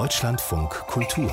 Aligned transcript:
Deutschlandfunk 0.00 0.70
Kultur 0.86 1.30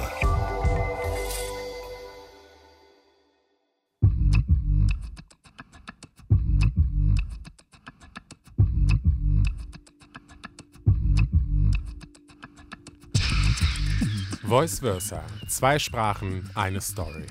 Voice 14.43 14.79
Versa. 14.81 15.23
Zwei 15.47 15.79
Sprachen, 15.79 16.49
eine 16.53 16.81
Story. 16.81 17.25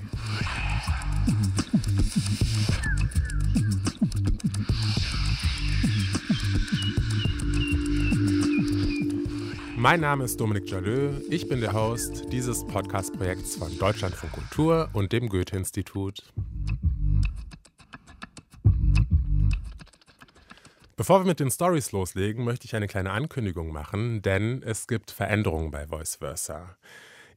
Mein 9.89 10.01
Name 10.01 10.25
ist 10.25 10.41
Dominik 10.41 10.69
Jalö. 10.69 11.21
Ich 11.29 11.47
bin 11.47 11.61
der 11.61 11.71
Host 11.71 12.25
dieses 12.29 12.67
Podcast-Projekts 12.67 13.55
von 13.55 13.79
Deutschlandfunk 13.79 14.33
Kultur 14.33 14.89
und 14.91 15.13
dem 15.13 15.29
Goethe-Institut. 15.29 16.23
Bevor 20.97 21.21
wir 21.21 21.25
mit 21.25 21.39
den 21.39 21.49
Stories 21.49 21.93
loslegen, 21.93 22.43
möchte 22.43 22.65
ich 22.65 22.75
eine 22.75 22.87
kleine 22.87 23.11
Ankündigung 23.11 23.71
machen, 23.71 24.21
denn 24.21 24.61
es 24.61 24.87
gibt 24.87 25.09
Veränderungen 25.09 25.71
bei 25.71 25.87
Voice 25.87 26.17
Versa. 26.17 26.75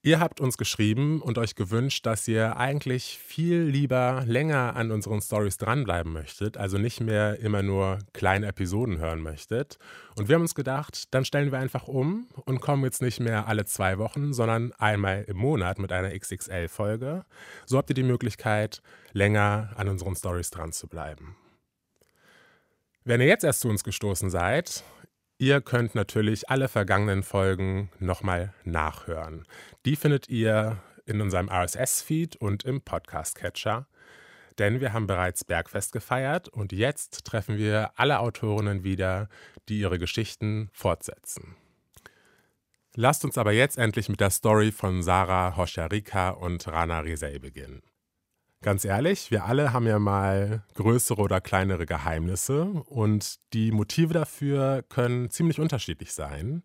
Ihr 0.03 0.19
habt 0.19 0.41
uns 0.41 0.57
geschrieben 0.57 1.21
und 1.21 1.37
euch 1.37 1.57
gewünscht, 1.57 2.07
dass 2.07 2.27
ihr 2.27 2.57
eigentlich 2.57 3.19
viel 3.23 3.61
lieber 3.65 4.23
länger 4.27 4.75
an 4.75 4.93
unseren 4.93 5.21
Stories 5.21 5.59
dranbleiben 5.59 6.11
möchtet, 6.11 6.57
also 6.57 6.79
nicht 6.79 7.03
mehr 7.03 7.39
immer 7.41 7.63
nur 7.63 7.99
kleine 8.15 8.47
Episoden 8.47 8.97
hören 8.97 9.21
möchtet. 9.21 9.79
Und 10.17 10.29
wir 10.29 10.37
haben 10.37 10.43
uns 10.43 10.55
gedacht, 10.55 11.13
dann 11.13 11.27
stellen 11.27 11.53
wir 11.53 11.59
einfach 11.59 11.87
um 11.87 12.29
und 12.47 12.63
kommen 12.63 12.85
jetzt 12.85 13.03
nicht 13.03 13.21
mehr 13.21 13.47
alle 13.47 13.67
zwei 13.67 13.99
Wochen, 13.99 14.33
sondern 14.33 14.73
einmal 14.79 15.25
im 15.25 15.37
Monat 15.37 15.79
mit 15.79 15.93
einer 15.93 16.19
XXL-Folge. 16.19 17.27
So 17.67 17.77
habt 17.77 17.91
ihr 17.91 17.95
die 17.95 18.03
Möglichkeit, 18.03 18.81
länger 19.13 19.75
an 19.77 19.91
unseren 19.91 20.17
Stories 20.17 20.49
dran 20.49 20.73
zu 20.73 20.89
bleiben. 20.89 21.37
Wenn 23.05 23.21
ihr 23.21 23.27
jetzt 23.27 23.45
erst 23.45 23.61
zu 23.61 23.69
uns 23.69 23.85
gestoßen 23.85 24.31
seid, 24.31 24.83
Ihr 25.41 25.63
könnt 25.63 25.95
natürlich 25.95 26.51
alle 26.51 26.69
vergangenen 26.69 27.23
Folgen 27.23 27.91
nochmal 27.99 28.53
nachhören. 28.65 29.47
Die 29.87 29.97
findet 29.97 30.29
ihr 30.29 30.83
in 31.07 31.23
unserem 31.23 31.49
RSS-Feed 31.49 32.37
und 32.37 32.65
im 32.65 32.83
Podcast-Catcher. 32.83 33.87
Denn 34.59 34.83
wir 34.83 34.93
haben 34.93 35.07
bereits 35.07 35.47
Bergfest 35.47 35.93
gefeiert 35.93 36.51
und 36.51 36.73
jetzt 36.73 37.25
treffen 37.25 37.57
wir 37.57 37.93
alle 37.97 38.19
Autorinnen 38.19 38.85
wieder, 38.85 39.31
die 39.71 39.81
ihre 39.81 39.99
Geschichten 39.99 40.69
fortsetzen. 40.75 41.57
Lasst 42.95 43.25
uns 43.25 43.39
aber 43.39 43.53
jetzt 43.53 43.79
endlich 43.79 44.11
mit 44.11 44.21
der 44.21 44.29
Story 44.29 44.71
von 44.71 45.03
Sarah 45.03 45.57
Hosharika 45.57 46.31
und 46.31 46.69
Rana 46.69 46.99
Rizei 46.99 47.39
beginnen. 47.39 47.81
Ganz 48.63 48.85
ehrlich, 48.85 49.31
wir 49.31 49.47
alle 49.47 49.73
haben 49.73 49.87
ja 49.87 49.99
mal 49.99 50.63
größere 50.75 51.23
oder 51.23 51.41
kleinere 51.41 51.87
Geheimnisse 51.87 52.65
und 52.65 53.41
die 53.55 53.73
Motive 53.73 54.13
dafür 54.13 54.85
können 54.91 55.31
ziemlich 55.31 55.59
unterschiedlich 55.59 56.13
sein. 56.13 56.63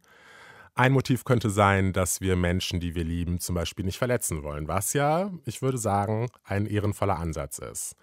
Ein 0.74 0.92
Motiv 0.92 1.24
könnte 1.24 1.50
sein, 1.50 1.94
dass 1.94 2.20
wir 2.20 2.36
Menschen, 2.36 2.82
die 2.82 2.96
wir 2.96 3.06
lieben, 3.06 3.40
zum 3.40 3.56
Beispiel 3.56 3.86
nicht 3.86 3.98
verletzen 3.98 4.44
wollen, 4.44 4.68
was 4.68 4.92
ja, 4.92 5.32
ich 5.46 5.62
würde 5.62 5.78
sagen, 5.78 6.28
ein 6.44 6.66
ehrenvoller 6.66 7.18
Ansatz 7.18 7.60
ist. 7.60 7.96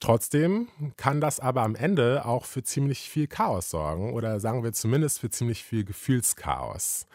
Trotzdem 0.00 0.68
kann 0.98 1.22
das 1.22 1.40
aber 1.40 1.62
am 1.62 1.76
Ende 1.76 2.26
auch 2.26 2.44
für 2.44 2.62
ziemlich 2.62 3.08
viel 3.08 3.26
Chaos 3.26 3.70
sorgen 3.70 4.12
oder 4.12 4.38
sagen 4.38 4.62
wir 4.62 4.74
zumindest 4.74 5.20
für 5.20 5.30
ziemlich 5.30 5.64
viel 5.64 5.86
Gefühlschaos. 5.86 7.06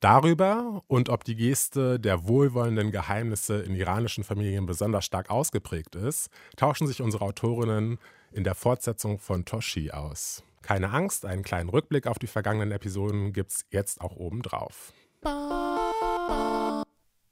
Darüber 0.00 0.82
und 0.86 1.08
ob 1.08 1.24
die 1.24 1.36
Geste 1.36 1.98
der 1.98 2.26
wohlwollenden 2.26 2.90
Geheimnisse 2.90 3.60
in 3.62 3.74
iranischen 3.74 4.24
Familien 4.24 4.66
besonders 4.66 5.04
stark 5.04 5.30
ausgeprägt 5.30 5.94
ist, 5.94 6.28
tauschen 6.56 6.86
sich 6.86 7.00
unsere 7.00 7.24
Autorinnen 7.24 7.98
in 8.32 8.44
der 8.44 8.54
Fortsetzung 8.54 9.18
von 9.18 9.44
Toshi 9.44 9.90
aus. 9.90 10.42
Keine 10.62 10.90
Angst, 10.90 11.26
einen 11.26 11.42
kleinen 11.42 11.68
Rückblick 11.68 12.06
auf 12.06 12.18
die 12.18 12.26
vergangenen 12.26 12.72
Episoden 12.72 13.32
gibt's 13.32 13.66
jetzt 13.70 14.00
auch 14.00 14.16
obendrauf. 14.16 14.92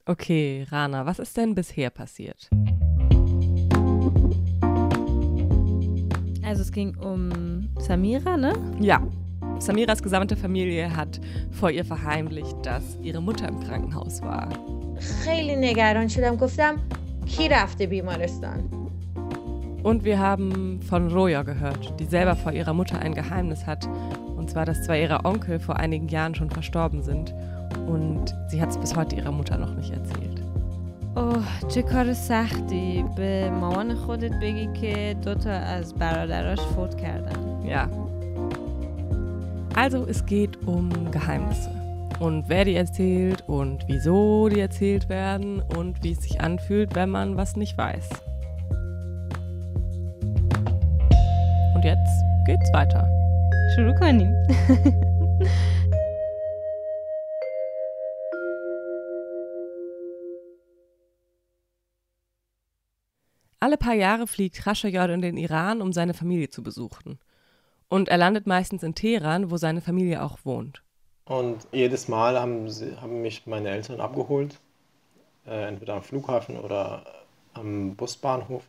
Okay, 0.04 0.66
Rana, 0.70 1.06
was 1.06 1.18
ist 1.18 1.36
denn 1.36 1.54
bisher 1.54 1.90
passiert? 1.90 2.48
Also 6.44 6.62
es 6.62 6.72
ging 6.72 6.96
um 6.96 7.70
Samira, 7.78 8.36
ne? 8.36 8.52
Ja, 8.80 9.00
Samiras 9.61 10.03
gesamte 10.03 10.35
Familie 10.35 10.95
hat 10.95 11.19
vor 11.51 11.71
ihr 11.71 11.83
verheimlicht, 11.83 12.55
dass 12.63 12.97
ihre 13.01 13.21
Mutter 13.21 13.47
im 13.47 13.59
Krankenhaus 13.59 14.21
war. 14.21 14.49
Und 19.83 20.03
wir 20.03 20.19
haben 20.19 20.79
von 20.81 21.11
Roja 21.11 21.43
gehört, 21.43 21.99
die 21.99 22.05
selber 22.05 22.35
vor 22.35 22.51
ihrer 22.51 22.73
Mutter 22.73 22.99
ein 22.99 23.13
Geheimnis 23.13 23.65
hat. 23.65 23.87
Und 24.35 24.49
zwar, 24.49 24.65
dass 24.65 24.83
zwei 24.83 25.01
ihrer 25.01 25.25
Onkel 25.25 25.59
vor 25.59 25.77
einigen 25.77 26.07
Jahren 26.07 26.35
schon 26.35 26.49
verstorben 26.49 27.01
sind. 27.01 27.33
Und 27.87 28.35
sie 28.49 28.61
hat 28.61 28.69
es 28.69 28.77
bis 28.77 28.95
heute 28.95 29.15
ihrer 29.15 29.31
Mutter 29.31 29.57
noch 29.57 29.73
nicht 29.75 29.91
erzählt. 29.91 30.41
Oh, 31.15 31.67
چه 31.67 31.81
کار 31.81 32.13
سختی 32.13 33.05
به 33.15 33.49
مامان 33.49 33.95
خودت 33.95 34.31
بگی 34.41 34.67
که 34.73 35.15
دوتا 35.25 35.49
از 35.49 35.93
برادراش 35.95 36.59
فوت 36.59 36.95
کردن. 37.01 37.65
Ja, 37.65 37.89
also 39.74 40.06
es 40.06 40.26
geht 40.26 40.66
um 40.66 41.10
Geheimnisse 41.10 41.70
und 42.20 42.48
wer 42.48 42.64
die 42.64 42.74
erzählt 42.74 43.42
und 43.48 43.84
wieso 43.88 44.48
die 44.48 44.60
erzählt 44.60 45.08
werden 45.08 45.62
und 45.76 46.04
wie 46.04 46.12
es 46.12 46.22
sich 46.22 46.40
anfühlt, 46.40 46.94
wenn 46.94 47.08
man 47.08 47.36
was 47.36 47.56
nicht 47.56 47.76
weiß. 47.78 48.08
Und 51.74 51.84
jetzt 51.84 52.22
geht's 52.46 52.72
weiter. 52.72 53.08
Shurukani. 53.74 54.28
Alle 63.58 63.76
paar 63.78 63.94
Jahre 63.94 64.26
fliegt 64.26 64.66
Rashayod 64.66 65.10
in 65.10 65.22
den 65.22 65.36
Iran, 65.36 65.80
um 65.80 65.92
seine 65.92 66.14
Familie 66.14 66.50
zu 66.50 66.62
besuchen. 66.62 67.18
Und 67.91 68.09
er 68.09 68.17
landet 68.17 68.47
meistens 68.47 68.83
in 68.83 68.95
Teheran, 68.95 69.49
wo 69.51 69.57
seine 69.57 69.81
Familie 69.81 70.21
auch 70.23 70.37
wohnt. 70.43 70.83
Und 71.25 71.67
jedes 71.71 72.07
Mal 72.07 72.39
haben, 72.39 72.69
sie, 72.69 72.95
haben 73.01 73.21
mich 73.21 73.45
meine 73.47 73.69
Eltern 73.69 73.99
abgeholt, 74.01 74.59
äh, 75.45 75.67
entweder 75.67 75.93
am 75.95 76.03
Flughafen 76.03 76.57
oder 76.57 77.03
am 77.53 77.95
Busbahnhof. 77.95 78.63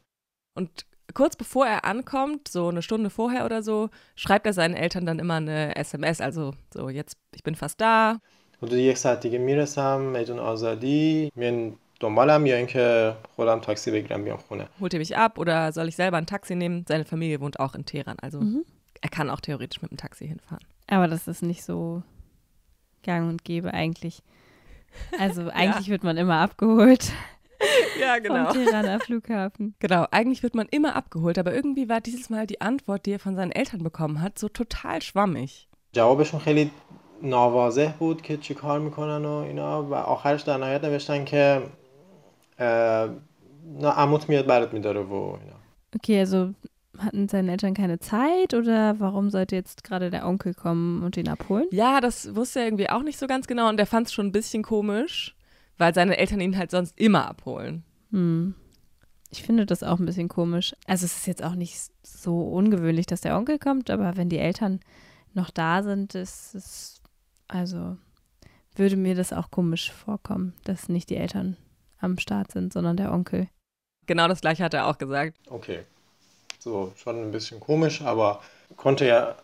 Und 0.54 0.86
kurz 1.14 1.36
bevor 1.36 1.66
er 1.66 1.84
ankommt, 1.84 2.48
so 2.48 2.68
eine 2.68 2.82
Stunde 2.82 3.10
vorher 3.10 3.44
oder 3.44 3.62
so, 3.62 3.90
schreibt 4.16 4.46
er 4.46 4.52
seinen 4.52 4.74
Eltern 4.74 5.06
dann 5.06 5.18
immer 5.18 5.34
eine 5.34 5.74
SMS, 5.76 6.20
also 6.20 6.52
so 6.72 6.88
jetzt, 6.88 7.16
ich 7.34 7.42
bin 7.42 7.54
fast 7.54 7.80
da. 7.80 8.20
حدود 8.62 8.72
یک 8.78 8.96
ساعت 8.98 9.20
دیگه 9.20 9.38
میرسم 9.38 10.00
میدون 10.00 10.38
آزادی 10.38 11.30
میان 11.36 11.76
دنبالم 12.00 12.46
یا 12.46 12.56
اینکه 12.56 13.14
خودم 13.36 13.58
تاکسی 13.60 13.90
بگیرم 13.90 14.24
بیام 14.24 14.36
خونه 14.36 14.68
Holt 14.80 14.92
ihr 14.94 14.98
mich 14.98 15.16
ab 15.16 15.38
oder 15.38 15.72
soll 15.72 15.88
ich 15.88 15.96
selber 15.96 16.16
ein 16.16 16.26
Taxi 16.26 16.54
nehmen? 16.56 16.84
Seine 16.88 17.04
Familie 17.04 17.40
wohnt 17.40 17.60
auch 17.60 17.74
in 17.76 17.84
Teheran, 17.84 18.16
also 18.20 18.40
Mhm. 18.40 18.64
er 19.02 19.08
kann 19.10 19.30
auch 19.30 19.40
theoretisch 19.40 19.82
mit 19.82 19.90
dem 19.90 19.96
Taxi 19.96 20.26
hinfahren. 20.26 20.66
Aber 20.86 21.06
das 21.08 21.28
ist 21.28 21.42
nicht 21.42 21.64
so 21.64 22.02
gang 23.02 23.28
und 23.28 23.44
gäbe 23.44 23.72
eigentlich. 23.74 24.22
Also 25.18 25.48
eigentlich 25.50 25.88
wird 25.88 26.02
man 26.02 26.16
immer 26.16 26.36
abgeholt 26.36 27.12
Ja, 28.00 28.16
vom 28.24 28.52
Tiraner 28.52 29.00
Flughafen. 29.00 29.74
Genau, 29.80 30.06
eigentlich 30.10 30.42
wird 30.42 30.54
man 30.54 30.66
immer 30.70 30.94
abgeholt, 30.96 31.38
aber 31.38 31.52
irgendwie 31.52 31.88
war 31.88 32.00
dieses 32.00 32.30
Mal 32.30 32.46
die 32.46 32.60
Antwort, 32.60 33.04
die 33.06 33.12
er 33.12 33.18
von 33.18 33.34
seinen 33.34 33.52
Eltern 33.52 33.82
bekommen 33.82 34.22
hat, 34.22 34.38
so 34.38 34.48
total 34.48 35.02
schwammig. 35.02 35.68
جوابشون 35.92 36.40
خیلی 36.40 36.70
ناواضح 37.22 37.92
بود 37.98 38.22
که 38.22 38.36
چی 38.36 38.54
کار 38.54 38.80
میکنن 38.80 39.24
و 39.24 39.32
اینا 39.32 39.82
و 39.82 39.94
آخرش 39.94 40.42
در 40.42 40.56
نهایت 40.56 40.84
نوشتن 40.84 41.24
که 41.24 41.62
اه، 42.58 43.08
نه 43.64 43.88
عموت 43.88 44.28
میاد 44.28 44.46
برات 44.46 44.72
میداره 44.72 45.00
و 45.00 45.12
اینا 45.14 45.58
Okay, 45.96 46.26
also 46.26 46.54
hatten 46.97 47.27
seine 47.27 47.51
Eltern 47.51 47.73
keine 47.73 47.99
Zeit 47.99 48.53
oder 48.53 48.99
warum 48.99 49.29
sollte 49.29 49.55
jetzt 49.55 49.83
gerade 49.83 50.09
der 50.09 50.27
Onkel 50.27 50.53
kommen 50.53 51.03
und 51.03 51.17
ihn 51.17 51.27
abholen? 51.27 51.65
Ja, 51.71 52.01
das 52.01 52.35
wusste 52.35 52.59
er 52.59 52.65
irgendwie 52.65 52.89
auch 52.89 53.03
nicht 53.03 53.17
so 53.17 53.27
ganz 53.27 53.47
genau 53.47 53.69
und 53.69 53.79
er 53.79 53.85
fand 53.85 54.07
es 54.07 54.13
schon 54.13 54.27
ein 54.27 54.31
bisschen 54.31 54.63
komisch, 54.63 55.35
weil 55.77 55.93
seine 55.93 56.17
Eltern 56.17 56.39
ihn 56.39 56.57
halt 56.57 56.71
sonst 56.71 56.99
immer 56.99 57.27
abholen. 57.27 57.83
Hm. 58.11 58.53
Ich 59.31 59.41
finde 59.41 59.65
das 59.65 59.81
auch 59.81 59.97
ein 59.99 60.05
bisschen 60.05 60.29
komisch. 60.29 60.75
Also 60.85 61.05
es 61.05 61.17
ist 61.17 61.27
jetzt 61.27 61.43
auch 61.43 61.55
nicht 61.55 61.75
so 62.03 62.41
ungewöhnlich, 62.41 63.07
dass 63.07 63.21
der 63.21 63.35
Onkel 63.35 63.57
kommt, 63.57 63.89
aber 63.89 64.15
wenn 64.15 64.29
die 64.29 64.37
Eltern 64.37 64.79
noch 65.33 65.49
da 65.49 65.81
sind, 65.81 66.13
ist 66.13 66.53
es, 66.53 67.01
also 67.47 67.97
würde 68.75 68.97
mir 68.97 69.15
das 69.15 69.33
auch 69.33 69.49
komisch 69.49 69.91
vorkommen, 69.91 70.53
dass 70.63 70.89
nicht 70.89 71.09
die 71.09 71.17
Eltern 71.17 71.57
am 71.99 72.19
Start 72.19 72.51
sind, 72.51 72.73
sondern 72.73 72.97
der 72.97 73.11
Onkel. 73.11 73.47
Genau 74.05 74.27
das 74.27 74.41
gleiche 74.41 74.63
hat 74.63 74.73
er 74.73 74.87
auch 74.87 74.97
gesagt. 74.97 75.37
Okay. 75.49 75.79
So, 76.63 76.93
schon 76.95 77.21
ein 77.21 77.31
bisschen 77.31 77.59
komisch, 77.59 78.01
aber 78.01 78.39
konnte 78.77 79.05
ja 79.05 79.35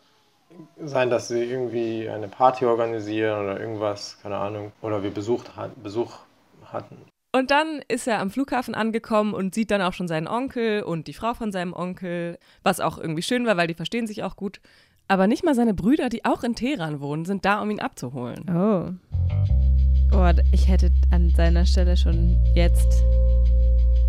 sein, 0.82 1.10
dass 1.10 1.28
sie 1.28 1.44
irgendwie 1.44 2.08
eine 2.08 2.30
Party 2.30 2.64
organisieren 2.66 3.44
oder 3.44 3.60
irgendwas, 3.60 4.18
keine 4.24 4.38
Ahnung, 4.38 4.72
oder 4.82 5.04
wir 5.04 5.12
Besuch, 5.12 5.44
Besuch 5.84 6.14
hatten. 6.64 6.96
Und 7.36 7.52
dann 7.52 7.82
ist 7.90 8.08
er 8.08 8.20
am 8.20 8.32
Flughafen 8.32 8.74
angekommen 8.74 9.34
und 9.34 9.54
sieht 9.54 9.70
dann 9.70 9.82
auch 9.82 9.92
schon 9.92 10.08
seinen 10.08 10.30
Onkel 10.30 10.82
und 10.82 11.08
die 11.08 11.14
Frau 11.14 11.34
von 11.34 11.52
seinem 11.52 11.74
Onkel, 11.74 12.40
was 12.64 12.80
auch 12.80 12.98
irgendwie 12.98 13.22
schön 13.22 13.46
war, 13.46 13.58
weil 13.58 13.68
die 13.68 13.74
verstehen 13.74 14.08
sich 14.08 14.24
auch 14.24 14.38
gut. 14.38 14.62
Aber 15.10 15.28
nicht 15.28 15.44
mal 15.44 15.56
seine 15.56 15.74
Brüder, 15.74 16.08
die 16.08 16.24
auch 16.24 16.46
in 16.46 16.56
Teheran 16.56 17.02
wohnen, 17.02 17.26
sind 17.26 17.44
da, 17.44 17.62
um 17.62 17.70
ihn 17.70 17.82
abzuholen. 17.82 18.46
Oh. 18.50 18.94
Oh, 20.16 20.32
ich 20.54 20.70
hätte 20.70 20.90
an 21.12 21.34
seiner 21.36 21.66
Stelle 21.66 21.98
schon 21.98 22.42
jetzt 22.56 23.04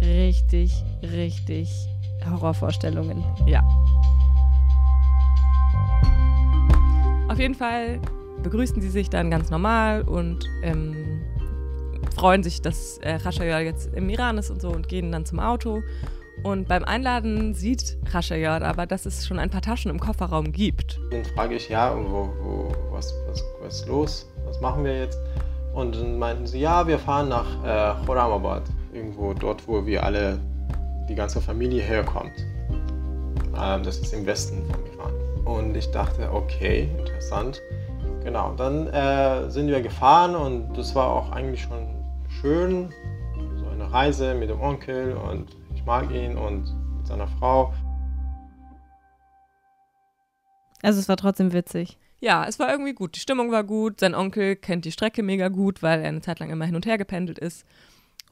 richtig, 0.00 0.84
richtig 1.02 1.68
Horrorvorstellungen. 2.28 3.24
Ja. 3.46 3.62
Auf 7.28 7.38
jeden 7.38 7.54
Fall 7.54 8.00
begrüßen 8.42 8.80
sie 8.80 8.90
sich 8.90 9.10
dann 9.10 9.30
ganz 9.30 9.50
normal 9.50 10.02
und 10.02 10.44
ähm, 10.62 11.22
freuen 12.14 12.42
sich, 12.42 12.60
dass 12.62 12.98
äh, 12.98 13.14
Rashayar 13.14 13.60
jetzt 13.60 13.94
im 13.94 14.08
Iran 14.08 14.38
ist 14.38 14.50
und 14.50 14.60
so 14.60 14.70
und 14.70 14.88
gehen 14.88 15.12
dann 15.12 15.24
zum 15.24 15.38
Auto. 15.38 15.82
Und 16.42 16.68
beim 16.68 16.84
Einladen 16.84 17.54
sieht 17.54 17.98
Rashayar 18.12 18.62
aber, 18.62 18.86
dass 18.86 19.04
es 19.04 19.26
schon 19.26 19.38
ein 19.38 19.50
paar 19.50 19.60
Taschen 19.60 19.90
im 19.90 20.00
Kofferraum 20.00 20.52
gibt. 20.52 20.98
Dann 21.10 21.24
frage 21.24 21.56
ich, 21.56 21.68
ja, 21.68 21.94
wo, 21.94 22.30
wo, 22.42 22.72
was, 22.90 23.14
was, 23.28 23.44
was 23.62 23.80
ist 23.80 23.88
los? 23.88 24.26
Was 24.46 24.60
machen 24.60 24.84
wir 24.84 24.98
jetzt? 24.98 25.18
Und 25.74 25.94
dann 25.94 26.18
meinten 26.18 26.46
sie, 26.46 26.60
ja, 26.60 26.86
wir 26.86 26.98
fahren 26.98 27.28
nach 27.28 27.46
äh, 27.64 28.04
Khorramabad, 28.04 28.62
irgendwo 28.92 29.34
dort, 29.34 29.66
wo 29.68 29.84
wir 29.86 30.02
alle, 30.02 30.40
die 31.10 31.16
ganze 31.16 31.40
Familie 31.40 31.82
herkommt. 31.82 32.46
Ähm, 33.60 33.82
das 33.82 33.98
ist 33.98 34.14
im 34.14 34.24
Westen 34.24 34.64
von 34.70 34.86
Iran. 34.94 35.12
Und 35.44 35.76
ich 35.76 35.90
dachte, 35.90 36.32
okay, 36.32 36.88
interessant. 36.98 37.60
Genau, 38.22 38.54
dann 38.54 38.86
äh, 38.86 39.50
sind 39.50 39.66
wir 39.66 39.82
gefahren 39.82 40.36
und 40.36 40.72
das 40.74 40.94
war 40.94 41.08
auch 41.08 41.32
eigentlich 41.32 41.62
schon 41.62 41.88
schön. 42.40 42.94
So 43.58 43.66
eine 43.68 43.92
Reise 43.92 44.34
mit 44.34 44.50
dem 44.50 44.60
Onkel 44.60 45.14
und 45.14 45.56
ich 45.74 45.84
mag 45.84 46.10
ihn 46.12 46.38
und 46.38 46.72
mit 46.98 47.06
seiner 47.06 47.26
Frau. 47.26 47.72
Also 50.82 51.00
es 51.00 51.08
war 51.08 51.16
trotzdem 51.16 51.52
witzig. 51.52 51.98
Ja, 52.20 52.44
es 52.46 52.58
war 52.58 52.70
irgendwie 52.70 52.92
gut. 52.92 53.16
Die 53.16 53.20
Stimmung 53.20 53.50
war 53.50 53.64
gut. 53.64 53.98
Sein 54.00 54.14
Onkel 54.14 54.54
kennt 54.54 54.84
die 54.84 54.92
Strecke 54.92 55.22
mega 55.22 55.48
gut, 55.48 55.82
weil 55.82 56.00
er 56.00 56.08
eine 56.08 56.20
Zeit 56.20 56.38
lang 56.38 56.50
immer 56.50 56.66
hin 56.66 56.76
und 56.76 56.86
her 56.86 56.98
gependelt 56.98 57.38
ist. 57.38 57.64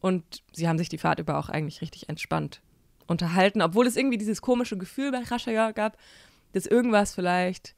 Und 0.01 0.23
sie 0.53 0.69
haben 0.69 0.79
sich 0.79 0.91
die 0.91 0.99
Fahrt 0.99 1.19
über 1.19 1.39
auch 1.39 1.49
eigentlich 1.49 1.81
richtig 1.81 2.09
entspannt 2.09 2.61
unterhalten, 3.09 3.63
obwohl 3.63 3.87
es 3.87 3.97
irgendwie 3.97 4.19
dieses 4.19 4.41
komische 4.41 4.77
Gefühl 4.77 5.11
bei 5.11 5.19
Rashaya 5.19 5.73
gab, 5.73 5.97
dass 6.53 6.67
irgendwas 6.67 7.15
vielleicht 7.15 7.75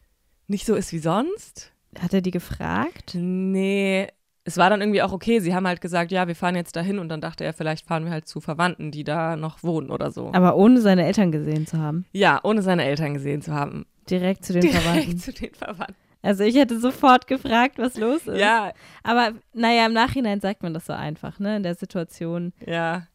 nicht 0.48 0.66
so 0.66 0.74
ist 0.74 0.92
wie 0.92 0.98
sonst. 0.98 1.72
Hat 1.98 2.12
er 2.14 2.20
die 2.20 2.30
gefragt? 2.30 3.14
Nee, 3.14 4.08
es 4.44 4.56
war 4.56 4.70
dann 4.70 4.80
irgendwie 4.80 5.02
auch 5.02 5.12
okay. 5.12 5.40
Sie 5.40 5.54
haben 5.54 5.66
halt 5.66 5.80
gesagt, 5.80 6.12
ja, 6.12 6.26
wir 6.28 6.34
fahren 6.36 6.56
jetzt 6.56 6.76
dahin 6.76 6.98
und 6.98 7.08
dann 7.08 7.20
dachte 7.20 7.44
er, 7.44 7.52
vielleicht 7.52 7.86
fahren 7.86 8.04
wir 8.04 8.12
halt 8.12 8.26
zu 8.28 8.40
Verwandten, 8.40 8.90
die 8.90 9.04
da 9.04 9.36
noch 9.36 9.62
wohnen 9.62 9.90
oder 9.90 10.10
so. 10.10 10.30
Aber 10.32 10.56
ohne 10.56 10.80
seine 10.80 11.04
Eltern 11.04 11.32
gesehen 11.32 11.66
zu 11.66 11.78
haben. 11.78 12.06
Ja, 12.12 12.40
ohne 12.42 12.62
seine 12.62 12.84
Eltern 12.84 13.14
gesehen 13.14 13.42
zu 13.42 13.52
haben. 13.52 13.86
Direkt 14.08 14.44
zu 14.44 14.52
den 14.52 14.62
Direkt 14.62 14.82
Verwandten. 14.82 15.18
zu 15.18 15.32
den 15.32 15.54
Verwandten. 15.54 15.96
Also 16.22 16.44
ich 16.44 16.54
hätte 16.56 16.78
sofort 16.78 17.26
gefragt, 17.26 17.78
was 17.78 17.96
los 17.96 18.26
ist. 18.26 18.38
Ja, 18.38 18.72
Aber 19.02 19.32
naja, 19.54 19.86
im 19.86 19.94
Nachhinein 19.94 20.40
sagt 20.40 20.62
man 20.62 20.74
das 20.74 20.86
so 20.86 20.92
einfach, 20.92 21.38
ne? 21.38 21.56
In 21.56 21.62
der 21.62 21.74
Situation. 21.74 22.52
ja. 22.66 23.06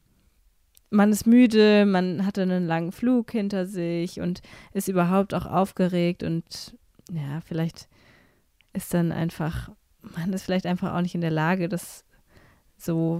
Man 0.90 1.12
ist 1.12 1.26
müde, 1.26 1.86
man 1.86 2.26
hatte 2.26 2.44
einen 2.44 2.68
langen 2.68 2.92
Flug 2.92 3.32
hinter 3.32 3.66
sich 3.66 4.22
und 4.22 4.42
ist 4.74 4.88
überhaupt 4.88 5.34
auch 5.34 5.46
aufgeregt 5.46 6.24
und 6.24 6.78
ja, 7.12 7.42
vielleicht 7.46 7.88
ist 8.74 8.94
dann 8.94 9.12
einfach, 9.12 9.72
man 10.02 10.32
ist 10.34 10.44
vielleicht 10.44 10.66
einfach 10.66 10.94
auch 10.94 11.02
nicht 11.02 11.16
in 11.16 11.22
der 11.22 11.32
Lage, 11.32 11.70
das 11.70 12.04
so 12.78 13.20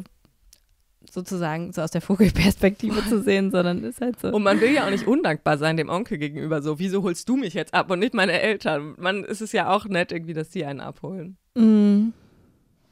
sozusagen 1.10 1.72
so 1.72 1.82
aus 1.82 1.92
der 1.92 2.02
Vogelperspektive 2.02 3.04
zu 3.08 3.22
sehen, 3.22 3.52
sondern 3.52 3.84
ist 3.84 4.02
halt 4.02 4.20
so. 4.20 4.30
Und 4.30 4.44
man 4.44 4.60
will 4.60 4.72
ja 4.72 4.86
auch 4.86 4.90
nicht 4.90 5.08
undankbar 5.08 5.58
sein 5.58 5.78
dem 5.78 5.90
Onkel 5.90 6.18
gegenüber. 6.18 6.62
So, 6.62 6.80
wieso 6.80 7.04
holst 7.04 7.30
du 7.30 7.38
mich 7.38 7.54
jetzt 7.54 7.74
ab 7.74 7.92
und 7.92 8.00
nicht 8.00 8.14
meine 8.14 8.40
Eltern? 8.40 8.96
Man 8.98 9.24
ist 9.24 9.42
es 9.42 9.52
ja 9.52 9.70
auch 9.70 9.86
nett 9.86 10.12
irgendwie, 10.12 10.34
dass 10.34 10.50
die 10.50 10.66
einen 10.66 10.80
abholen. 10.82 11.38
Mm, 11.56 12.10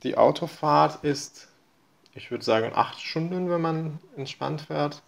Die 0.03 0.17
Autofahrt 0.17 1.03
ist, 1.03 1.47
ich 2.15 2.31
würde 2.31 2.43
sagen, 2.43 2.71
acht 2.73 2.99
Stunden, 3.01 3.49
wenn 3.49 3.61
man 3.61 3.99
entspannt 4.15 4.61
fährt. 4.61 5.01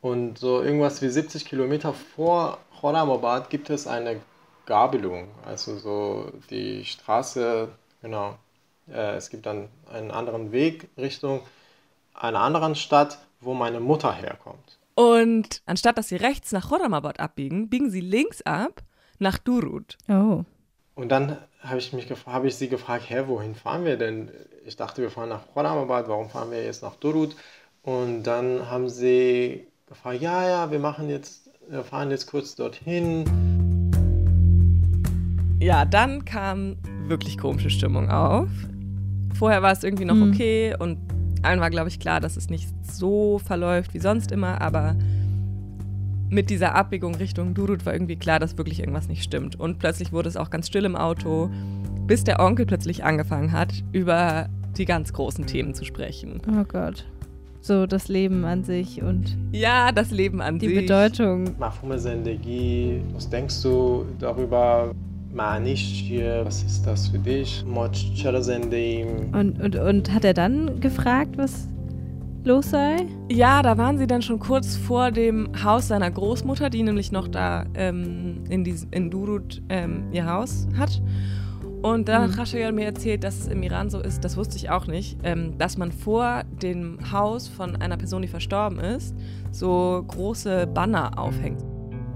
Und 0.00 0.38
so 0.38 0.62
irgendwas 0.62 1.02
wie 1.02 1.08
70 1.08 1.44
Kilometer 1.44 1.92
vor 1.92 2.58
Khorramabad 2.80 3.50
gibt 3.50 3.68
es 3.68 3.86
eine 3.86 4.20
Gabelung. 4.64 5.28
Also 5.44 5.76
so 5.76 6.32
die 6.48 6.84
Straße, 6.84 7.68
genau. 8.00 8.38
Äh, 8.88 9.16
es 9.16 9.28
gibt 9.28 9.44
dann 9.46 9.68
einen 9.92 10.10
anderen 10.10 10.52
Weg 10.52 10.88
Richtung 10.96 11.42
einer 12.14 12.40
anderen 12.40 12.74
Stadt, 12.74 13.18
wo 13.40 13.54
meine 13.54 13.80
Mutter 13.80 14.12
herkommt. 14.12 14.78
Und 14.94 15.62
anstatt 15.66 15.98
dass 15.98 16.08
sie 16.08 16.16
rechts 16.16 16.52
nach 16.52 16.68
Khorramabad 16.68 17.20
abbiegen, 17.20 17.68
biegen 17.68 17.90
sie 17.90 18.00
links 18.00 18.42
ab 18.42 18.82
nach 19.18 19.38
Durut. 19.38 19.96
oh. 20.08 20.44
Und 20.94 21.08
dann 21.08 21.38
habe 21.62 21.78
ich 21.78 21.92
mich 21.92 22.08
habe 22.26 22.48
ich 22.48 22.56
sie 22.56 22.68
gefragt, 22.68 23.04
hä, 23.08 23.22
wohin 23.26 23.54
fahren 23.54 23.84
wir 23.84 23.96
denn? 23.96 24.30
Ich 24.66 24.76
dachte, 24.76 25.02
wir 25.02 25.10
fahren 25.10 25.28
nach 25.28 25.42
Khorramabad, 25.52 26.08
warum 26.08 26.30
fahren 26.30 26.50
wir 26.50 26.64
jetzt 26.64 26.82
nach 26.82 26.96
Durut? 26.96 27.36
Und 27.82 28.22
dann 28.24 28.70
haben 28.70 28.88
sie 28.88 29.66
gefragt, 29.86 30.20
ja, 30.20 30.48
ja, 30.48 30.70
wir 30.70 30.78
machen 30.78 31.08
jetzt, 31.08 31.50
wir 31.68 31.84
fahren 31.84 32.10
jetzt 32.10 32.26
kurz 32.26 32.54
dorthin. 32.56 33.24
Ja, 35.60 35.84
dann 35.84 36.24
kam 36.24 36.76
wirklich 37.06 37.36
komische 37.36 37.70
Stimmung 37.70 38.10
auf. 38.10 38.48
Vorher 39.34 39.62
war 39.62 39.72
es 39.72 39.84
irgendwie 39.84 40.04
noch 40.04 40.14
Mhm. 40.14 40.30
okay 40.30 40.74
und 40.78 40.98
allen 41.42 41.60
war, 41.60 41.70
glaube 41.70 41.88
ich, 41.88 42.00
klar, 42.00 42.20
dass 42.20 42.36
es 42.36 42.50
nicht 42.50 42.68
so 42.82 43.38
verläuft 43.38 43.94
wie 43.94 43.98
sonst 43.98 44.32
immer, 44.32 44.60
aber 44.60 44.94
mit 46.30 46.48
dieser 46.48 46.74
Abbiegung 46.74 47.14
Richtung 47.16 47.54
Durut 47.54 47.84
war 47.84 47.92
irgendwie 47.92 48.16
klar, 48.16 48.38
dass 48.38 48.56
wirklich 48.56 48.80
irgendwas 48.80 49.08
nicht 49.08 49.22
stimmt. 49.22 49.58
Und 49.58 49.78
plötzlich 49.78 50.12
wurde 50.12 50.28
es 50.28 50.36
auch 50.36 50.50
ganz 50.50 50.68
still 50.68 50.84
im 50.84 50.96
Auto, 50.96 51.50
bis 52.06 52.24
der 52.24 52.40
Onkel 52.40 52.66
plötzlich 52.66 53.04
angefangen 53.04 53.52
hat, 53.52 53.72
über 53.92 54.48
die 54.76 54.84
ganz 54.84 55.12
großen 55.12 55.46
Themen 55.46 55.74
zu 55.74 55.84
sprechen. 55.84 56.40
Oh 56.48 56.64
Gott. 56.64 57.04
So 57.60 57.86
das 57.86 58.08
Leben 58.08 58.44
an 58.44 58.64
sich 58.64 59.02
und. 59.02 59.36
Ja, 59.52 59.92
das 59.92 60.10
Leben 60.10 60.40
an 60.40 60.58
die 60.58 60.68
sich. 60.68 60.76
Die 60.76 60.82
Bedeutung. 60.82 61.54
Was 63.12 63.28
denkst 63.28 63.62
du 63.62 64.06
darüber? 64.18 64.94
Was 65.32 66.62
ist 66.62 66.86
das 66.86 67.08
für 67.08 67.18
dich? 67.18 67.64
Und, 69.32 69.60
und, 69.60 69.76
und 69.76 70.12
hat 70.12 70.24
er 70.24 70.34
dann 70.34 70.80
gefragt, 70.80 71.36
was 71.36 71.68
los 72.44 72.70
sei? 72.70 73.06
Ja, 73.30 73.62
da 73.62 73.76
waren 73.78 73.98
sie 73.98 74.06
dann 74.06 74.22
schon 74.22 74.38
kurz 74.38 74.76
vor 74.76 75.10
dem 75.10 75.48
Haus 75.62 75.88
seiner 75.88 76.10
Großmutter, 76.10 76.70
die 76.70 76.82
nämlich 76.82 77.12
noch 77.12 77.28
da 77.28 77.64
ähm, 77.74 78.44
in, 78.48 78.64
dies, 78.64 78.86
in 78.90 79.10
Durut 79.10 79.62
ähm, 79.68 80.04
ihr 80.12 80.26
Haus 80.26 80.66
hat. 80.78 81.02
Und 81.82 82.08
da 82.08 82.22
hat 82.22 82.30
Mhm. 82.30 82.34
Khashoggi 82.34 82.72
mir 82.72 82.84
erzählt, 82.84 83.24
dass 83.24 83.38
es 83.38 83.46
im 83.48 83.62
Iran 83.62 83.88
so 83.88 84.00
ist, 84.00 84.22
das 84.22 84.36
wusste 84.36 84.56
ich 84.56 84.68
auch 84.68 84.86
nicht, 84.86 85.18
ähm, 85.22 85.56
dass 85.56 85.78
man 85.78 85.92
vor 85.92 86.42
dem 86.62 86.98
Haus 87.10 87.48
von 87.48 87.76
einer 87.76 87.96
Person, 87.96 88.20
die 88.20 88.28
verstorben 88.28 88.78
ist, 88.78 89.14
so 89.50 90.04
große 90.06 90.66
Banner 90.66 91.18
aufhängt. 91.18 91.62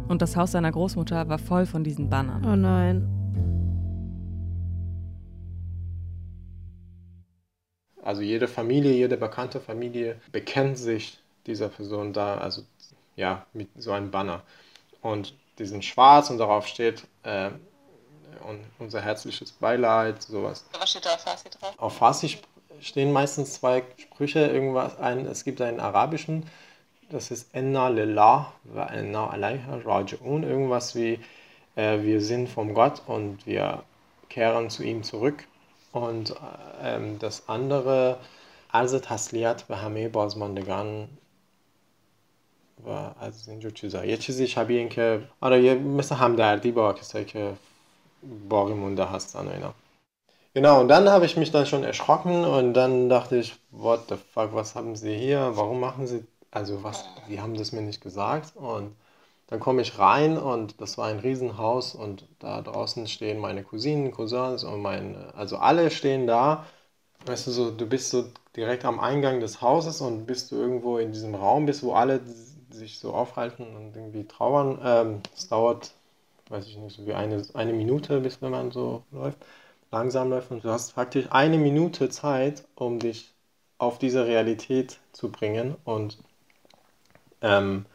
Und 0.09 0.21
das 0.21 0.37
Haus 0.37 0.53
seiner 0.53 0.71
Großmutter 0.71 1.29
war 1.31 1.39
voll 1.39 1.65
von 1.65 1.83
diesen 1.83 2.11
Bannern. 2.11 2.45
Oh 2.45 2.57
nein. 2.57 3.09
Also 8.05 8.21
jede 8.21 8.49
Familie, 8.49 8.93
jede 8.93 9.17
bekannte 9.17 9.61
Familie 9.61 10.21
bekennt 10.31 10.77
sich 10.77 11.19
dieser 11.47 11.71
Person 11.71 12.13
da, 12.13 12.37
also 12.37 12.63
ja, 13.17 13.47
mit 13.55 13.69
so 13.77 13.93
einem 13.93 14.11
Banner. 14.11 14.43
Und 15.01 15.35
die 15.59 15.65
sind 15.65 15.85
schwarz 15.85 16.29
und 16.29 16.37
darauf 16.37 16.67
steht 16.67 17.05
äh, 17.23 17.49
und 18.47 18.61
unser 18.79 19.01
herzliches 19.01 19.53
Beileid, 19.53 20.23
sowas. 20.23 20.67
Was 20.79 20.91
steht 20.91 21.07
da 21.07 21.15
auf 21.15 21.21
Farsi 21.23 21.49
drauf? 21.49 21.75
Auf 21.79 21.97
Farsi 21.97 22.39
stehen 22.81 23.11
meistens 23.11 23.55
zwei 23.55 23.83
Sprüche, 23.97 24.41
irgendwas. 24.41 24.99
Ein, 24.99 25.25
es 25.25 25.45
gibt 25.45 25.63
einen 25.63 25.81
arabischen, 25.81 26.45
das 27.09 27.31
ist 27.31 27.55
Enna 27.55 27.89
lillah 27.89 28.53
wa 28.65 28.87
enna 28.87 29.31
alayha 29.31 29.77
raji'un, 29.77 30.43
irgendwas 30.43 30.95
wie 30.95 31.21
äh, 31.77 32.03
wir 32.03 32.21
sind 32.21 32.51
vom 32.51 32.75
Gott 32.75 33.01
und 33.07 33.47
wir 33.47 33.83
kehren 34.29 34.69
zu 34.69 34.83
ihm 34.83 35.05
zurück. 35.05 35.47
Und 35.94 36.32
äh, 36.32 36.96
ähm, 36.96 37.20
das 37.20 37.50
andere, 37.50 38.18
عرض 38.74 38.96
تسلیت 38.96 39.64
به 39.64 39.76
همه 39.78 40.10
بازماندگان 40.10 41.08
و 42.86 42.90
از 43.20 43.50
اینجور 43.50 43.72
چیزا 43.72 44.06
یه 44.06 44.18
چیزی 44.18 44.48
شبیه 44.48 44.80
این 44.80 44.90
که 44.90 45.22
آره 45.42 45.64
یه 45.64 45.74
مثل 45.74 46.16
همدردی 46.16 46.72
با 46.72 46.94
کسایی 46.94 47.26
که 47.26 47.54
باقی 48.50 48.74
مونده 48.74 49.06
هستن 49.06 49.48
و 49.48 49.52
اینا 49.52 49.74
Genau, 50.56 50.80
und 50.82 50.88
dann 50.88 51.08
habe 51.08 51.26
ich 51.26 51.38
mich 51.38 51.52
dann 51.52 51.68
schon 51.68 51.84
erschrocken 51.84 52.44
und 52.44 52.74
dann 52.74 53.08
dachte 53.08 53.38
ich, 53.38 53.56
what 53.70 54.10
the 54.10 54.16
fuck, 54.16 54.50
was 54.52 54.76
haben 54.76 54.96
Sie 54.96 55.16
hier? 55.16 55.52
Warum 55.54 55.80
machen 55.80 56.08
Sie, 56.08 56.26
also 56.50 56.84
was, 56.84 57.06
Sie 57.28 57.40
haben 57.40 57.56
das 57.56 57.72
mir 57.72 57.84
nicht 57.84 58.02
gesagt 58.02 58.56
und 58.56 58.96
dann 59.49 59.61
komme 59.61 59.83
ich 59.83 59.99
rein 59.99 60.39
und 60.39 60.81
das 60.81 60.99
war 60.99 61.09
ein 61.09 61.19
Riesenhaus 61.19 61.95
und 61.95 62.27
da 62.39 62.63
draußen 62.63 63.07
stehen 63.09 63.39
meine 63.39 63.63
Cousinen, 63.63 64.11
Cousins 64.11 64.65
und 64.65 64.81
meine, 64.81 65.35
also 65.35 65.59
alle 65.59 65.91
stehen 65.91 66.27
da. 66.27 66.67
Weißt 67.27 67.47
du, 67.47 67.51
so, 67.53 67.71
du 67.71 67.87
bist 67.87 68.11
so 68.11 68.27
direkt 68.57 68.85
am 68.85 69.01
Eingang 69.01 69.41
des 69.41 69.61
Hauses 69.63 70.01
und 70.01 70.27
bist 70.27 70.53
du 70.53 70.57
irgendwo 70.57 70.99
in 70.99 71.13
diesem 71.13 71.35
Raum 71.35 71.67
bist, 71.67 71.83
wo 71.83 71.93
alle 71.95 72.21
sich 72.71 72.99
so 72.99 73.13
aufhalten 73.15 73.77
und 73.77 73.97
irgendwie 73.97 74.25
trauern. 74.27 74.79
Ähm, 74.85 75.21
es 75.37 75.49
dauert, 75.49 75.93
weiß 76.51 76.67
ich 76.67 76.77
nicht, 76.79 76.97
so 76.97 77.07
wie 77.07 77.15
eine, 77.15 77.43
eine 77.55 77.73
Minute, 77.73 78.21
bis 78.21 78.43
wenn 78.43 78.51
man 78.51 78.71
so 78.73 79.03
läuft, 79.13 79.39
langsam 79.91 80.31
läuft. 80.31 80.51
Und 80.51 80.65
du 80.65 80.71
hast 80.71 80.95
praktisch 80.95 81.27
eine 81.31 81.59
Minute 81.59 82.09
Zeit, 82.11 82.65
um 82.75 82.99
dich 82.99 83.33
auf 83.79 83.99
diese 83.99 84.27
Realität 84.27 84.99
zu 85.13 85.31
bringen 85.31 85.77
und, 85.85 86.19
ähm, 87.43 87.87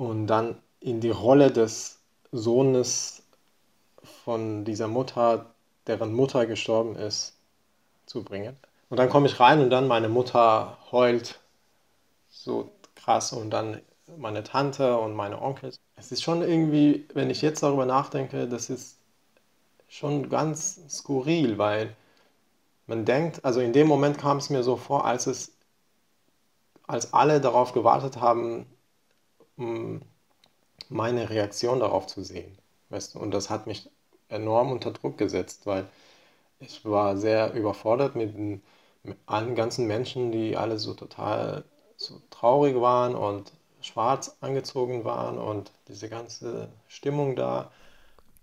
und 0.00 0.28
dann 0.28 0.56
in 0.80 1.00
die 1.00 1.10
Rolle 1.10 1.50
des 1.52 1.98
Sohnes 2.32 3.22
von 4.24 4.64
dieser 4.64 4.88
Mutter, 4.88 5.54
deren 5.86 6.14
Mutter 6.14 6.46
gestorben 6.46 6.96
ist, 6.96 7.34
zu 8.06 8.24
bringen. 8.24 8.56
Und 8.88 8.96
dann 8.96 9.10
komme 9.10 9.26
ich 9.26 9.38
rein 9.38 9.60
und 9.60 9.68
dann 9.68 9.86
meine 9.86 10.08
Mutter 10.08 10.78
heult 10.90 11.38
so 12.30 12.70
krass 12.94 13.34
und 13.34 13.50
dann 13.50 13.82
meine 14.16 14.42
Tante 14.42 14.96
und 14.96 15.14
meine 15.14 15.40
Onkel. 15.42 15.70
Es 15.96 16.10
ist 16.10 16.22
schon 16.22 16.40
irgendwie, 16.40 17.06
wenn 17.12 17.28
ich 17.28 17.42
jetzt 17.42 17.62
darüber 17.62 17.84
nachdenke, 17.84 18.48
das 18.48 18.70
ist 18.70 18.96
schon 19.86 20.30
ganz 20.30 20.80
skurril, 20.88 21.58
weil 21.58 21.94
man 22.86 23.04
denkt, 23.04 23.44
also 23.44 23.60
in 23.60 23.74
dem 23.74 23.86
Moment 23.86 24.16
kam 24.16 24.38
es 24.38 24.48
mir 24.48 24.62
so 24.62 24.76
vor, 24.76 25.04
als 25.04 25.26
es, 25.26 25.52
als 26.86 27.12
alle 27.12 27.42
darauf 27.42 27.74
gewartet 27.74 28.18
haben, 28.18 28.66
meine 30.88 31.30
Reaktion 31.30 31.80
darauf 31.80 32.06
zu 32.06 32.22
sehen. 32.22 32.58
Weißt 32.88 33.14
du? 33.14 33.18
Und 33.18 33.30
das 33.32 33.50
hat 33.50 33.66
mich 33.66 33.88
enorm 34.28 34.72
unter 34.72 34.90
Druck 34.90 35.18
gesetzt, 35.18 35.66
weil 35.66 35.86
ich 36.58 36.84
war 36.84 37.16
sehr 37.16 37.52
überfordert 37.54 38.16
mit, 38.16 38.36
mit 38.36 38.62
allen 39.26 39.54
ganzen 39.54 39.86
Menschen, 39.86 40.32
die 40.32 40.56
alle 40.56 40.78
so 40.78 40.94
total 40.94 41.64
so 41.96 42.20
traurig 42.30 42.80
waren 42.80 43.14
und 43.14 43.52
schwarz 43.80 44.36
angezogen 44.40 45.04
waren 45.04 45.38
und 45.38 45.70
diese 45.88 46.08
ganze 46.08 46.68
Stimmung 46.88 47.36
da. 47.36 47.70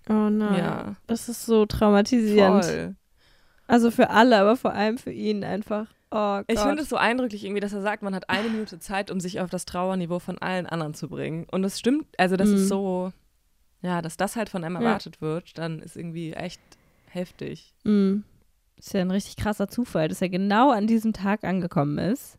Oh 0.09 0.29
nein. 0.29 0.59
Ja. 0.59 0.95
Das 1.07 1.29
ist 1.29 1.45
so 1.45 1.65
traumatisierend. 1.65 2.65
Voll. 2.65 2.95
Also 3.67 3.91
für 3.91 4.09
alle, 4.09 4.37
aber 4.39 4.55
vor 4.55 4.71
allem 4.73 4.97
für 4.97 5.11
ihn 5.11 5.43
einfach. 5.43 5.87
Oh. 6.11 6.41
Ich 6.47 6.59
finde 6.59 6.81
es 6.83 6.89
so 6.89 6.95
eindrücklich 6.95 7.43
irgendwie, 7.43 7.59
dass 7.59 7.73
er 7.73 7.81
sagt, 7.81 8.01
man 8.01 8.15
hat 8.15 8.29
eine 8.29 8.49
Minute 8.49 8.79
Zeit, 8.79 9.11
um 9.11 9.19
sich 9.19 9.39
auf 9.41 9.49
das 9.49 9.65
Trauerniveau 9.65 10.19
von 10.19 10.37
allen 10.37 10.65
anderen 10.65 10.93
zu 10.93 11.09
bringen. 11.09 11.45
Und 11.51 11.63
es 11.63 11.79
stimmt, 11.79 12.07
also 12.17 12.37
das 12.37 12.49
Mhm. 12.49 12.55
ist 12.55 12.67
so, 12.69 13.11
ja, 13.81 14.01
dass 14.01 14.15
das 14.17 14.35
halt 14.37 14.49
von 14.49 14.63
einem 14.63 14.75
Ja. 14.75 14.81
erwartet 14.83 15.19
wird, 15.21 15.57
dann 15.57 15.79
ist 15.79 15.97
irgendwie 15.97 16.33
echt 16.33 16.61
heftig. 17.09 17.73
Mm. 17.83 18.19
Ist 18.77 18.93
ja 18.93 19.01
ein 19.01 19.11
richtig 19.11 19.35
krasser 19.37 19.67
Zufall, 19.67 20.07
dass 20.07 20.21
er 20.21 20.29
genau 20.29 20.71
an 20.71 20.87
diesem 20.87 21.11
Tag 21.13 21.43
angekommen 21.43 21.97
ist, 21.97 22.37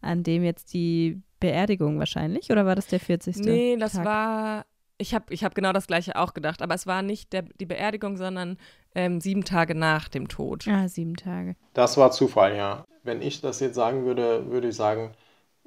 an 0.00 0.22
dem 0.22 0.42
jetzt 0.42 0.72
die 0.72 1.20
Beerdigung 1.38 1.98
wahrscheinlich, 1.98 2.50
oder 2.50 2.64
war 2.66 2.74
das 2.74 2.86
der 2.86 2.98
40. 3.00 3.36
Nee, 3.38 3.76
das 3.76 3.92
Tag? 3.92 4.04
war, 4.04 4.66
ich 4.98 5.14
habe 5.14 5.32
ich 5.34 5.44
hab 5.44 5.54
genau 5.54 5.72
das 5.72 5.86
gleiche 5.86 6.16
auch 6.16 6.32
gedacht, 6.34 6.62
aber 6.62 6.74
es 6.74 6.86
war 6.86 7.02
nicht 7.02 7.32
der, 7.34 7.42
die 7.42 7.66
Beerdigung, 7.66 8.16
sondern 8.16 8.56
ähm, 8.96 9.20
sieben 9.20 9.44
Tage 9.44 9.74
nach 9.74 10.08
dem 10.08 10.26
Tod. 10.26 10.66
Ah, 10.66 10.88
sieben 10.88 11.16
Tage. 11.16 11.54
Das 11.74 11.96
war 11.96 12.10
Zufall, 12.10 12.56
ja. 12.56 12.84
Wenn 13.04 13.22
ich 13.22 13.40
das 13.42 13.60
jetzt 13.60 13.76
sagen 13.76 14.06
würde, 14.06 14.50
würde 14.50 14.68
ich 14.68 14.74
sagen, 14.74 15.12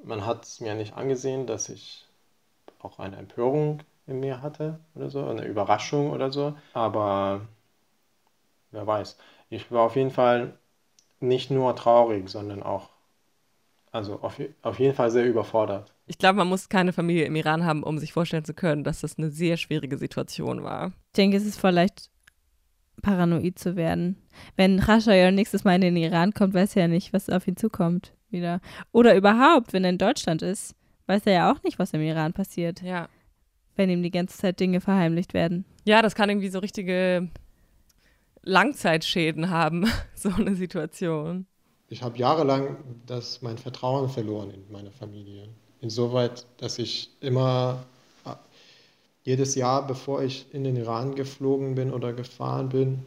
man 0.04 0.26
hat 0.26 0.44
es 0.44 0.60
mir 0.60 0.74
nicht 0.74 0.94
angesehen, 0.94 1.46
dass 1.46 1.68
ich 1.68 2.06
auch 2.80 2.98
eine 2.98 3.16
Empörung 3.16 3.82
in 4.06 4.20
mir 4.20 4.42
hatte 4.42 4.80
oder 4.94 5.10
so, 5.10 5.24
eine 5.24 5.44
Überraschung 5.44 6.10
oder 6.10 6.32
so. 6.32 6.54
Aber 6.74 7.42
wer 8.72 8.86
weiß. 8.86 9.16
Ich 9.48 9.70
war 9.70 9.82
auf 9.82 9.96
jeden 9.96 10.10
Fall 10.10 10.54
nicht 11.20 11.50
nur 11.50 11.76
traurig, 11.76 12.28
sondern 12.28 12.62
auch, 12.62 12.88
also 13.92 14.20
auf, 14.22 14.40
auf 14.62 14.78
jeden 14.80 14.94
Fall 14.94 15.10
sehr 15.10 15.26
überfordert. 15.26 15.92
Ich 16.06 16.18
glaube, 16.18 16.38
man 16.38 16.48
muss 16.48 16.68
keine 16.68 16.92
Familie 16.92 17.26
im 17.26 17.36
Iran 17.36 17.64
haben, 17.64 17.84
um 17.84 17.98
sich 17.98 18.12
vorstellen 18.12 18.44
zu 18.44 18.54
können, 18.54 18.82
dass 18.82 19.02
das 19.02 19.18
eine 19.18 19.30
sehr 19.30 19.56
schwierige 19.56 19.98
Situation 19.98 20.64
war. 20.64 20.88
Ich 20.88 21.16
denke, 21.16 21.36
es 21.36 21.46
ist 21.46 21.60
voll 21.60 21.70
leicht, 21.70 22.10
paranoid 23.00 23.58
zu 23.58 23.76
werden. 23.76 24.16
Wenn 24.56 24.80
Khashoggi 24.80 25.32
nächstes 25.32 25.64
Mal 25.64 25.74
in 25.76 25.80
den 25.82 25.96
Iran 25.96 26.32
kommt, 26.32 26.54
weiß 26.54 26.76
er 26.76 26.82
ja 26.82 26.88
nicht, 26.88 27.12
was 27.12 27.28
auf 27.30 27.46
ihn 27.48 27.56
zukommt 27.56 28.12
wieder. 28.30 28.60
Oder 28.92 29.16
überhaupt, 29.16 29.72
wenn 29.72 29.84
er 29.84 29.90
in 29.90 29.98
Deutschland 29.98 30.42
ist, 30.42 30.74
weiß 31.06 31.22
er 31.26 31.32
ja 31.32 31.52
auch 31.52 31.62
nicht, 31.62 31.78
was 31.78 31.92
im 31.92 32.00
Iran 32.02 32.32
passiert, 32.32 32.82
Ja. 32.82 33.08
wenn 33.76 33.90
ihm 33.90 34.02
die 34.02 34.10
ganze 34.10 34.38
Zeit 34.38 34.60
Dinge 34.60 34.80
verheimlicht 34.80 35.34
werden. 35.34 35.64
Ja, 35.84 36.02
das 36.02 36.14
kann 36.14 36.28
irgendwie 36.30 36.48
so 36.50 36.58
richtige 36.60 37.28
Langzeitschäden 38.42 39.50
haben, 39.50 39.86
so 40.14 40.30
eine 40.30 40.54
Situation. 40.54 41.46
Ich 41.88 42.02
habe 42.02 42.16
jahrelang 42.18 42.76
das, 43.06 43.42
mein 43.42 43.58
Vertrauen 43.58 44.08
verloren 44.08 44.50
in 44.52 44.62
meine 44.70 44.90
Familie. 44.92 45.48
Insoweit, 45.80 46.46
dass 46.58 46.78
ich 46.78 47.10
immer 47.20 47.84
jedes 49.22 49.54
Jahr, 49.54 49.86
bevor 49.86 50.22
ich 50.22 50.46
in 50.52 50.64
den 50.64 50.76
Iran 50.76 51.14
geflogen 51.14 51.74
bin 51.74 51.92
oder 51.92 52.12
gefahren 52.12 52.70
bin, 52.70 53.06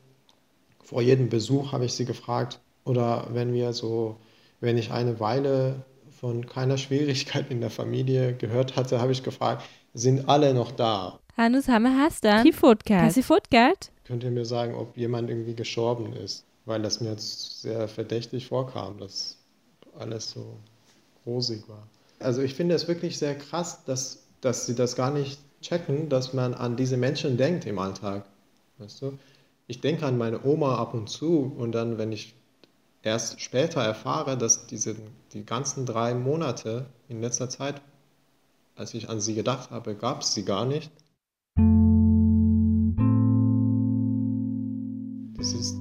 vor 0.83 1.01
jedem 1.01 1.29
Besuch 1.29 1.71
habe 1.71 1.85
ich 1.85 1.93
sie 1.93 2.05
gefragt. 2.05 2.59
Oder 2.85 3.27
wenn 3.31 3.53
wir 3.53 3.73
so, 3.73 4.17
wenn 4.59 4.77
ich 4.77 4.91
eine 4.91 5.19
Weile 5.19 5.83
von 6.19 6.45
keiner 6.45 6.77
Schwierigkeit 6.83 7.49
in 7.49 7.61
der 7.61 7.69
Familie 7.69 8.33
gehört 8.35 8.75
hatte, 8.75 8.99
habe 8.99 9.11
ich 9.11 9.23
gefragt, 9.23 9.63
sind 9.93 10.27
alle 10.27 10.53
noch 10.53 10.71
da? 10.71 11.19
Hanus 11.37 11.67
Hammer 11.67 11.97
Hastan. 11.97 12.45
Die 12.45 12.51
Fotgeld. 12.51 13.01
Hast 13.01 13.17
du 13.17 13.23
Fotgeld? 13.23 13.91
Könnt 14.05 14.23
ihr 14.23 14.31
mir 14.31 14.45
sagen, 14.45 14.75
ob 14.75 14.97
jemand 14.97 15.29
irgendwie 15.29 15.55
gestorben 15.55 16.13
ist? 16.13 16.45
Weil 16.65 16.81
das 16.81 17.01
mir 17.01 17.09
jetzt 17.09 17.61
sehr 17.61 17.87
verdächtig 17.87 18.47
vorkam, 18.47 18.97
dass 18.99 19.37
alles 19.97 20.31
so 20.31 20.57
rosig 21.25 21.67
war. 21.67 21.87
Also 22.19 22.41
ich 22.41 22.53
finde 22.53 22.75
es 22.75 22.87
wirklich 22.87 23.17
sehr 23.17 23.35
krass, 23.35 23.83
dass, 23.85 24.23
dass 24.41 24.65
sie 24.65 24.75
das 24.75 24.95
gar 24.95 25.11
nicht 25.11 25.39
checken, 25.63 26.09
dass 26.09 26.33
man 26.33 26.53
an 26.53 26.75
diese 26.75 26.97
Menschen 26.97 27.37
denkt 27.37 27.65
im 27.65 27.79
Alltag. 27.79 28.25
Weißt 28.77 29.01
du? 29.01 29.17
Ich 29.65 29.81
denke 29.81 30.05
an 30.05 30.17
meine 30.17 30.43
Oma 30.45 30.75
ab 30.77 30.93
und 30.93 31.09
zu 31.09 31.51
und 31.57 31.71
dann, 31.71 31.97
wenn 31.97 32.11
ich 32.11 32.35
erst 33.01 33.41
später 33.41 33.81
erfahre, 33.81 34.37
dass 34.37 34.67
diese, 34.67 34.95
die 35.33 35.45
ganzen 35.45 35.85
drei 35.85 36.13
Monate 36.13 36.85
in 37.09 37.21
letzter 37.21 37.49
Zeit, 37.49 37.81
als 38.75 38.93
ich 38.93 39.09
an 39.09 39.19
sie 39.19 39.35
gedacht 39.35 39.71
habe, 39.71 39.95
gab 39.95 40.21
es 40.21 40.33
sie 40.33 40.45
gar 40.45 40.65
nicht. 40.65 40.91
Das 45.37 45.53
ist 45.53 45.75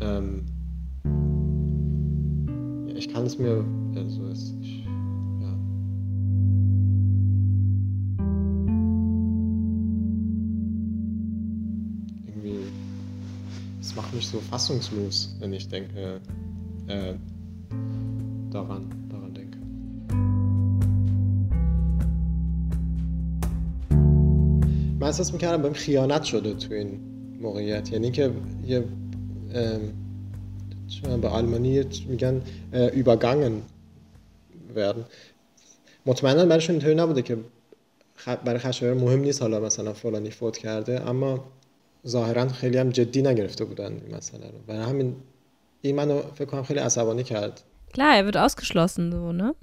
ähm, 0.00 0.46
ich 2.94 3.12
kann 3.12 3.26
es 3.26 3.38
mir 3.38 3.64
so 14.31 14.39
fassungslos, 14.51 15.35
wenn 15.39 15.53
ich 15.53 15.67
denke 15.67 16.21
äh, 16.87 17.13
daran 18.51 18.83
daran 19.09 19.33
denke. 19.33 19.57
من 24.99 25.07
احساس 25.07 25.33
میکردم 25.33 25.61
بهم 25.61 25.73
خیانت 25.73 26.23
شده 26.23 26.53
تو 26.53 26.73
این 26.73 26.99
موقعیت 27.41 27.91
یعنی 27.93 28.11
که 28.11 28.31
یه 28.67 28.77
ام، 28.77 28.83
چه 30.87 31.01
می‌دونم، 31.01 31.21
به 31.21 31.27
آلمانی 31.27 31.83
میگن 32.09 32.41
اه، 32.73 32.89
übergangen 32.89 33.53
werden 34.75 35.05
مطمئنا 36.05 36.45
براشون 36.45 36.75
اینطوری 36.75 36.95
نبوده 36.95 37.21
که 37.21 37.37
خ- 38.25 38.29
برای 38.45 38.59
خشایار 38.59 38.95
مهم 38.95 39.19
نیست 39.19 39.41
حالا 39.41 39.59
مثلا 39.59 39.93
فلانی 39.93 40.29
فوت 40.29 40.57
کرده 40.57 41.09
اما 41.09 41.43
ظاهرا 42.07 42.47
خیلی 42.47 42.77
هم 42.77 42.89
جدی 42.89 43.21
نگرفته 43.21 43.65
بودن 43.65 43.93
این 44.05 44.15
مسئله 44.15 44.51
رو 44.51 44.57
برای 44.67 44.81
همین 44.81 45.15
این 45.81 45.95
منو 45.95 46.21
فکر 46.21 46.45
کنم 46.45 46.63
خیلی 46.63 46.79
عصبانی 46.79 47.23
کرد 47.23 47.61
Klar, 47.93 48.17
er 48.17 48.25
wird 48.25 48.35
ausgeschlossen, 48.35 49.11
so, 49.11 49.31
ne? 49.31 49.55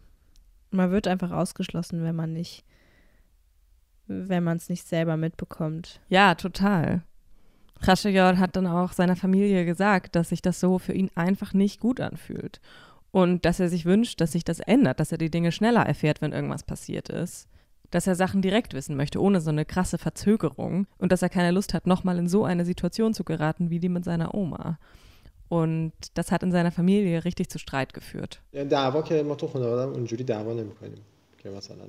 Man 0.71 0.91
wird 0.91 1.07
einfach 1.07 1.33
ausgeschlossen, 1.33 2.03
wenn 2.03 2.17
man 2.17 2.33
nicht, 2.33 2.65
wenn 4.07 4.43
man 4.43 4.57
es 4.57 4.71
nicht 4.71 4.89
selber 4.89 5.19
mitbekommt. 5.19 6.01
Ja, 6.09 6.35
total. 6.35 7.03
Khashoggi 7.83 8.17
hat 8.17 8.57
dann 8.57 8.67
auch 8.67 8.93
seiner 8.93 9.17
Familie 9.17 9.67
gesagt, 9.67 10.17
dass 10.17 10.31
sich 10.31 10.41
das 10.41 10.61
so 10.61 10.79
für 10.79 10.95
ihn 10.95 11.11
einfach 11.15 11.53
nicht 11.53 11.79
gut 11.79 12.01
anfühlt. 12.01 12.63
Und 13.11 13.45
dass 13.45 13.61
er 13.61 13.69
sich 13.69 13.85
wünscht, 13.85 14.23
dass 14.23 14.33
sich 14.33 14.45
das 14.45 14.61
ändert, 14.61 14.99
dass 14.99 15.13
er 15.13 15.19
die 15.19 15.31
Dinge 15.31 15.53
schneller 15.53 15.83
erfährt, 15.83 16.23
wenn 16.23 16.33
irgendwas 16.33 16.63
passiert 16.63 17.11
ist. 17.11 17.49
Dass 17.91 18.07
er 18.07 18.15
Sachen 18.15 18.41
direkt 18.41 18.73
wissen 18.75 18.97
möchte, 18.97 19.21
ohne 19.21 19.41
so 19.41 19.51
eine 19.51 19.65
krasse 19.65 19.99
Verzögerung. 19.99 20.87
Und 20.99 21.13
dass 21.13 21.23
er 21.23 21.29
keine 21.29 21.51
Lust 21.51 21.75
hat, 21.75 21.87
nochmal 21.87 22.19
in 22.19 22.29
so 22.29 22.45
eine 22.45 22.65
Situation 22.65 23.13
zu 23.15 23.25
geraten 23.25 23.71
wie 23.71 23.81
die 23.81 23.91
mit 23.91 24.05
seiner 24.05 24.35
Oma. 24.35 24.79
Und 25.49 25.93
das 26.15 26.33
hat 26.33 26.43
in 26.43 26.51
seiner 26.51 26.73
Familie 26.73 27.25
richtig 27.27 27.51
zu 27.51 27.59
Streit 27.59 27.93
geführt. 27.93 28.41
دعوا 28.71 29.03
که 29.03 29.23
ما 29.23 29.35
تو 29.35 29.47
خانوادم 29.47 29.93
اونجوری 29.93 30.25
دعوا 30.25 30.53
نمیکنیم 30.53 31.05
که 31.39 31.51
مثلا 31.51 31.85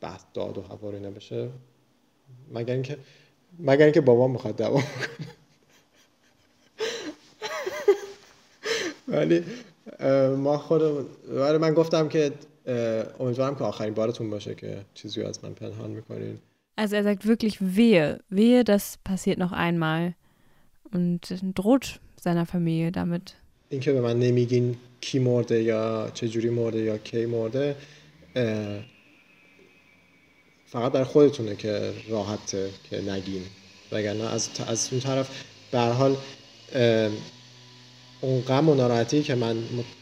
بحث 0.00 0.22
داد 0.34 0.58
و 0.58 0.62
هوا 0.62 0.90
رو 0.90 0.98
نبشه 0.98 1.48
مگر 2.52 2.74
اینکه 2.74 2.98
مگر 3.58 3.84
اینکه 3.84 4.00
بابا 4.00 4.28
میخواد 4.28 4.56
دعوا 4.56 4.80
کنه 4.80 5.26
ولی 9.08 9.44
ما 10.36 10.58
خود 10.58 10.82
ولی 11.28 11.58
من 11.58 11.74
گفتم 11.74 12.08
که 12.08 12.32
امیدوارم 13.19 13.55
که 13.55 13.63
آخرین 13.63 13.93
بارتون 13.93 14.29
باشه 14.29 14.55
که 14.55 14.85
چیزی 14.93 15.21
از 15.21 15.43
من 15.43 15.53
پنهان 15.53 15.91
می‌کنین 15.91 16.37
Also 16.79 16.95
er 16.95 17.03
sagt 17.03 17.25
wirklich 17.25 17.55
wehe, 17.59 18.19
wehe, 18.29 18.63
das 18.63 18.99
passiert 19.03 19.39
noch 19.39 19.51
einmal 19.51 20.13
und 20.95 21.21
droht 21.55 21.99
seiner 22.23 22.45
Familie 22.45 22.91
damit. 22.91 23.35
اینکه 23.69 23.93
به 23.93 24.01
من 24.01 24.19
نمیگین 24.19 24.75
کی 25.01 25.19
مرده 25.19 25.63
یا 25.63 26.11
چه 26.13 26.27
جوری 26.27 26.49
مرده 26.49 26.79
یا 26.79 26.97
کی 26.97 27.25
مرده 27.25 27.75
فقط 30.65 30.91
در 30.91 31.03
خودتونه 31.03 31.55
که 31.55 31.93
راحته 32.09 32.69
که 32.89 33.01
نگین 33.01 33.41
وگرنه 33.91 34.23
از 34.23 34.49
از 34.67 34.89
اون 34.91 35.01
طرف 35.01 35.43
به 35.71 35.79
حال 35.79 36.15
اون 38.21 38.41
غم 38.41 38.69
و 38.69 38.75
ناراحتی 38.75 39.23
که 39.23 39.35
من 39.35 39.57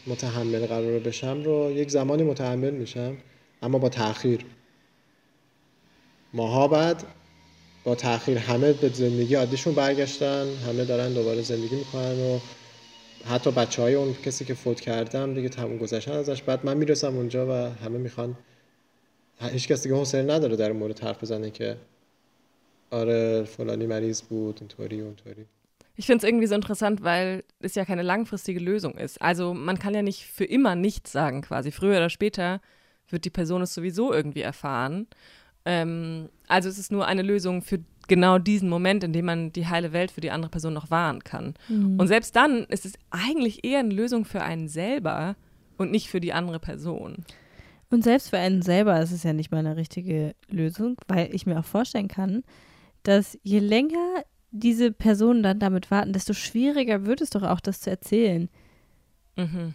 متحمل 0.06 0.66
قرار 0.66 0.98
بشم 0.98 1.42
رو 1.42 1.70
یک 1.70 1.90
زمانی 1.90 2.22
متحمل 2.22 2.70
میشم 2.70 3.16
اما 3.62 3.78
با 3.78 3.88
تاخیر 3.88 4.44
ماها 6.34 6.68
بعد 6.68 7.04
با 7.84 7.94
تاخیر 7.94 8.38
همه 8.38 8.72
به 8.72 8.88
زندگی 8.88 9.34
عادیشون 9.34 9.74
برگشتن 9.74 10.46
همه 10.66 10.84
دارن 10.84 11.12
دوباره 11.12 11.42
زندگی 11.42 11.76
می‌کنن 11.76 12.20
و 12.20 12.38
حتی 13.24 13.50
بچه 13.50 13.82
های 13.82 13.94
اون 13.94 14.14
کسی 14.14 14.44
که 14.44 14.54
فوت 14.54 14.80
کردم 14.80 15.34
دیگه 15.34 15.48
تموم 15.48 15.78
گذشتن 15.78 16.12
ازش. 16.12 16.42
بعد 16.42 16.66
من 16.66 16.76
می‌رسم 16.76 17.16
اونجا 17.16 17.46
و 17.46 17.52
همه 17.84 17.98
می‌خوان 17.98 18.36
هیچ 19.40 19.68
کسی 19.68 19.82
دیگه 19.82 19.96
حوصله 19.96 20.34
نداره 20.34 20.56
در 20.56 20.72
مورد 20.72 21.00
حرف 21.00 21.22
بزنه 21.22 21.50
که 21.50 21.76
آره 22.90 23.44
فلانی 23.44 23.86
مریض 23.86 24.22
بود 24.22 24.56
اینطوری 24.60 25.00
اونطوری. 25.00 25.46
Ich 25.96 26.06
finde 26.06 26.18
es 26.18 26.30
irgendwie 26.30 26.46
so 26.46 26.54
interessant, 26.54 27.02
weil 27.02 27.44
es 27.60 27.74
ja 27.74 27.84
keine 27.84 28.02
langfristige 28.02 28.60
Lösung 28.60 28.96
ist. 28.96 29.20
Also 29.20 29.54
man 29.54 29.78
kann 29.78 29.94
ja 29.94 30.02
nicht 30.02 30.26
für 30.26 30.44
immer 30.44 30.74
nichts 30.74 31.10
sagen 31.10 31.40
quasi. 31.40 31.72
Früher 31.72 31.96
oder 31.96 32.10
später 32.10 32.60
wird 33.08 33.24
die 33.24 33.30
Person 33.30 33.62
es 33.62 33.74
sowieso 33.74 34.12
irgendwie 34.12 34.42
erfahren. 34.42 35.06
Ähm, 35.64 36.28
also 36.48 36.68
es 36.68 36.78
ist 36.78 36.92
nur 36.92 37.06
eine 37.06 37.22
Lösung 37.22 37.62
für 37.62 37.80
genau 38.08 38.38
diesen 38.38 38.68
Moment, 38.68 39.04
in 39.04 39.12
dem 39.12 39.24
man 39.24 39.52
die 39.52 39.66
heile 39.66 39.92
Welt 39.92 40.10
für 40.10 40.20
die 40.20 40.30
andere 40.30 40.50
Person 40.50 40.74
noch 40.74 40.90
wahren 40.90 41.24
kann. 41.24 41.54
Mhm. 41.68 41.98
Und 41.98 42.08
selbst 42.08 42.36
dann 42.36 42.64
ist 42.64 42.86
es 42.86 42.94
eigentlich 43.10 43.64
eher 43.64 43.80
eine 43.80 43.94
Lösung 43.94 44.24
für 44.24 44.42
einen 44.42 44.68
selber 44.68 45.36
und 45.76 45.90
nicht 45.90 46.08
für 46.08 46.20
die 46.20 46.32
andere 46.32 46.60
Person. 46.60 47.24
Und 47.90 48.04
selbst 48.04 48.30
für 48.30 48.38
einen 48.38 48.62
selber 48.62 49.00
ist 49.00 49.12
es 49.12 49.22
ja 49.22 49.32
nicht 49.32 49.50
mal 49.50 49.58
eine 49.58 49.76
richtige 49.76 50.34
Lösung, 50.48 50.96
weil 51.08 51.34
ich 51.34 51.46
mir 51.46 51.58
auch 51.58 51.64
vorstellen 51.64 52.08
kann, 52.08 52.42
dass 53.02 53.38
je 53.42 53.60
länger 53.60 54.24
diese 54.50 54.92
Personen 54.92 55.42
dann 55.42 55.58
damit 55.58 55.90
warten, 55.90 56.12
desto 56.12 56.32
schwieriger 56.32 57.06
wird 57.06 57.20
es 57.20 57.30
doch 57.30 57.42
auch, 57.42 57.60
das 57.60 57.80
zu 57.80 57.90
erzählen. 57.90 58.48
Mhm. 59.36 59.74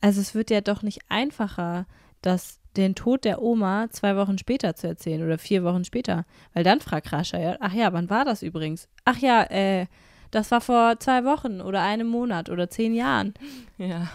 Also 0.00 0.20
es 0.20 0.34
wird 0.34 0.50
ja 0.50 0.60
doch 0.60 0.82
nicht 0.82 1.00
einfacher, 1.08 1.86
das 2.22 2.60
den 2.76 2.94
Tod 2.94 3.24
der 3.24 3.40
Oma 3.40 3.88
zwei 3.90 4.16
Wochen 4.16 4.38
später 4.38 4.74
zu 4.74 4.88
erzählen 4.88 5.22
oder 5.22 5.38
vier 5.38 5.64
Wochen 5.64 5.84
später. 5.84 6.24
Weil 6.52 6.64
dann 6.64 6.80
fragt 6.80 7.12
Rascha 7.12 7.38
ja, 7.38 7.56
ach 7.60 7.72
ja, 7.72 7.92
wann 7.92 8.10
war 8.10 8.24
das 8.24 8.42
übrigens? 8.42 8.88
Ach 9.04 9.18
ja, 9.18 9.44
äh, 9.44 9.86
das 10.30 10.50
war 10.50 10.60
vor 10.60 10.98
zwei 10.98 11.24
Wochen 11.24 11.60
oder 11.60 11.82
einem 11.82 12.08
Monat 12.08 12.50
oder 12.50 12.68
zehn 12.68 12.94
Jahren. 12.94 13.34
Ja. 13.78 14.08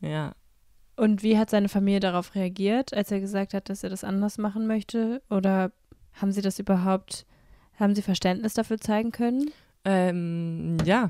Ja. 0.00 0.34
Und 0.96 1.22
wie 1.22 1.38
hat 1.38 1.48
seine 1.50 1.68
Familie 1.68 2.00
darauf 2.00 2.34
reagiert, 2.34 2.92
als 2.92 3.10
er 3.10 3.20
gesagt 3.20 3.54
hat, 3.54 3.68
dass 3.68 3.84
er 3.84 3.90
das 3.90 4.04
anders 4.04 4.36
machen 4.36 4.66
möchte? 4.66 5.22
Oder 5.30 5.72
haben 6.14 6.32
sie 6.32 6.42
das 6.42 6.58
überhaupt, 6.58 7.24
haben 7.81 7.95
sie 7.95 8.01
Verständnis 8.01 8.53
dafür 8.53 8.77
zeigen 8.77 9.11
können? 9.11 9.51
Ähm, 9.85 10.77
ja. 10.85 11.09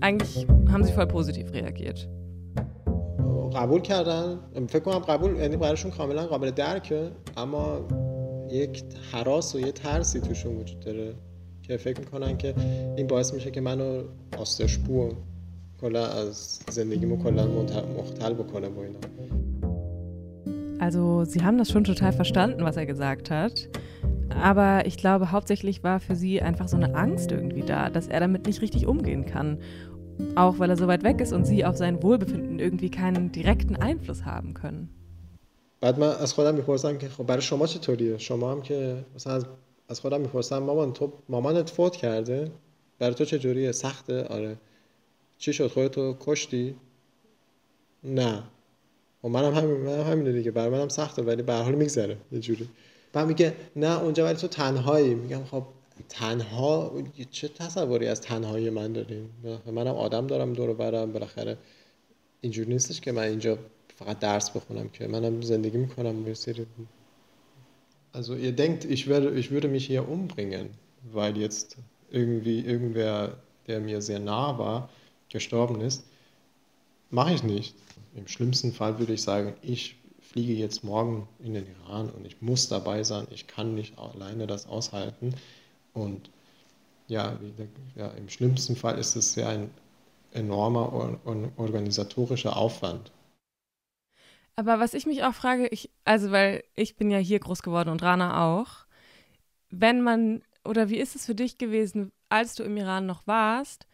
Eigentlich 0.00 0.46
haben 0.70 0.84
sie 0.84 0.92
voll 0.92 1.06
positiv 1.06 1.52
reagiert. 1.52 2.08
قبول 3.54 3.80
کردن 3.80 4.38
فکر 4.68 4.78
کنم 4.78 4.98
قبول 4.98 5.36
یعنی 5.36 5.56
براشون 5.56 5.90
کاملا 5.90 6.26
قابل 6.26 6.50
درکه 6.50 7.10
اما 7.36 7.80
یک 8.50 8.84
حراس 9.12 9.54
و 9.54 9.60
یه 9.60 9.72
ترسی 9.72 10.20
توشون 10.20 10.56
وجود 10.56 10.80
داره 10.80 11.14
که 11.62 11.76
فکر 11.76 12.00
میکنن 12.00 12.36
که 12.36 12.54
این 12.96 13.06
باعث 13.06 13.34
میشه 13.34 13.50
که 13.50 13.60
منو 13.60 14.02
آستشپو 14.38 15.08
کلا 15.80 16.06
از 16.06 16.60
زندگیمو 16.70 17.22
کلا 17.22 17.46
مختل 17.98 18.34
بکنه 18.34 18.68
با 18.68 18.82
اینا 18.82 18.98
Also 20.80 21.24
sie 21.24 21.40
haben 21.40 21.56
das 21.56 21.70
schon 21.70 21.84
total 21.84 22.12
verstanden, 22.12 22.60
was 22.68 22.76
er 22.76 22.84
gesagt 22.84 23.30
hat. 23.30 23.68
Aber 24.42 24.86
ich 24.86 24.96
glaube, 24.96 25.32
hauptsächlich 25.32 25.82
war 25.84 26.00
für 26.00 26.16
sie 26.16 26.42
einfach 26.42 26.68
so 26.68 26.76
eine 26.76 26.94
Angst 26.94 27.32
irgendwie 27.32 27.62
da, 27.62 27.90
dass 27.90 28.08
er 28.08 28.20
damit 28.20 28.46
nicht 28.46 28.60
richtig 28.62 28.86
umgehen 28.86 29.24
kann. 29.24 29.58
Auch 30.36 30.58
weil 30.58 30.70
er 30.70 30.76
so 30.76 30.86
weit 30.86 31.02
weg 31.02 31.20
ist 31.20 31.32
und 31.32 31.44
sie 31.44 31.64
auf 31.64 31.76
sein 31.76 32.02
Wohlbefinden 32.02 32.58
irgendwie 32.58 32.90
keinen 32.90 33.32
direkten 33.32 33.76
Einfluss 33.76 34.24
haben 34.24 34.54
können. 34.54 34.88
بعد 35.80 35.98
من 35.98 36.08
از 36.08 36.32
خودم 36.32 36.54
میپرسم 36.54 36.98
که 36.98 37.08
خب 37.08 37.26
برای 37.26 37.42
شما 37.42 37.66
چطوریه 37.66 38.18
شما 38.18 38.52
هم 38.52 38.62
که 38.62 39.04
مثلا 39.14 39.34
از, 39.34 39.46
از 39.88 40.00
خودم 40.00 40.20
میپرسم 40.20 40.58
مامان 40.58 40.92
تو 40.92 41.12
مامانت 41.28 41.70
فوت 41.70 41.96
کرده 41.96 42.50
برای 42.98 43.14
تو 43.14 43.24
چجوریه 43.24 43.72
سخته 43.72 44.24
آره 44.24 44.56
چی 45.38 45.52
شد 45.52 45.66
خودتو 45.66 46.16
کشتی 46.20 46.74
نه 48.04 48.36
و 48.38 48.42
خب 49.22 49.28
منم 49.28 49.54
همین 49.54 49.76
من 49.76 50.00
همینه 50.00 50.32
دیگه 50.32 50.50
برای 50.50 50.70
منم 50.70 50.88
سخته 50.88 51.22
ولی 51.22 51.42
به 51.42 51.52
هر 51.52 51.62
حال 51.62 51.74
میگذره 51.74 52.16
یه 52.32 52.40
جوری 52.40 52.68
بعد 53.12 53.26
میگه 53.26 53.54
نه 53.76 54.02
اونجا 54.02 54.24
ولی 54.24 54.36
تو 54.36 54.48
تنهایی 54.48 55.14
میگم 55.14 55.44
خب 55.44 55.64
تنها 56.08 56.92
چه 57.30 57.48
تصوری 57.48 58.06
از 58.06 58.20
تنهایی 58.20 58.70
من 58.70 58.92
داریم 58.92 59.30
منم 59.66 59.86
آدم 59.86 60.26
دارم 60.26 60.52
دور 60.52 60.74
برم 60.74 61.12
بالاخره 61.12 61.56
اینجور 62.40 62.66
نیستش 62.66 63.00
که 63.00 63.12
من 63.12 63.22
اینجا 63.22 63.58
فقط 63.96 64.18
درس 64.18 64.50
بخونم 64.50 64.88
که 64.88 65.06
منم 65.06 65.40
زندگی 65.40 65.78
میکنم 65.78 66.24
با 66.24 66.34
سری 66.34 66.66
Also 68.14 68.36
ihr 68.36 68.52
denkt, 68.52 68.84
ich, 68.84 69.08
werde, 69.08 69.36
ich 69.36 69.50
würde 69.50 69.66
mich 69.66 69.86
hier 69.86 70.08
umbringen, 70.08 70.70
weil 71.12 71.36
jetzt 71.36 71.76
irgendwie 72.12 72.60
irgendwer, 72.60 73.38
der 73.66 73.80
mir 73.80 74.00
sehr 74.00 74.20
nah 74.20 74.56
war, 74.56 74.88
gestorben 75.28 75.80
ist. 75.80 76.04
Mache 77.10 77.34
ich 77.34 77.42
nicht. 77.42 77.74
Im 78.14 78.28
schlimmsten 78.28 78.72
Fall 78.72 79.00
würde 79.00 79.14
ich 79.14 79.22
sagen, 79.22 79.54
ich 79.62 79.96
fliege 80.29 80.53
jetzt 80.53 80.83
morgen 80.83 81.27
in 81.39 81.55
den 81.55 81.65
Iran 81.65 82.09
und 82.11 82.25
ich 82.25 82.41
muss 82.41 82.67
dabei 82.67 83.03
sein. 83.03 83.27
Ich 83.31 83.47
kann 83.47 83.73
nicht 83.73 83.97
alleine 83.97 84.45
das 84.45 84.67
aushalten. 84.67 85.33
Und 85.93 86.29
ja, 87.07 87.39
ja, 87.95 88.09
im 88.09 88.29
schlimmsten 88.29 88.75
Fall 88.75 88.99
ist 88.99 89.15
es 89.15 89.33
ja 89.35 89.49
ein 89.49 89.71
enormer 90.31 91.19
organisatorischer 91.57 92.55
Aufwand. 92.55 93.11
Aber 94.55 94.79
was 94.79 94.93
ich 94.93 95.07
mich 95.07 95.23
auch 95.23 95.33
frage, 95.33 95.67
ich, 95.69 95.89
also 96.03 96.31
weil 96.31 96.63
ich 96.75 96.95
bin 96.95 97.09
ja 97.09 97.17
hier 97.17 97.39
groß 97.39 97.63
geworden 97.63 97.89
und 97.89 98.03
Rana 98.03 98.45
auch, 98.45 98.85
wenn 99.71 100.01
man, 100.01 100.43
oder 100.63 100.89
wie 100.89 100.97
ist 100.97 101.15
es 101.15 101.25
für 101.25 101.35
dich 101.35 101.57
gewesen, 101.57 102.11
als 102.27 102.53
du 102.53 102.63
im 102.63 102.77
Iran 102.77 103.07
noch 103.07 103.25
warst, 103.25 103.87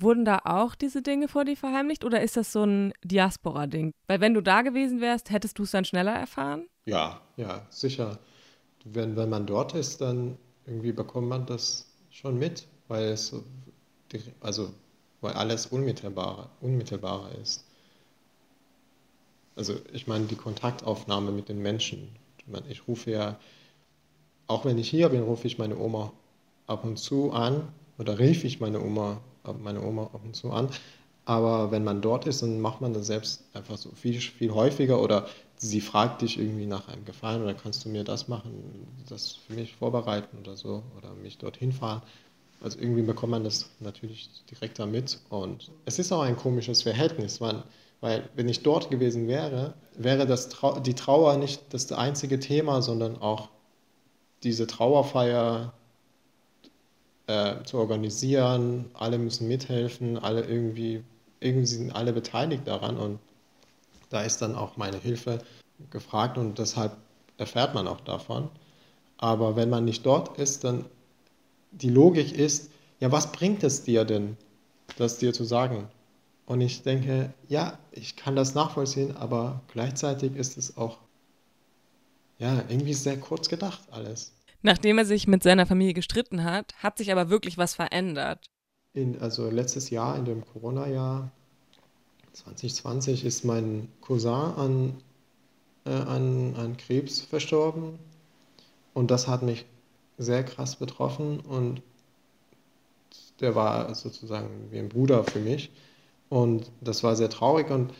wurden 0.00 0.24
da 0.24 0.40
auch 0.44 0.74
diese 0.74 1.02
Dinge 1.02 1.28
vor 1.28 1.44
dir 1.44 1.56
verheimlicht 1.56 2.04
oder 2.04 2.22
ist 2.22 2.36
das 2.36 2.52
so 2.52 2.64
ein 2.64 2.92
Diaspora-Ding? 3.04 3.92
Weil 4.06 4.20
wenn 4.20 4.34
du 4.34 4.40
da 4.40 4.62
gewesen 4.62 5.00
wärst, 5.00 5.30
hättest 5.30 5.58
du 5.58 5.64
es 5.64 5.70
dann 5.70 5.84
schneller 5.84 6.12
erfahren? 6.12 6.66
Ja, 6.86 7.20
ja, 7.36 7.66
sicher. 7.70 8.18
Wenn, 8.84 9.16
wenn 9.16 9.28
man 9.28 9.46
dort 9.46 9.74
ist, 9.74 10.00
dann 10.00 10.36
irgendwie 10.66 10.92
bekommt 10.92 11.28
man 11.28 11.46
das 11.46 11.86
schon 12.10 12.38
mit, 12.38 12.66
weil 12.88 13.04
es 13.04 13.34
also 14.40 14.72
weil 15.20 15.34
alles 15.34 15.66
unmittelbarer, 15.66 16.48
unmittelbarer 16.60 17.34
ist. 17.42 17.64
Also 19.56 19.74
ich 19.92 20.06
meine 20.06 20.26
die 20.26 20.36
Kontaktaufnahme 20.36 21.30
mit 21.32 21.48
den 21.48 21.60
Menschen. 21.60 22.08
Ich 22.68 22.88
rufe 22.88 23.10
ja, 23.10 23.38
auch 24.46 24.64
wenn 24.64 24.78
ich 24.78 24.88
hier 24.88 25.10
bin, 25.10 25.22
rufe 25.22 25.46
ich 25.46 25.58
meine 25.58 25.76
Oma 25.76 26.12
ab 26.66 26.84
und 26.84 26.98
zu 26.98 27.32
an 27.32 27.68
oder 27.98 28.18
rief 28.18 28.44
ich 28.44 28.60
meine 28.60 28.80
Oma, 28.80 29.20
meine 29.60 29.82
Oma 29.82 30.04
ab 30.04 30.20
und 30.24 30.34
zu 30.36 30.50
an. 30.50 30.68
Aber 31.24 31.70
wenn 31.70 31.84
man 31.84 32.02
dort 32.02 32.26
ist, 32.26 32.42
dann 32.42 32.60
macht 32.60 32.80
man 32.80 32.92
das 32.92 33.06
selbst 33.06 33.44
einfach 33.54 33.76
so 33.76 33.90
viel, 33.90 34.20
viel 34.20 34.52
häufiger 34.52 35.00
oder 35.00 35.26
sie 35.56 35.80
fragt 35.80 36.22
dich 36.22 36.38
irgendwie 36.38 36.66
nach 36.66 36.88
einem 36.88 37.04
Gefallen 37.04 37.42
oder 37.42 37.54
kannst 37.54 37.84
du 37.84 37.88
mir 37.88 38.04
das 38.04 38.28
machen, 38.28 38.50
das 39.08 39.36
für 39.46 39.52
mich 39.52 39.76
vorbereiten 39.76 40.38
oder 40.38 40.56
so 40.56 40.82
oder 40.96 41.14
mich 41.14 41.38
dorthin 41.38 41.72
fahren. 41.72 42.02
Also 42.62 42.78
irgendwie 42.78 43.02
bekommt 43.02 43.30
man 43.30 43.44
das 43.44 43.70
natürlich 43.80 44.28
direkt 44.50 44.78
damit 44.78 45.18
und 45.30 45.70
es 45.84 45.98
ist 45.98 46.12
auch 46.12 46.22
ein 46.22 46.36
komisches 46.36 46.82
Verhältnis, 46.82 47.40
man, 47.40 47.62
weil 48.00 48.28
wenn 48.34 48.48
ich 48.48 48.62
dort 48.62 48.90
gewesen 48.90 49.28
wäre, 49.28 49.74
wäre 49.96 50.26
das 50.26 50.48
Trau 50.48 50.80
die 50.80 50.94
Trauer 50.94 51.36
nicht 51.36 51.62
das 51.70 51.90
einzige 51.92 52.38
Thema, 52.38 52.82
sondern 52.82 53.16
auch 53.20 53.48
diese 54.42 54.66
Trauerfeier 54.66 55.72
äh, 57.30 57.62
zu 57.64 57.78
organisieren, 57.78 58.90
alle 58.94 59.16
müssen 59.16 59.46
mithelfen, 59.46 60.18
alle 60.18 60.44
irgendwie, 60.44 61.04
irgendwie 61.38 61.66
sind 61.66 61.94
alle 61.94 62.12
beteiligt 62.12 62.66
daran 62.66 62.96
und 62.96 63.20
da 64.08 64.22
ist 64.22 64.42
dann 64.42 64.56
auch 64.56 64.76
meine 64.76 64.98
Hilfe 64.98 65.38
gefragt 65.90 66.38
und 66.38 66.58
deshalb 66.58 66.96
erfährt 67.38 67.74
man 67.74 67.86
auch 67.86 68.00
davon. 68.00 68.48
Aber 69.16 69.54
wenn 69.54 69.70
man 69.70 69.84
nicht 69.84 70.04
dort 70.04 70.38
ist, 70.38 70.64
dann 70.64 70.86
die 71.70 71.90
Logik 71.90 72.32
ist, 72.32 72.72
ja, 72.98 73.12
was 73.12 73.30
bringt 73.30 73.62
es 73.62 73.84
dir 73.84 74.04
denn, 74.04 74.36
das 74.96 75.18
dir 75.18 75.32
zu 75.32 75.44
sagen? 75.44 75.88
Und 76.46 76.60
ich 76.60 76.82
denke, 76.82 77.32
ja, 77.48 77.78
ich 77.92 78.16
kann 78.16 78.34
das 78.34 78.56
nachvollziehen, 78.56 79.16
aber 79.16 79.60
gleichzeitig 79.68 80.34
ist 80.34 80.58
es 80.58 80.76
auch, 80.76 80.98
ja, 82.40 82.64
irgendwie 82.68 82.94
sehr 82.94 83.20
kurz 83.20 83.48
gedacht 83.48 83.82
alles. 83.92 84.32
Nachdem 84.62 84.98
er 84.98 85.06
sich 85.06 85.26
mit 85.26 85.42
seiner 85.42 85.66
Familie 85.66 85.94
gestritten 85.94 86.44
hat, 86.44 86.74
hat 86.82 86.98
sich 86.98 87.10
aber 87.10 87.30
wirklich 87.30 87.56
was 87.56 87.74
verändert. 87.74 88.46
In, 88.92 89.18
also 89.20 89.48
letztes 89.48 89.90
Jahr, 89.90 90.16
in 90.16 90.24
dem 90.24 90.44
Corona-Jahr 90.44 91.30
2020, 92.32 93.24
ist 93.24 93.44
mein 93.44 93.88
Cousin 94.00 94.32
an, 94.32 94.94
äh, 95.86 95.90
an, 95.90 96.54
an 96.56 96.76
Krebs 96.76 97.20
verstorben. 97.20 97.98
Und 98.92 99.10
das 99.10 99.28
hat 99.28 99.42
mich 99.42 99.64
sehr 100.18 100.44
krass 100.44 100.76
betroffen 100.76 101.40
und 101.40 101.82
der 103.40 103.54
war 103.54 103.94
sozusagen 103.94 104.68
wie 104.70 104.78
ein 104.78 104.90
Bruder 104.90 105.24
für 105.24 105.38
mich. 105.38 105.70
Und 106.28 106.70
das 106.80 107.02
war 107.02 107.16
sehr 107.16 107.30
traurig. 107.30 107.70
Und, 107.70 107.92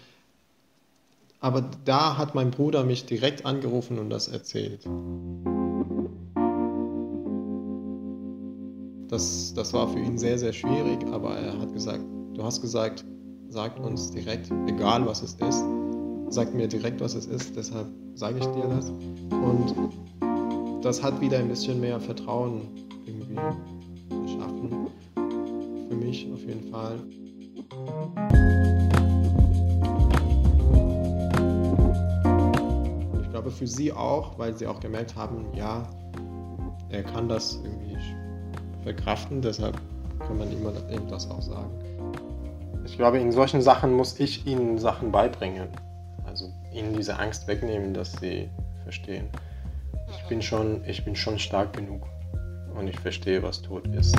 aber 1.40 1.62
da 1.84 2.18
hat 2.18 2.34
mein 2.34 2.50
Bruder 2.50 2.84
mich 2.84 3.06
direkt 3.06 3.46
angerufen 3.46 3.98
und 3.98 4.10
das 4.10 4.28
erzählt. 4.28 4.84
Das, 9.10 9.52
das 9.54 9.72
war 9.72 9.88
für 9.88 9.98
ihn 9.98 10.16
sehr, 10.16 10.38
sehr 10.38 10.52
schwierig, 10.52 11.04
aber 11.10 11.36
er 11.36 11.58
hat 11.58 11.72
gesagt, 11.72 12.04
du 12.34 12.44
hast 12.44 12.62
gesagt, 12.62 13.04
sagt 13.48 13.80
uns 13.80 14.12
direkt, 14.12 14.52
egal 14.68 15.04
was 15.04 15.22
es 15.22 15.34
ist, 15.34 15.64
sagt 16.28 16.54
mir 16.54 16.68
direkt, 16.68 17.00
was 17.00 17.16
es 17.16 17.26
ist, 17.26 17.56
deshalb 17.56 17.88
sage 18.14 18.38
ich 18.38 18.46
dir 18.46 18.68
das. 18.68 18.90
Und 19.32 19.74
das 20.82 21.02
hat 21.02 21.20
wieder 21.20 21.38
ein 21.38 21.48
bisschen 21.48 21.80
mehr 21.80 21.98
Vertrauen 21.98 22.68
irgendwie 23.04 23.34
geschaffen. 24.24 24.86
Für 25.88 25.96
mich 25.96 26.30
auf 26.32 26.44
jeden 26.44 26.70
Fall. 26.70 27.00
Ich 33.22 33.30
glaube 33.30 33.50
für 33.50 33.66
sie 33.66 33.92
auch, 33.92 34.38
weil 34.38 34.56
sie 34.56 34.68
auch 34.68 34.78
gemerkt 34.78 35.16
haben, 35.16 35.46
ja, 35.56 35.82
er 36.90 37.02
kann 37.02 37.28
das 37.28 37.60
irgendwie 37.64 37.89
verkraften, 38.82 39.42
deshalb 39.42 39.78
kann 40.18 40.38
man 40.38 40.50
ihm 40.50 40.66
eben 40.90 41.08
das 41.08 41.30
auch 41.30 41.42
sagen. 41.42 41.70
Ich 42.84 42.96
glaube, 42.96 43.18
in 43.18 43.32
solchen 43.32 43.62
Sachen 43.62 43.92
muss 43.92 44.18
ich 44.18 44.46
ihnen 44.46 44.78
Sachen 44.78 45.12
beibringen. 45.12 45.68
Also 46.24 46.52
ihnen 46.72 46.94
diese 46.96 47.18
Angst 47.18 47.46
wegnehmen, 47.46 47.94
dass 47.94 48.12
sie 48.12 48.48
verstehen 48.84 49.28
ich 50.10 50.24
bin 50.28 50.42
schon, 50.42 50.84
ich 50.84 51.04
bin 51.04 51.16
schon 51.16 51.38
stark 51.38 51.72
genug 51.72 52.06
und 52.74 52.88
ich 52.88 52.98
verstehe, 52.98 53.42
was 53.42 53.62
Tod 53.62 53.86
ist. 53.88 54.16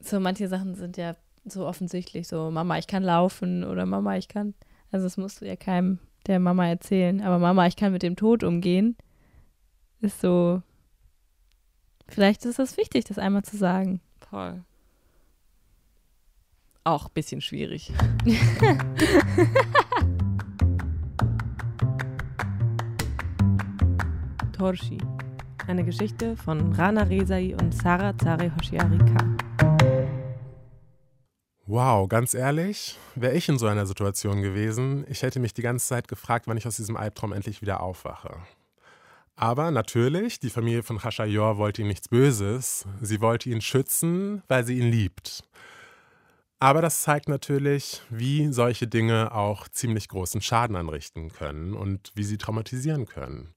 So 0.00 0.20
manche 0.20 0.48
Sachen 0.48 0.74
sind 0.74 0.98
ja 0.98 1.14
so 1.44 1.66
offensichtlich, 1.66 2.28
so 2.28 2.50
Mama, 2.50 2.78
ich 2.78 2.86
kann 2.86 3.02
laufen 3.02 3.64
oder 3.64 3.86
Mama, 3.86 4.16
ich 4.16 4.28
kann, 4.28 4.54
also 4.90 5.06
das 5.06 5.16
musst 5.16 5.40
du 5.40 5.46
ja 5.46 5.56
keinem 5.56 5.98
der 6.26 6.40
Mama 6.40 6.66
erzählen, 6.66 7.20
aber 7.20 7.38
Mama, 7.38 7.66
ich 7.66 7.76
kann 7.76 7.92
mit 7.92 8.02
dem 8.02 8.16
Tod 8.16 8.44
umgehen, 8.44 8.96
ist 10.00 10.20
so, 10.20 10.62
vielleicht 12.08 12.44
ist 12.44 12.58
das 12.58 12.76
wichtig, 12.76 13.04
das 13.04 13.18
einmal 13.18 13.42
zu 13.42 13.56
sagen. 13.56 14.00
Voll 14.30 14.64
auch 16.84 17.06
ein 17.06 17.12
bisschen 17.14 17.40
schwierig. 17.40 17.90
Torshi. 24.52 24.98
Eine 25.66 25.82
Geschichte 25.82 26.36
von 26.36 26.72
Rana 26.74 27.04
Rezai 27.04 27.56
und 27.60 27.74
Sarah 27.74 28.16
Zare 28.18 28.54
Hoshiari 28.54 28.98
K. 28.98 29.33
Wow, 31.66 32.10
ganz 32.10 32.34
ehrlich, 32.34 32.98
wäre 33.14 33.34
ich 33.34 33.48
in 33.48 33.56
so 33.56 33.66
einer 33.66 33.86
Situation 33.86 34.42
gewesen, 34.42 35.06
ich 35.08 35.22
hätte 35.22 35.40
mich 35.40 35.54
die 35.54 35.62
ganze 35.62 35.86
Zeit 35.86 36.08
gefragt, 36.08 36.46
wann 36.46 36.58
ich 36.58 36.66
aus 36.66 36.76
diesem 36.76 36.94
Albtraum 36.94 37.32
endlich 37.32 37.62
wieder 37.62 37.80
aufwache. 37.80 38.36
Aber 39.34 39.70
natürlich, 39.70 40.38
die 40.38 40.50
Familie 40.50 40.82
von 40.82 40.98
Khashayor 40.98 41.56
wollte 41.56 41.80
ihm 41.80 41.88
nichts 41.88 42.08
Böses. 42.08 42.86
Sie 43.00 43.20
wollte 43.22 43.48
ihn 43.48 43.62
schützen, 43.62 44.42
weil 44.46 44.64
sie 44.64 44.78
ihn 44.78 44.90
liebt. 44.90 45.42
Aber 46.60 46.82
das 46.82 47.02
zeigt 47.02 47.28
natürlich, 47.28 48.02
wie 48.10 48.52
solche 48.52 48.86
Dinge 48.86 49.32
auch 49.32 49.66
ziemlich 49.66 50.08
großen 50.08 50.42
Schaden 50.42 50.76
anrichten 50.76 51.30
können 51.30 51.72
und 51.72 52.12
wie 52.14 52.24
sie 52.24 52.36
traumatisieren 52.36 53.06
können. 53.06 53.54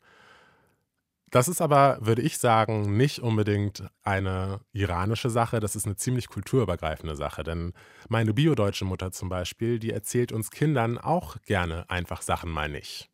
Das 1.30 1.50
ist 1.50 1.62
aber, 1.62 1.98
würde 2.00 2.22
ich 2.22 2.38
sagen, 2.38 2.96
nicht 2.96 3.20
unbedingt 3.20 3.84
eine 4.04 4.62
iranische 4.72 5.30
Sache, 5.30 5.60
das 5.60 5.76
ist 5.76 5.86
eine 5.86 5.98
ziemlich 5.98 6.30
kulturübergreifende 6.30 7.18
Sache. 7.18 7.44
Denn 7.44 7.74
meine 8.08 8.34
biodeutsche 8.34 8.86
Mutter 8.86 9.12
zum 9.12 9.28
Beispiel, 9.28 9.78
die 9.80 9.92
erzählt 9.92 10.32
uns 10.32 10.52
Kindern 10.52 10.98
auch 10.98 11.36
gerne 11.42 11.90
einfach 11.90 12.22
Sachen 12.22 12.50
mal 12.50 12.70
nicht. 12.70 13.10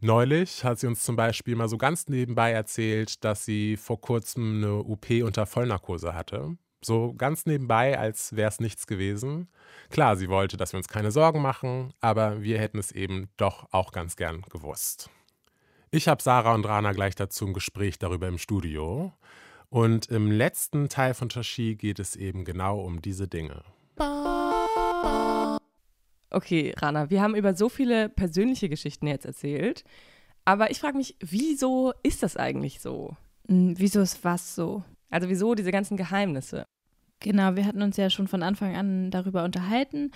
Neulich 0.00 0.64
hat 0.64 0.80
sie 0.80 0.88
uns 0.88 1.04
zum 1.04 1.14
Beispiel 1.14 1.54
mal 1.54 1.68
so 1.68 1.78
ganz 1.78 2.08
nebenbei 2.08 2.50
erzählt, 2.50 3.24
dass 3.24 3.44
sie 3.44 3.76
vor 3.76 4.00
kurzem 4.00 4.56
eine 4.56 4.82
UP 4.82 5.08
unter 5.22 5.46
Vollnarkose 5.46 6.12
hatte. 6.12 6.56
So 6.84 7.14
ganz 7.14 7.46
nebenbei, 7.46 7.98
als 7.98 8.36
wäre 8.36 8.50
es 8.50 8.60
nichts 8.60 8.86
gewesen. 8.86 9.48
Klar, 9.90 10.16
sie 10.16 10.28
wollte, 10.28 10.56
dass 10.56 10.72
wir 10.72 10.78
uns 10.78 10.88
keine 10.88 11.12
Sorgen 11.12 11.40
machen, 11.40 11.94
aber 12.00 12.42
wir 12.42 12.58
hätten 12.58 12.78
es 12.78 12.92
eben 12.92 13.28
doch 13.36 13.72
auch 13.72 13.92
ganz 13.92 14.16
gern 14.16 14.42
gewusst. 14.50 15.08
Ich 15.94 16.08
habe 16.08 16.20
Sarah 16.20 16.54
und 16.54 16.66
Rana 16.66 16.90
gleich 16.90 17.14
dazu 17.14 17.46
ein 17.46 17.52
Gespräch 17.52 18.00
darüber 18.00 18.26
im 18.26 18.36
Studio. 18.36 19.12
Und 19.68 20.06
im 20.06 20.28
letzten 20.28 20.88
Teil 20.88 21.14
von 21.14 21.28
Tashi 21.28 21.76
geht 21.76 22.00
es 22.00 22.16
eben 22.16 22.44
genau 22.44 22.80
um 22.80 23.00
diese 23.00 23.28
Dinge. 23.28 23.62
Okay, 26.30 26.74
Rana, 26.76 27.10
wir 27.10 27.22
haben 27.22 27.36
über 27.36 27.54
so 27.54 27.68
viele 27.68 28.08
persönliche 28.08 28.68
Geschichten 28.68 29.06
jetzt 29.06 29.24
erzählt. 29.24 29.84
Aber 30.44 30.72
ich 30.72 30.80
frage 30.80 30.96
mich, 30.96 31.14
wieso 31.20 31.92
ist 32.02 32.24
das 32.24 32.36
eigentlich 32.36 32.80
so? 32.80 33.16
Hm, 33.46 33.78
wieso 33.78 34.00
ist 34.00 34.24
was 34.24 34.56
so? 34.56 34.82
Also 35.10 35.28
wieso 35.28 35.54
diese 35.54 35.70
ganzen 35.70 35.96
Geheimnisse? 35.96 36.64
Genau, 37.20 37.54
wir 37.54 37.66
hatten 37.66 37.82
uns 37.82 37.96
ja 37.98 38.10
schon 38.10 38.26
von 38.26 38.42
Anfang 38.42 38.74
an 38.74 39.12
darüber 39.12 39.44
unterhalten, 39.44 40.10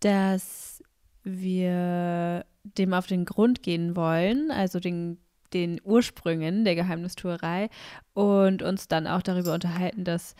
dass 0.00 0.82
wir 1.22 2.44
dem 2.64 2.94
auf 2.94 3.06
den 3.06 3.24
Grund 3.24 3.62
gehen 3.62 3.94
wollen, 3.94 4.50
also 4.50 4.80
den, 4.80 5.18
den 5.52 5.80
Ursprüngen 5.84 6.64
der 6.64 6.74
Geheimnistuerei 6.74 7.68
und 8.14 8.62
uns 8.62 8.88
dann 8.88 9.06
auch 9.06 9.22
darüber 9.22 9.54
unterhalten, 9.54 10.04
dass 10.04 10.34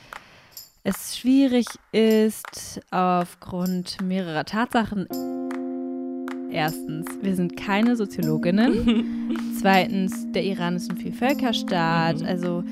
es 0.82 1.16
schwierig 1.16 1.66
ist 1.92 2.80
aufgrund 2.90 4.02
mehrerer 4.02 4.44
Tatsachen. 4.44 5.06
Erstens, 6.50 7.06
wir 7.22 7.34
sind 7.34 7.56
keine 7.56 7.96
Soziologinnen. 7.96 9.34
Zweitens, 9.60 10.30
der 10.32 10.44
Iran 10.44 10.76
ist 10.76 10.90
ein 10.90 10.96
Vielvölkerstaat. 10.96 12.20
Mhm. 12.20 12.26
Also 12.26 12.64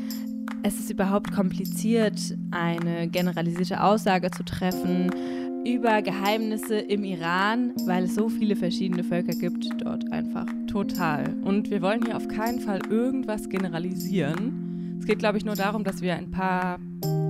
es 0.62 0.78
ist 0.78 0.90
überhaupt 0.90 1.32
kompliziert, 1.32 2.20
eine 2.50 3.08
generalisierte 3.08 3.82
Aussage 3.82 4.30
zu 4.30 4.44
treffen 4.44 5.10
über 5.64 6.02
Geheimnisse 6.02 6.76
im 6.76 7.04
Iran, 7.04 7.72
weil 7.86 8.04
es 8.04 8.14
so 8.14 8.28
viele 8.28 8.56
verschiedene 8.56 9.04
Völker 9.04 9.32
gibt 9.32 9.68
dort 9.78 10.10
einfach. 10.10 10.46
Total. 10.66 11.24
Und 11.42 11.70
wir 11.70 11.82
wollen 11.82 12.04
hier 12.04 12.16
auf 12.16 12.26
keinen 12.28 12.60
Fall 12.60 12.80
irgendwas 12.90 13.48
generalisieren. 13.48 14.98
Es 14.98 15.06
geht, 15.06 15.20
glaube 15.20 15.38
ich, 15.38 15.44
nur 15.44 15.54
darum, 15.54 15.84
dass 15.84 16.02
wir 16.02 16.14
ein 16.14 16.30
paar, 16.30 16.78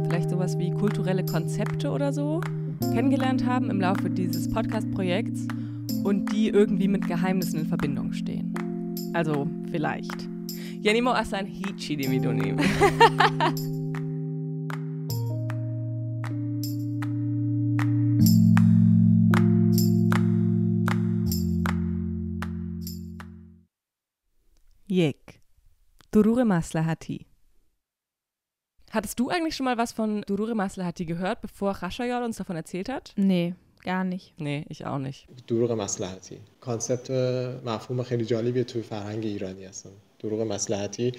vielleicht 0.06 0.30
sowas 0.30 0.58
wie 0.58 0.70
kulturelle 0.70 1.24
Konzepte 1.24 1.90
oder 1.90 2.12
so, 2.12 2.40
kennengelernt 2.80 3.44
haben 3.46 3.70
im 3.70 3.80
Laufe 3.80 4.08
dieses 4.08 4.50
Podcast-Projekts 4.50 5.46
und 6.04 6.32
die 6.32 6.48
irgendwie 6.48 6.88
mit 6.88 7.06
Geheimnissen 7.06 7.60
in 7.60 7.66
Verbindung 7.66 8.12
stehen. 8.12 8.54
Also 9.12 9.46
vielleicht. 9.70 10.28
Ja, 10.80 10.92
asan 11.12 11.46
hichi 11.46 11.96
demidonim. 11.96 12.56
یک 24.88 25.40
دروغ 26.12 26.40
مسلحتی 26.40 27.26
Hattest 28.92 29.18
du 29.18 29.30
eigentlich 29.30 29.56
schon 29.56 29.64
mal 29.64 29.78
was 29.78 29.92
von 29.92 30.20
Durure 30.26 30.54
Maslahati 30.54 31.06
gehört, 31.06 31.40
bevor 31.40 31.72
Khashayar 31.72 32.22
uns 32.22 32.36
davon 32.36 32.56
erzählt 32.56 32.90
hat? 32.90 33.14
Nee, 33.16 33.54
gar 33.82 34.04
nicht. 34.04 34.38
Nee, 34.38 34.66
ich 34.68 34.84
auch 34.84 34.98
nicht. 34.98 35.28
دروغ 35.46 35.72
مسلحتی 35.74 36.38
کانسپت 36.60 37.10
مفهوم 37.64 38.02
خیلی 38.02 38.24
جالبی 38.24 38.64
توی 38.64 38.82
فرهنگ 38.82 39.24
ایرانی 39.24 39.64
هستن 39.64 39.90
دروغ 40.18 40.40
مسلحتی 40.40 41.12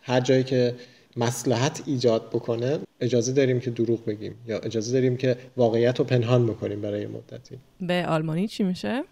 هر 0.00 0.20
جایی 0.20 0.44
که 0.44 0.76
مسلحت 1.17 1.83
ایجاد 1.85 2.29
بکنه 2.29 2.79
اجازه 3.01 3.31
داریم 3.33 3.59
که 3.59 3.71
دروغ 3.71 4.05
بگیم 4.05 4.35
یا 4.47 4.59
اجازه 4.59 4.93
داریم 4.93 5.17
که 5.17 5.37
واقعیت 5.57 5.99
رو 5.99 6.05
پنهان 6.05 6.47
بکنیم 6.47 6.81
برای 6.81 7.07
مدتی 7.07 7.57
به 7.81 8.05
آلمانی 8.07 8.47
چی 8.47 8.63
میشه؟ 8.63 9.03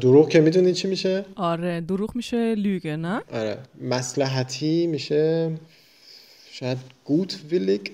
دروغ 0.00 0.28
که 0.28 0.40
میدونی 0.40 0.72
چی 0.72 0.88
میشه؟ 0.88 1.24
آره 1.36 1.80
دروغ 1.80 2.16
میشه 2.16 2.54
لüge 2.54 2.86
نه؟ 2.86 3.22
آره 3.32 3.58
مسلحتی 3.80 4.86
میشه 4.86 5.52
شاید 6.50 6.78
gutwillig 7.06 7.90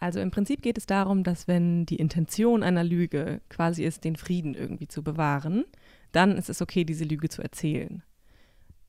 Also 0.00 0.20
im 0.20 0.30
Prinzip 0.30 0.60
geht 0.60 0.76
es 0.76 0.84
darum, 0.84 1.24
dass 1.24 1.48
wenn 1.48 1.86
die 1.86 1.96
Intention 1.96 2.62
einer 2.62 2.84
Lüge 2.84 3.40
quasi 3.48 3.84
ist, 3.84 4.04
den 4.04 4.16
Frieden 4.16 4.52
irgendwie 4.52 4.86
zu 4.86 5.02
bewahren, 5.02 5.64
dann 6.12 6.36
ist 6.36 6.50
es 6.50 6.60
okay, 6.60 6.84
diese 6.84 7.04
Lüge 7.04 7.30
zu 7.30 7.40
erzählen. 7.40 8.02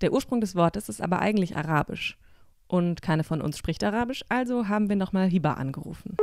Der 0.01 0.11
Ursprung 0.11 0.41
des 0.41 0.55
Wortes 0.55 0.89
ist 0.89 1.01
aber 1.01 1.19
eigentlich 1.19 1.55
arabisch. 1.55 2.17
und 2.70 3.02
keine 3.02 3.24
von 3.24 3.42
uns 3.42 3.58
spricht 3.58 3.82
Arabisch, 3.82 4.24
also 4.28 4.68
haben 4.68 4.88
wir 4.88 4.94
nochmal 4.94 5.28
Hiba 5.28 5.54
angerufen. 5.54 6.16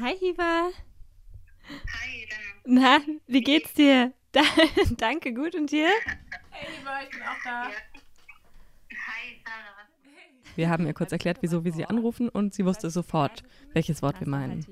Hi, 0.00 0.16
Hiba. 0.18 0.70
Hi, 1.68 2.26
Lena. 2.64 3.00
Na, 3.04 3.14
wie 3.26 3.42
geht's 3.42 3.74
dir? 3.74 4.14
Da, 4.32 4.42
danke, 4.96 5.34
gut 5.34 5.56
und 5.56 5.72
dir? 5.72 5.88
Hey 6.50 6.68
Hiba, 6.78 7.02
ich 7.02 7.10
bin 7.10 7.20
auch 7.22 7.42
da. 7.44 7.64
Hi, 7.64 9.40
Sarah. 9.44 9.88
Wir 10.54 10.70
haben 10.70 10.86
ihr 10.86 10.94
kurz 10.94 11.10
erklärt, 11.10 11.38
wieso 11.40 11.64
wir 11.64 11.72
sie 11.72 11.84
anrufen 11.84 12.28
und 12.28 12.54
sie 12.54 12.64
wusste 12.64 12.90
sofort, 12.90 13.42
welches 13.72 14.02
Wort 14.02 14.20
wir 14.20 14.28
meinen. 14.28 14.64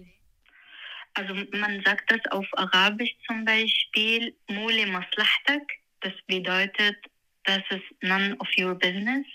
Also 1.15 1.35
man 1.53 1.83
sagt 1.85 2.11
das 2.11 2.21
auf 2.31 2.47
Arabisch 2.53 3.15
zum 3.27 3.45
Beispiel 3.45 4.35
Mule 4.49 4.87
Maslahtak. 4.87 5.63
Das 6.01 6.13
bedeutet, 6.27 6.97
das 7.45 7.63
ist 7.71 8.03
none 8.03 8.37
of 8.39 8.49
your 8.59 8.75
business. 8.75 9.27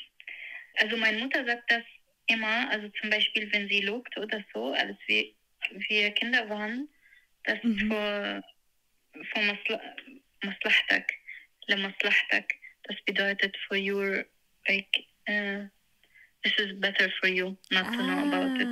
Also 0.77 0.97
meine 0.97 1.19
Mutter 1.19 1.45
sagt 1.45 1.69
das 1.69 1.83
immer, 2.27 2.69
also 2.69 2.87
zum 3.01 3.09
Beispiel, 3.09 3.51
wenn 3.51 3.67
sie 3.67 3.81
lobt 3.81 4.17
oder 4.17 4.43
so, 4.53 4.73
als 4.73 4.97
wir, 5.07 5.25
wir 5.89 6.11
Kinder 6.11 6.47
waren, 6.49 6.87
das 7.43 7.55
ist 7.57 7.63
Mhm. 7.65 7.91
für, 7.91 8.43
für 9.33 9.41
Masla, 9.41 9.81
Maslahtak, 10.43 11.11
Le 11.67 11.77
Maslahtak. 11.77 12.53
Das 12.83 12.95
bedeutet 13.05 13.55
for 13.67 13.77
your, 13.77 14.25
like, 14.67 14.87
uh, 15.29 15.65
this 16.43 16.53
is 16.59 16.79
better 16.79 17.11
for 17.19 17.27
you, 17.29 17.57
not 17.71 17.85
to 17.93 18.03
know 18.03 18.19
about 18.27 18.59
it. 18.61 18.67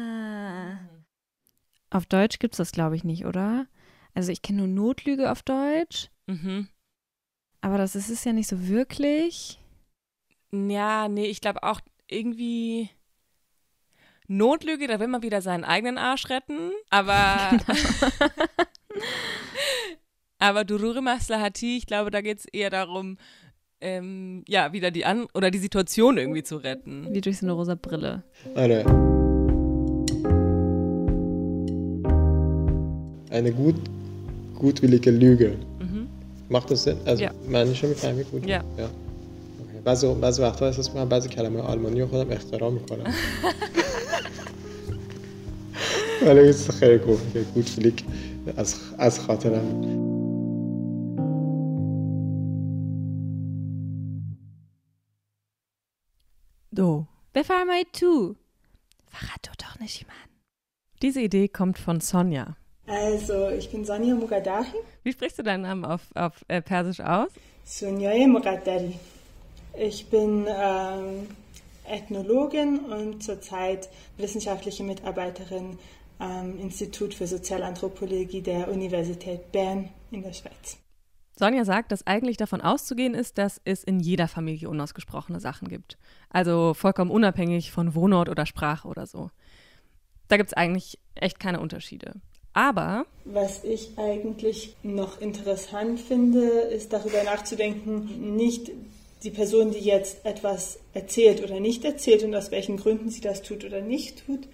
Auf 1.92 2.06
Deutsch 2.06 2.40
gibt 2.40 2.56
es 2.56 2.58
das, 2.58 2.72
glaube 2.72 2.96
ich, 2.96 3.04
nicht, 3.04 3.26
oder? 3.26 3.68
Also 4.14 4.32
ich 4.32 4.42
kenne 4.42 4.60
nur 4.60 4.68
Notlüge 4.68 5.32
auf 5.32 5.44
Deutsch. 5.44 6.10
Mhm. 6.26 6.68
Aber 7.62 7.78
das 7.78 7.96
ist 7.96 8.10
es 8.10 8.24
ja 8.24 8.34
nicht 8.34 8.48
so 8.48 8.68
wirklich. 8.68 9.60
Ja, 10.52 11.08
nee, 11.08 11.26
ich 11.26 11.42
glaube 11.42 11.64
auch 11.64 11.80
irgendwie 12.08 12.90
Notlüge, 14.28 14.88
da 14.88 15.00
will 15.00 15.08
man 15.08 15.22
wieder 15.22 15.42
seinen 15.42 15.64
eigenen 15.64 15.98
Arsch 15.98 16.30
retten. 16.30 16.72
Aber. 16.90 17.60
Genau. 17.68 17.80
Aber 20.38 20.66
Dururimasla 20.66 21.40
Hati, 21.40 21.78
ich 21.78 21.86
glaube, 21.86 22.10
da 22.10 22.22
geht 22.22 22.40
es 22.40 22.46
eher 22.46 22.72
darum, 22.72 23.18
ähm, 23.80 24.44
ja, 24.48 24.74
wieder 24.74 24.90
die 24.90 25.06
An- 25.06 25.28
oder 25.36 25.52
die 25.52 25.60
Situation 25.60 26.18
irgendwie 26.18 26.44
zu 26.44 26.58
retten. 26.58 27.14
Wie 27.14 27.22
durch 27.22 27.38
so 27.38 27.46
eine 27.46 27.54
rosa 27.54 27.76
Brille. 27.76 28.24
Alter. 28.56 29.21
eine 33.31 33.53
gut 33.53 33.75
gutwillige 34.59 35.11
Lüge 35.11 35.51
Mhm. 35.81 36.07
macht 36.49 36.71
das 36.71 36.85
Sinn؟ 36.85 36.97
از 37.07 37.21
Ja. 37.21 37.31
معنیشو 37.49 37.87
میفهمی 37.89 38.23
بود؟ 38.23 38.47
Ja. 38.49 38.63
اوکی. 38.63 39.79
بعضی 39.85 40.15
بعضی 40.15 40.43
وقتا 40.43 40.67
احساس 40.67 40.89
میکنم 40.89 41.09
بعضی 41.09 41.29
کلمه 41.29 41.61
آلمانی 41.61 42.01
رو 42.01 42.07
خودم 42.07 42.31
اختراع 42.33 42.71
میکنم 42.71 43.15
ولی 46.27 46.41
یه 46.47 46.53
چیز 46.53 46.71
خیلی 46.71 46.99
خوب 46.99 47.19
که 47.33 47.41
گودفلیک 47.55 48.05
از 48.57 48.75
از 48.99 49.21
خاطرم 49.21 49.97
So. 56.77 57.07
بفرمایید 57.35 57.87
تو. 57.93 58.37
فقط 59.07 59.41
تو 59.43 59.53
doch 59.63 59.81
nicht 59.81 60.01
jemand. 60.01 60.29
Diese 61.03 61.21
Idee 61.21 61.49
kommt 61.49 61.79
von 61.79 62.01
Sonja. 62.01 62.57
also, 62.88 63.50
ich 63.50 63.70
bin 63.70 63.86
Sonja 63.86 64.16
Mugadahi, 64.16 64.74
Wie 65.04 65.14
sprichst 65.14 65.40
du 65.40 65.44
deinen 65.44 65.62
Namen 65.62 65.86
auf, 65.86 66.02
auf 66.16 66.44
äh, 66.48 66.62
Persisch 66.62 67.00
aus? 67.00 67.30
Sonjaye 67.64 68.28
Mugaddari. 68.28 69.00
Ich 69.78 70.08
bin 70.08 70.46
ähm, 70.48 71.28
Ethnologin 71.88 72.80
und 72.80 73.24
zurzeit 73.24 73.90
wissenschaftliche 74.18 74.84
Mitarbeiterin 74.84 75.78
am 76.20 76.60
Institut 76.60 77.14
für 77.14 77.28
Sozialanthropologie 77.28 78.42
der 78.42 78.70
Universität 78.70 79.52
Bern 79.52 79.90
in 80.12 80.22
der 80.22 80.34
Schweiz. 80.34 80.78
Sonja 81.38 81.66
sagt, 81.66 81.92
dass 81.92 82.06
eigentlich 82.06 82.38
davon 82.38 82.62
auszugehen 82.62 83.16
ist, 83.16 83.38
dass 83.38 83.60
es 83.64 83.84
in 83.84 84.00
jeder 84.00 84.28
Familie 84.28 84.70
unausgesprochene 84.70 85.40
Sachen 85.40 85.68
gibt. 85.70 85.98
Also 86.30 86.76
vollkommen 86.76 87.10
unabhängig 87.10 87.72
von 87.72 87.96
Wohnort 87.96 88.30
oder 88.30 88.46
Sprache 88.46 88.88
oder 88.88 89.08
so. 89.08 89.32
Da 90.28 90.38
gibt 90.38 90.50
es 90.50 90.54
eigentlich 90.54 91.00
echt 91.16 91.40
keine 91.40 91.60
Unterschiede. 91.60 92.22
Aber 92.54 93.06
Was 93.24 93.64
ich 93.64 93.92
eigentlich 93.98 94.76
noch 94.84 95.22
interessant 95.22 96.00
finde, 96.00 96.42
ist 96.42 96.92
darüber 96.92 97.24
nachzudenken, 97.24 98.36
nicht 98.36 98.72
die 99.24 99.30
Person, 99.30 99.72
die 99.72 99.80
jetzt 99.80 100.26
etwas 100.26 100.80
erzählt 100.94 101.44
oder 101.44 101.60
nicht 101.60 101.86
erzählt 101.86 102.24
und 102.24 102.36
aus 102.36 102.52
welchen 102.52 102.78
Gründen 102.78 103.10
sie 103.10 103.22
das 103.22 103.42
tut 103.42 103.64
oder 103.64 103.82
nicht 103.82 104.26
tut, 104.26 104.48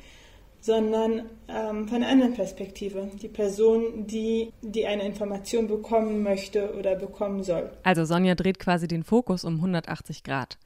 sondern 0.60 1.30
ähm, 1.48 1.88
von 1.88 1.98
einer 1.98 2.10
anderen 2.10 2.34
Perspektive. 2.34 3.10
Die 3.22 3.30
Person, 3.30 4.06
die, 4.08 4.52
die 4.62 4.86
eine 4.86 5.06
Information 5.06 5.68
bekommen 5.68 6.24
möchte 6.24 6.76
oder 6.78 6.96
bekommen 6.96 7.44
soll. 7.44 7.72
Also 7.84 8.04
Sonja 8.04 8.36
dreht 8.36 8.60
quasi 8.60 8.88
den 8.88 9.04
Fokus 9.04 9.46
um 9.46 9.56
180 9.56 10.24
Grad. 10.24 10.58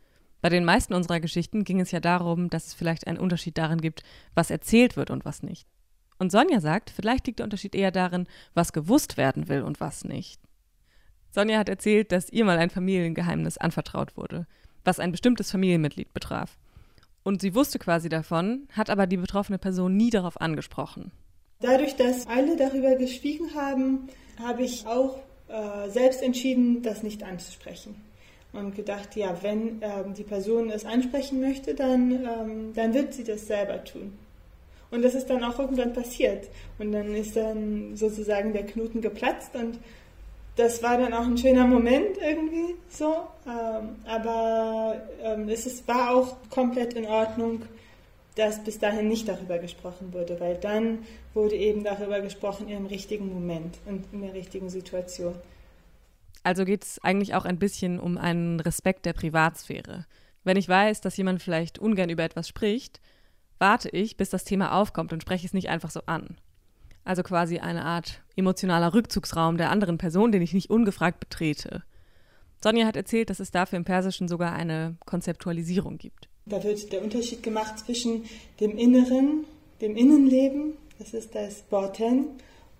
Bei 0.41 0.49
den 0.49 0.65
meisten 0.65 0.95
unserer 0.95 1.19
Geschichten 1.19 1.63
ging 1.63 1.79
es 1.79 1.91
ja 1.91 1.99
darum, 1.99 2.49
dass 2.49 2.67
es 2.67 2.73
vielleicht 2.73 3.05
einen 3.05 3.19
Unterschied 3.19 3.59
darin 3.59 3.79
gibt, 3.79 4.01
was 4.33 4.49
erzählt 4.49 4.97
wird 4.97 5.11
und 5.11 5.23
was 5.23 5.43
nicht. 5.43 5.67
Und 6.21 6.31
Sonja 6.31 6.59
sagt, 6.59 6.91
vielleicht 6.91 7.25
liegt 7.25 7.39
der 7.39 7.45
Unterschied 7.45 7.73
eher 7.73 7.89
darin, 7.89 8.27
was 8.53 8.73
gewusst 8.73 9.17
werden 9.17 9.47
will 9.47 9.63
und 9.63 9.79
was 9.79 10.03
nicht. 10.03 10.39
Sonja 11.31 11.57
hat 11.57 11.67
erzählt, 11.67 12.11
dass 12.11 12.29
ihr 12.29 12.45
mal 12.45 12.59
ein 12.59 12.69
Familiengeheimnis 12.69 13.57
anvertraut 13.57 14.15
wurde, 14.15 14.45
was 14.85 14.99
ein 14.99 15.11
bestimmtes 15.11 15.49
Familienmitglied 15.49 16.13
betraf. 16.13 16.59
Und 17.23 17.41
sie 17.41 17.55
wusste 17.55 17.79
quasi 17.79 18.07
davon, 18.07 18.67
hat 18.73 18.91
aber 18.91 19.07
die 19.07 19.17
betroffene 19.17 19.57
Person 19.57 19.97
nie 19.97 20.11
darauf 20.11 20.39
angesprochen. 20.39 21.11
Dadurch, 21.59 21.95
dass 21.95 22.27
alle 22.27 22.55
darüber 22.55 22.97
geschwiegen 22.97 23.55
haben, 23.55 24.07
habe 24.37 24.61
ich 24.61 24.85
auch 24.85 25.17
äh, 25.47 25.89
selbst 25.89 26.21
entschieden, 26.21 26.83
das 26.83 27.01
nicht 27.01 27.23
anzusprechen. 27.23 27.95
Und 28.53 28.75
gedacht, 28.75 29.15
ja, 29.15 29.41
wenn 29.41 29.81
ähm, 29.81 30.13
die 30.13 30.23
Person 30.23 30.69
es 30.69 30.85
ansprechen 30.85 31.39
möchte, 31.39 31.73
dann, 31.73 32.11
ähm, 32.11 32.73
dann 32.75 32.93
wird 32.93 33.15
sie 33.15 33.23
das 33.23 33.47
selber 33.47 33.83
tun. 33.83 34.13
Und 34.91 35.01
das 35.03 35.15
ist 35.15 35.29
dann 35.29 35.43
auch 35.43 35.57
irgendwann 35.57 35.93
passiert. 35.93 36.49
Und 36.77 36.91
dann 36.91 37.15
ist 37.15 37.35
dann 37.35 37.95
sozusagen 37.95 38.53
der 38.53 38.65
Knoten 38.65 39.01
geplatzt 39.01 39.55
und 39.55 39.79
das 40.57 40.83
war 40.83 40.97
dann 40.97 41.13
auch 41.13 41.25
ein 41.25 41.37
schöner 41.37 41.65
Moment 41.65 42.17
irgendwie 42.17 42.75
so. 42.89 43.15
Ähm, 43.47 43.95
aber 44.05 45.01
ähm, 45.23 45.49
es 45.49 45.87
war 45.87 46.13
auch 46.13 46.35
komplett 46.49 46.93
in 46.93 47.05
Ordnung, 47.05 47.63
dass 48.35 48.63
bis 48.63 48.79
dahin 48.79 49.07
nicht 49.07 49.27
darüber 49.27 49.59
gesprochen 49.59 50.13
wurde, 50.13 50.39
weil 50.39 50.55
dann 50.55 50.99
wurde 51.33 51.55
eben 51.55 51.83
darüber 51.83 52.21
gesprochen 52.21 52.67
im 52.69 52.85
richtigen 52.85 53.31
Moment 53.33 53.77
und 53.85 54.05
in 54.11 54.21
der 54.21 54.33
richtigen 54.33 54.69
Situation. 54.69 55.35
Also 56.43 56.65
geht 56.65 56.83
es 56.83 56.99
eigentlich 57.03 57.35
auch 57.35 57.45
ein 57.45 57.59
bisschen 57.59 57.99
um 57.99 58.17
einen 58.17 58.59
Respekt 58.59 59.05
der 59.05 59.13
Privatsphäre. 59.13 60.05
Wenn 60.43 60.57
ich 60.57 60.67
weiß, 60.67 61.01
dass 61.01 61.17
jemand 61.17 61.41
vielleicht 61.41 61.77
ungern 61.77 62.09
über 62.09 62.23
etwas 62.23 62.47
spricht, 62.47 62.99
warte 63.61 63.89
ich, 63.89 64.17
bis 64.17 64.29
das 64.29 64.43
Thema 64.43 64.73
aufkommt 64.73 65.13
und 65.13 65.21
spreche 65.21 65.45
es 65.45 65.53
nicht 65.53 65.69
einfach 65.69 65.91
so 65.91 66.01
an. 66.07 66.35
Also 67.03 67.23
quasi 67.23 67.59
eine 67.59 67.85
Art 67.85 68.21
emotionaler 68.35 68.93
Rückzugsraum 68.93 69.57
der 69.57 69.69
anderen 69.69 69.97
Person, 69.97 70.31
den 70.31 70.41
ich 70.41 70.53
nicht 70.53 70.69
ungefragt 70.69 71.19
betrete. 71.19 71.83
Sonja 72.61 72.85
hat 72.85 72.95
erzählt, 72.95 73.29
dass 73.29 73.39
es 73.39 73.51
dafür 73.51 73.77
im 73.77 73.85
Persischen 73.85 74.27
sogar 74.27 74.53
eine 74.53 74.95
Konzeptualisierung 75.05 75.97
gibt. 75.97 76.27
Da 76.45 76.63
wird 76.63 76.91
der 76.91 77.03
Unterschied 77.03 77.43
gemacht 77.43 77.79
zwischen 77.79 78.23
dem 78.59 78.77
Inneren, 78.77 79.45
dem 79.79 79.95
Innenleben, 79.95 80.73
das 80.99 81.13
ist 81.13 81.33
das 81.33 81.61
Baten, 81.63 82.27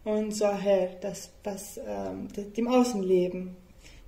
und 0.04 0.36
Zahir, 0.36 0.90
das, 1.02 1.32
was, 1.44 1.78
ähm, 1.78 2.28
dem 2.56 2.68
Außenleben. 2.68 3.56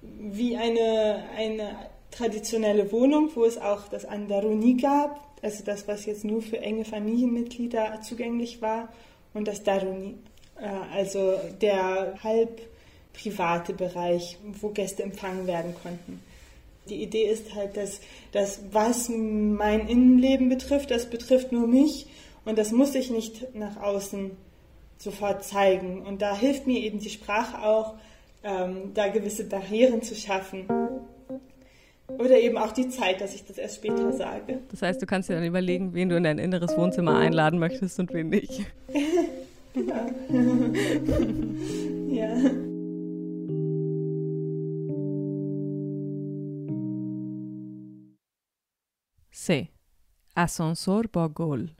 Wie 0.02 0.58
eine, 0.58 1.24
eine 1.38 1.76
traditionelle 2.12 2.92
Wohnung, 2.92 3.30
wo 3.36 3.46
es 3.46 3.58
auch 3.58 3.88
das 3.88 4.06
Andaruni 4.06 4.76
gab, 4.76 5.33
also 5.44 5.64
das, 5.64 5.88
was 5.88 6.06
jetzt 6.06 6.24
nur 6.24 6.42
für 6.42 6.60
enge 6.60 6.86
Familienmitglieder 6.86 8.02
zugänglich 8.02 8.62
war, 8.62 8.90
und 9.34 9.48
das 9.48 9.64
Daruni, 9.64 10.16
äh, 10.60 10.68
also 10.94 11.40
der 11.62 12.24
halb 12.24 12.62
private 13.14 13.74
Bereich, 13.74 14.38
wo 14.44 14.70
Gäste 14.70 15.04
empfangen 15.04 15.48
werden 15.48 15.76
konnten. 15.82 16.20
Die 16.90 17.02
Idee 17.02 17.26
ist 17.26 17.56
halt, 17.56 17.78
dass 17.78 18.02
das, 18.32 18.60
was 18.72 19.10
mein 19.10 19.88
Innenleben 19.88 20.50
betrifft, 20.50 20.92
das 20.92 21.10
betrifft 21.10 21.52
nur 21.52 21.68
mich 21.68 22.08
und 22.44 22.58
das 22.58 22.72
muss 22.72 22.94
ich 22.96 23.10
nicht 23.10 23.56
nach 23.56 23.78
außen 23.78 24.32
sofort 24.98 25.46
zeigen. 25.46 26.02
Und 26.06 26.22
da 26.22 26.36
hilft 26.36 26.68
mir 26.68 26.80
eben 26.80 27.00
die 27.00 27.10
Sprache 27.10 27.64
auch, 27.64 27.96
ähm, 28.44 28.92
da 28.94 29.08
gewisse 29.08 29.46
Barrieren 29.46 30.02
zu 30.02 30.16
schaffen. 30.16 30.66
Oder 32.20 32.40
eben 32.40 32.58
auch 32.58 32.72
die 32.72 32.90
Zeit, 32.90 33.22
dass 33.22 33.34
ich 33.34 33.46
das 33.46 33.58
erst 33.58 33.76
später 33.76 34.12
sage. 34.14 34.60
Das 34.70 34.82
heißt, 34.82 35.02
du 35.02 35.06
kannst 35.06 35.30
dir 35.30 35.36
dann 35.36 35.46
überlegen, 35.46 35.94
wen 35.94 36.10
du 36.10 36.18
in 36.18 36.24
dein 36.24 36.38
inneres 36.38 36.78
Wohnzimmer 36.78 37.18
einladen 37.18 37.60
möchtest 37.60 38.00
und 38.00 38.14
wen 38.14 38.30
nicht. 38.30 38.62
ja. 39.76 40.06
ja. 42.10 42.52
C. 49.32 49.70
Ascensor 50.36 51.04
Borgol. 51.12 51.76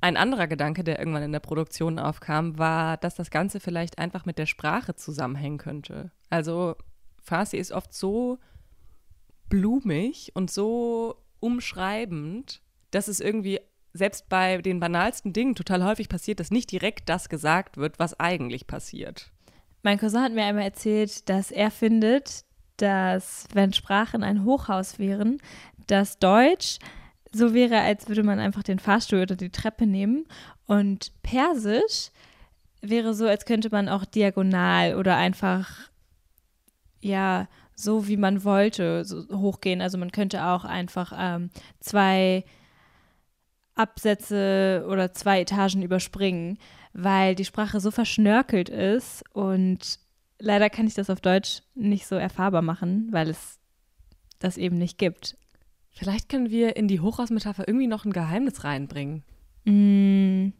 Ein 0.00 0.16
anderer 0.16 0.48
Gedanke, 0.48 0.84
der 0.84 0.98
irgendwann 0.98 1.22
in 1.22 1.32
der 1.32 1.40
Produktion 1.40 1.98
aufkam, 1.98 2.58
war, 2.58 2.96
dass 2.96 3.14
das 3.14 3.30
Ganze 3.30 3.60
vielleicht 3.60 3.98
einfach 3.98 4.24
mit 4.24 4.36
der 4.36 4.46
Sprache 4.46 4.94
zusammenhängen 4.94 5.58
könnte. 5.58 6.10
Also 6.28 6.76
Farsi 7.22 7.56
ist 7.56 7.72
oft 7.72 7.94
so 7.94 8.38
blumig 9.52 10.32
und 10.32 10.50
so 10.50 11.16
umschreibend, 11.38 12.62
dass 12.90 13.06
es 13.06 13.20
irgendwie 13.20 13.60
selbst 13.92 14.30
bei 14.30 14.56
den 14.62 14.80
banalsten 14.80 15.34
Dingen 15.34 15.54
total 15.54 15.84
häufig 15.84 16.08
passiert, 16.08 16.40
dass 16.40 16.50
nicht 16.50 16.72
direkt 16.72 17.10
das 17.10 17.28
gesagt 17.28 17.76
wird, 17.76 17.98
was 17.98 18.18
eigentlich 18.18 18.66
passiert. 18.66 19.30
Mein 19.82 19.98
Cousin 19.98 20.22
hat 20.22 20.32
mir 20.32 20.44
einmal 20.44 20.64
erzählt, 20.64 21.28
dass 21.28 21.50
er 21.50 21.70
findet, 21.70 22.46
dass 22.78 23.46
wenn 23.52 23.74
Sprachen 23.74 24.22
ein 24.22 24.46
Hochhaus 24.46 24.98
wären, 24.98 25.36
dass 25.86 26.18
Deutsch 26.18 26.78
so 27.30 27.52
wäre, 27.52 27.78
als 27.80 28.08
würde 28.08 28.22
man 28.22 28.38
einfach 28.38 28.62
den 28.62 28.78
Fahrstuhl 28.78 29.20
oder 29.20 29.36
die 29.36 29.50
Treppe 29.50 29.86
nehmen 29.86 30.24
und 30.64 31.12
Persisch 31.22 32.10
wäre 32.80 33.12
so, 33.12 33.26
als 33.26 33.44
könnte 33.44 33.68
man 33.70 33.90
auch 33.90 34.06
diagonal 34.06 34.96
oder 34.96 35.16
einfach 35.16 35.90
ja 37.02 37.48
so 37.81 38.07
wie 38.07 38.17
man 38.17 38.43
wollte 38.43 39.05
so 39.05 39.27
hochgehen. 39.29 39.81
Also 39.81 39.97
man 39.97 40.11
könnte 40.11 40.45
auch 40.45 40.65
einfach 40.65 41.13
ähm, 41.17 41.49
zwei 41.79 42.43
Absätze 43.75 44.85
oder 44.89 45.13
zwei 45.13 45.41
Etagen 45.41 45.83
überspringen, 45.83 46.57
weil 46.93 47.35
die 47.35 47.45
Sprache 47.45 47.79
so 47.79 47.91
verschnörkelt 47.91 48.69
ist 48.69 49.23
und 49.33 49.99
leider 50.39 50.69
kann 50.69 50.87
ich 50.87 50.95
das 50.95 51.09
auf 51.09 51.21
Deutsch 51.21 51.61
nicht 51.75 52.07
so 52.07 52.15
erfahrbar 52.15 52.63
machen, 52.63 53.09
weil 53.11 53.29
es 53.29 53.59
das 54.39 54.57
eben 54.57 54.77
nicht 54.77 54.97
gibt. 54.97 55.37
Vielleicht 55.91 56.29
können 56.29 56.49
wir 56.49 56.75
in 56.75 56.87
die 56.87 56.99
Hochhausmetapher 56.99 57.67
irgendwie 57.67 57.87
noch 57.87 58.05
ein 58.05 58.13
Geheimnis 58.13 58.63
reinbringen. 58.63 59.23
Mm. 59.65 60.53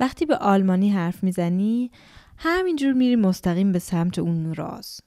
وقتی 0.00 0.26
به 0.26 0.36
آلمانی 0.36 0.90
حرف 0.90 1.24
میزنی 1.24 1.90
همینجور 2.38 2.92
میری 2.92 3.16
مستقیم 3.16 3.72
به 3.72 3.78
سمت 3.78 4.18
اون 4.18 4.54
راز 4.54 5.00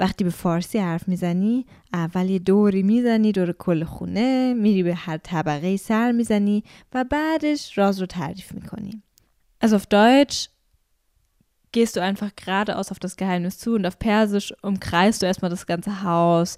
وقتی 0.00 0.24
به 0.24 0.30
فارسی 0.30 0.78
حرف 0.78 1.08
میزنی 1.08 1.66
اول 1.92 2.30
یه 2.30 2.38
دوری 2.38 2.82
میزنی 2.82 3.32
دور 3.32 3.52
کل 3.52 3.84
خونه 3.84 4.54
میری 4.54 4.82
به 4.82 4.94
هر 4.94 5.16
طبقه 5.16 5.76
سر 5.76 6.12
میزنی 6.12 6.64
و 6.94 7.04
بعدش 7.04 7.78
راز 7.78 8.00
رو 8.00 8.06
تعریف 8.06 8.54
میکنی 8.54 9.02
Also 9.64 9.76
auf 9.76 9.86
Deutsch 9.86 10.50
gehst 11.72 11.96
du 11.96 12.00
einfach 12.00 12.32
geradeaus 12.36 12.90
auf 12.92 12.98
das 12.98 13.16
Geheimnis 13.16 13.58
zu 13.58 13.74
und 13.74 13.86
auf 13.86 13.98
Persisch 13.98 14.54
umkreist 14.62 15.22
du 15.22 15.26
erstmal 15.26 15.50
das 15.50 15.66
ganze 15.66 16.02
Haus 16.02 16.56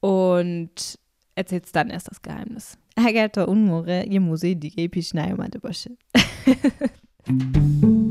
und 0.00 0.98
erzählst 1.34 1.74
dann 1.76 1.90
erst 1.90 2.08
das 2.10 2.22
Geheimnis. 2.22 2.76
اگر 2.96 3.28
تا 3.28 3.44
اون 3.44 3.58
موقع 3.58 4.06
یه 4.08 4.18
موزه 4.18 4.54
دیگه 4.54 4.88
پیش 4.88 5.14
نیومده 5.14 5.58
باشه 5.58 5.90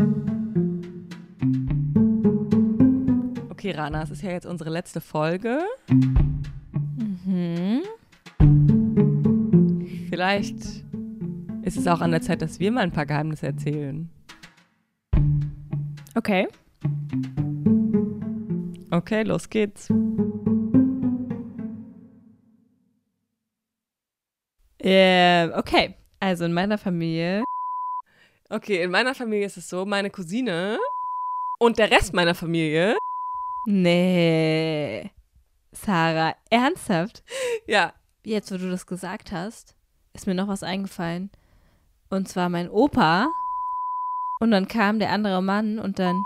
Okay, 3.64 3.78
Rana, 3.78 4.02
es 4.02 4.10
ist 4.10 4.22
ja 4.22 4.30
jetzt 4.30 4.44
unsere 4.44 4.68
letzte 4.68 5.00
Folge. 5.00 5.60
mhm. 5.88 7.80
Vielleicht 10.10 10.84
ist 11.62 11.78
es 11.78 11.86
auch 11.86 12.02
an 12.02 12.10
der 12.10 12.20
Zeit, 12.20 12.42
dass 12.42 12.60
wir 12.60 12.70
mal 12.70 12.82
ein 12.82 12.92
paar 12.92 13.06
Geheimnisse 13.06 13.46
erzählen. 13.46 14.10
Okay. 16.14 16.46
Okay, 18.90 19.22
los 19.22 19.48
geht's. 19.48 19.88
Äh, 24.78 25.48
okay. 25.54 25.94
Also 26.20 26.44
in 26.44 26.52
meiner 26.52 26.76
Familie. 26.76 27.44
Okay, 28.50 28.82
in 28.82 28.90
meiner 28.90 29.14
Familie 29.14 29.46
ist 29.46 29.56
es 29.56 29.70
so, 29.70 29.86
meine 29.86 30.10
Cousine 30.10 30.78
und 31.58 31.78
der 31.78 31.90
Rest 31.90 32.12
meiner 32.12 32.34
Familie, 32.34 32.98
Nee. 33.66 35.10
Sarah, 35.72 36.34
ernsthaft? 36.50 37.22
ja, 37.66 37.92
Jetzt, 38.24 38.50
wo 38.52 38.56
du 38.56 38.70
das 38.70 38.86
gesagt 38.86 39.32
hast, 39.32 39.76
ist 40.14 40.26
mir 40.26 40.34
noch 40.34 40.48
was 40.48 40.62
eingefallen. 40.62 41.30
Und 42.08 42.28
zwar 42.28 42.48
mein 42.48 42.70
Opa. 42.70 43.28
Und 44.40 44.50
dann 44.50 44.66
kam 44.66 44.98
der 44.98 45.10
andere 45.10 45.42
Mann 45.42 45.78
und 45.78 45.98
dann. 45.98 46.22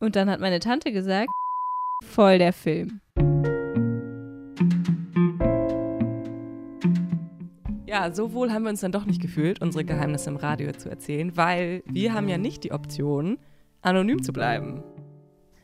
Und 0.00 0.16
dann 0.16 0.30
hat 0.30 0.40
meine 0.40 0.60
Tante 0.60 0.92
gesagt, 0.92 1.28
voll 2.04 2.38
der 2.38 2.54
Film. 2.54 3.00
ja, 8.00 8.12
so 8.14 8.32
wohl 8.32 8.52
haben 8.52 8.62
wir 8.62 8.70
uns 8.70 8.80
dann 8.80 8.92
doch 8.92 9.04
nicht 9.04 9.20
gefühlt, 9.20 9.60
unsere 9.60 9.84
Geheimnisse 9.84 10.30
im 10.30 10.36
Radio 10.36 10.72
zu 10.72 10.88
erzählen, 10.88 11.36
weil 11.36 11.82
wir 11.86 12.14
haben 12.14 12.28
ja 12.28 12.38
nicht 12.38 12.64
die 12.64 12.72
Option, 12.72 13.36
anonym 13.82 14.22
zu 14.22 14.32
bleiben. 14.32 14.82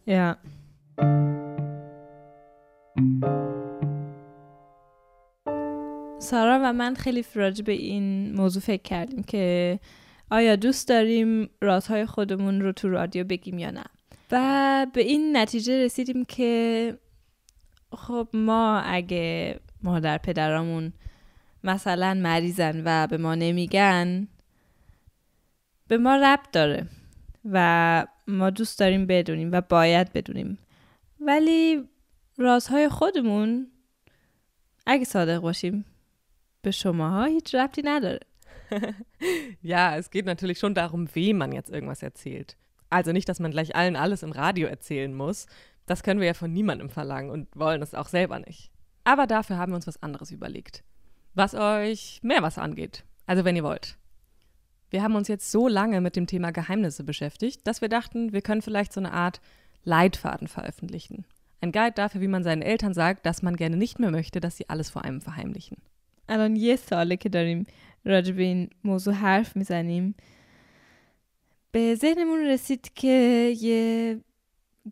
Ja. 0.04 0.36
سارا 6.18 6.60
و 6.62 6.72
من 6.72 6.94
خیلی 6.94 7.24
راجع 7.34 7.64
به 7.64 7.72
این 7.72 8.36
موضوع 8.36 8.62
فکر 8.62 8.82
کردیم 8.82 9.22
که 9.22 9.78
آیا 10.30 10.56
دوست 10.56 10.88
داریم 10.88 11.50
رازهای 11.60 12.06
خودمون 12.06 12.60
رو 12.60 12.72
تو 12.72 12.88
رادیو 12.88 13.24
بگیم 13.24 13.58
یا 13.58 13.70
نه؟ 13.70 13.84
و 14.30 14.86
به 14.92 15.00
این 15.00 15.36
نتیجه 15.36 15.84
رسیدیم 15.84 16.24
که 16.24 16.98
خب 17.92 18.28
ما 18.34 18.78
اگه 18.80 19.60
مادر 19.82 20.18
پدرامون 20.18 20.92
مثلا 21.64 22.14
مریضن 22.14 22.82
و 22.84 23.06
به 23.06 23.16
ما 23.16 23.34
نمیگن 23.34 24.28
به 25.88 25.98
ما 25.98 26.16
ربط 26.16 26.50
داره 26.52 26.86
و 27.44 28.06
ما 28.26 28.50
دوست 28.50 28.78
داریم 28.78 29.06
بدونیم 29.06 29.52
و 29.52 29.60
باید 29.60 30.12
بدونیم. 30.12 30.58
ولی 31.19 31.89
رازهای 32.37 32.89
خودمون 32.89 33.71
اگه 34.85 35.05
صادق 35.05 35.39
باشیم 35.39 35.85
به 36.61 36.71
شماها 36.71 37.25
هیچ 37.25 37.55
ربطی 37.55 37.81
نداره 37.85 38.19
Ja, 39.61 39.97
es 39.97 40.09
geht 40.11 40.25
natürlich 40.25 40.59
schon 40.59 40.73
darum, 40.73 41.07
wem 41.13 41.37
man 41.37 41.51
jetzt 41.51 41.69
irgendwas 41.69 42.01
erzählt. 42.01 42.57
Also 42.89 43.11
nicht, 43.11 43.27
dass 43.29 43.39
man 43.39 43.51
gleich 43.51 43.75
allen 43.75 43.95
alles 43.95 44.23
im 44.23 44.31
Radio 44.31 44.67
erzählen 44.67 45.13
muss. 45.13 45.45
Das 45.85 46.03
können 46.03 46.19
wir 46.19 46.27
ja 46.27 46.33
von 46.33 46.51
niemandem 46.51 46.89
verlangen 46.89 47.31
und 47.31 47.47
wollen 47.55 47.81
es 47.81 47.95
auch 47.95 48.07
selber 48.07 48.39
nicht. 48.39 48.71
Aber 49.03 49.27
dafür 49.27 49.57
haben 49.57 49.71
wir 49.71 49.75
uns 49.75 49.87
was 49.87 50.01
anderes 50.01 50.31
überlegt. 50.31 50.83
Was 51.33 51.55
euch 51.55 52.19
mehr 52.23 52.41
was 52.41 52.57
angeht. 52.57 53.03
Also 53.25 53.45
wenn 53.45 53.55
ihr 53.55 53.63
wollt. 53.63 53.97
Wir 54.89 55.03
haben 55.03 55.15
uns 55.15 55.29
jetzt 55.29 55.51
so 55.51 55.67
lange 55.67 56.01
mit 56.01 56.17
dem 56.17 56.27
Thema 56.27 56.51
Geheimnisse 56.51 57.03
beschäftigt, 57.03 57.65
dass 57.65 57.81
wir 57.81 57.87
dachten, 57.87 58.33
wir 58.33 58.41
können 58.41 58.61
vielleicht 58.61 58.91
so 58.91 58.99
eine 58.99 59.13
Art 59.13 59.39
Leitfaden 59.85 60.47
veröffentlichen. 60.47 61.25
Ein 61.61 61.71
Guide 61.71 61.93
dafür, 61.93 62.21
wie 62.21 62.27
man 62.27 62.43
seinen 62.43 62.61
Eltern 62.61 62.93
sagt, 62.93 63.25
dass 63.25 63.41
man 63.41 63.55
gerne 63.55 63.77
nicht 63.77 63.99
mehr 63.99 64.11
möchte, 64.11 64.39
dass 64.39 64.57
sie 64.57 64.69
alles 64.69 64.89
vor 64.89 65.03
einem 65.03 65.21
verheimlichen. 65.21 65.77
الان 66.29 66.55
یه 66.55 66.75
ساله 66.75 67.17
که 67.17 67.29
داریم 67.29 67.65
راجع 68.05 68.33
به 68.33 68.43
این 68.43 68.69
موضوع 68.83 69.13
حرف 69.13 69.55
میزنیم 69.55 70.15
به 71.71 71.95
ذهنمون 71.95 72.45
رسید 72.45 72.91
که 72.95 73.53
یه 73.59 74.19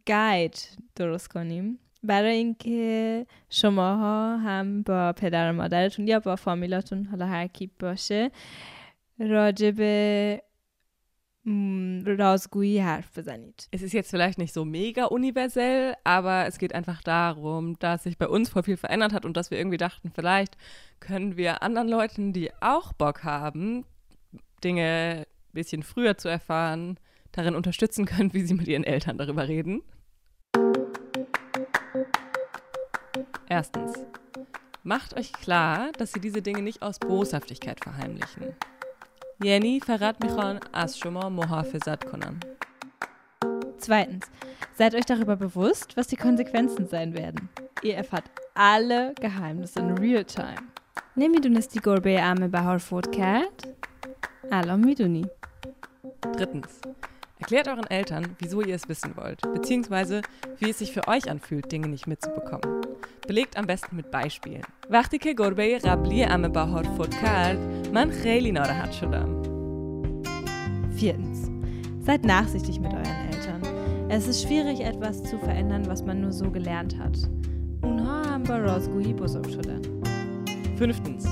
گاید 0.07 0.69
درست 0.95 1.30
کنیم 1.30 1.80
برای 2.03 2.36
اینکه 2.36 3.25
شماها 3.49 4.38
هم 4.38 4.82
با 4.82 5.13
پدر 5.13 5.51
و 5.51 5.55
مادرتون 5.55 6.07
یا 6.07 6.19
با 6.19 6.36
فامیلاتون 6.36 7.05
حالا 7.05 7.25
هر 7.25 7.47
کی 7.47 7.71
باشه 7.80 8.32
راجع 9.19 9.71
به 9.71 10.41
es 13.70 13.82
ist 13.82 13.92
jetzt 13.92 14.11
vielleicht 14.11 14.38
nicht 14.38 14.55
so 14.55 14.64
mega 14.64 15.05
universell, 15.05 15.95
aber 16.03 16.47
es 16.47 16.57
geht 16.57 16.74
einfach 16.74 17.03
darum, 17.03 17.78
dass 17.80 18.05
sich 18.05 18.16
bei 18.16 18.28
uns 18.28 18.49
voll 18.49 18.62
viel 18.62 18.78
verändert 18.78 19.12
hat 19.12 19.26
und 19.26 19.36
dass 19.36 19.51
wir 19.51 19.59
irgendwie 19.59 19.76
dachten, 19.76 20.11
vielleicht 20.14 20.57
können 21.01 21.36
wir 21.36 21.62
anderen 21.62 21.88
Leuten, 21.88 22.32
die 22.32 22.51
auch 22.62 22.95
Bock 22.95 23.24
haben, 23.24 23.84
Dinge 24.62 25.26
ein 25.26 25.53
bisschen 25.53 25.82
früher 25.82 26.16
zu 26.16 26.28
erfahren, 26.28 26.99
darin 27.32 27.55
unterstützen 27.55 28.07
können, 28.07 28.32
wie 28.32 28.42
sie 28.42 28.55
mit 28.55 28.66
ihren 28.66 28.84
Eltern 28.84 29.18
darüber 29.18 29.47
reden. 29.47 29.82
Erstens. 33.49 33.92
Macht 34.82 35.14
euch 35.16 35.32
klar, 35.32 35.92
dass 35.99 36.12
sie 36.12 36.20
diese 36.20 36.42
Dinge 36.42 36.61
nicht 36.61 36.82
aus 36.82 36.99
Boshaftigkeit 36.99 37.80
verheimlichen. 37.82 38.55
Jenny 39.43 39.80
verrat 39.80 40.23
میخوان 40.23 40.59
از 40.73 40.97
شما 40.97 41.30
محافظت 41.30 42.03
کنن. 42.03 42.39
Zweitens, 43.77 44.25
seid 44.77 44.93
euch 44.95 45.05
darüber 45.05 45.36
bewusst, 45.36 45.95
was 45.97 46.07
die 46.07 46.17
Konsequenzen 46.17 46.88
sein 46.88 47.13
werden. 47.13 47.49
Ihr 47.82 47.95
erfahrt 47.95 48.25
alle 48.53 49.13
Geheimnisse 49.21 49.80
in 49.80 49.97
real 49.97 50.23
time. 50.23 50.63
نمیدونستی 51.17 51.80
گربه 51.80 52.21
عمه 52.21 52.47
بهار 52.47 52.77
فوت 52.77 53.15
کرد؟ 53.15 53.67
الان 54.51 54.80
میدونی. 54.80 55.25
Drittens. 56.38 56.82
Erklärt 57.39 57.67
euren 57.69 57.88
Eltern, 57.89 58.36
wieso 58.39 58.61
ihr 58.61 58.75
es 58.75 58.89
wissen 58.89 59.15
wollt, 59.15 59.41
beziehungsweise 59.53 60.21
wie 60.59 60.69
es 60.69 60.80
sich 60.80 60.91
für 60.91 61.07
euch 61.07 61.30
anfühlt, 61.30 61.71
Dinge 61.71 61.88
nicht 61.88 62.05
mitzubekommen. 62.05 62.82
Belegt 63.27 63.57
am 63.57 63.65
besten 63.65 63.95
mit 63.95 64.11
Beispielen. 64.11 64.63
وقتی 64.89 65.17
که 65.17 65.34
گربه 65.34 65.77
قبلی 65.77 66.23
عمه 66.23 66.47
بهار 66.47 66.84
فوت 66.84 67.15
کرد 67.15 67.89
من 67.93 68.11
خیلی 68.11 68.51
ناراحت 68.51 68.91
شدم. 68.91 69.41
Viertens. 70.99 71.39
Seid 72.05 72.25
nachsichtig 72.25 72.80
mit 72.80 72.93
euren 72.93 73.17
Eltern. 73.32 73.61
Es 74.09 74.27
ist 74.27 74.43
schwierig, 74.43 74.80
etwas 74.82 75.23
zu 75.23 75.38
verändern, 75.38 75.86
was 75.88 76.03
man 76.03 76.21
nur 76.21 76.32
so 76.32 76.51
gelernt 76.51 76.97
hat. 76.99 77.30
اونها 77.84 78.23
هم 78.23 78.43
با 78.43 78.57
رازگویی 78.57 79.13
بزرگ 79.13 79.49
شدن. 79.49 79.82
Fünftens. 80.80 81.27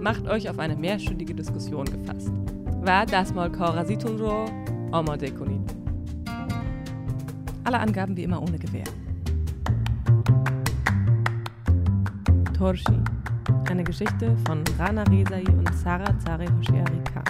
Macht 0.00 0.28
euch 0.28 0.50
auf 0.50 0.58
eine 0.58 0.76
mehrstündige 0.76 1.34
Diskussion 1.34 1.84
gefasst. 1.84 2.32
و 2.86 3.06
دستمال 3.12 3.48
کاغذیتون 3.48 4.18
رو 4.18 4.46
آماده 4.92 5.30
کنید. 5.30 5.72
Alle 7.64 7.78
Angaben 7.78 8.16
wie 8.16 8.24
immer 8.24 8.42
ohne 8.42 8.58
Gewähr. 8.58 8.90
Torshi. 12.57 13.03
Eine 13.69 13.83
Geschichte 13.83 14.35
von 14.47 14.63
Rana 14.79 15.03
Rezai 15.03 15.43
und 15.43 15.71
Sarah 15.75 16.17
Zare 16.17 16.47
Hoshiari 16.57 17.03
Khan. 17.03 17.23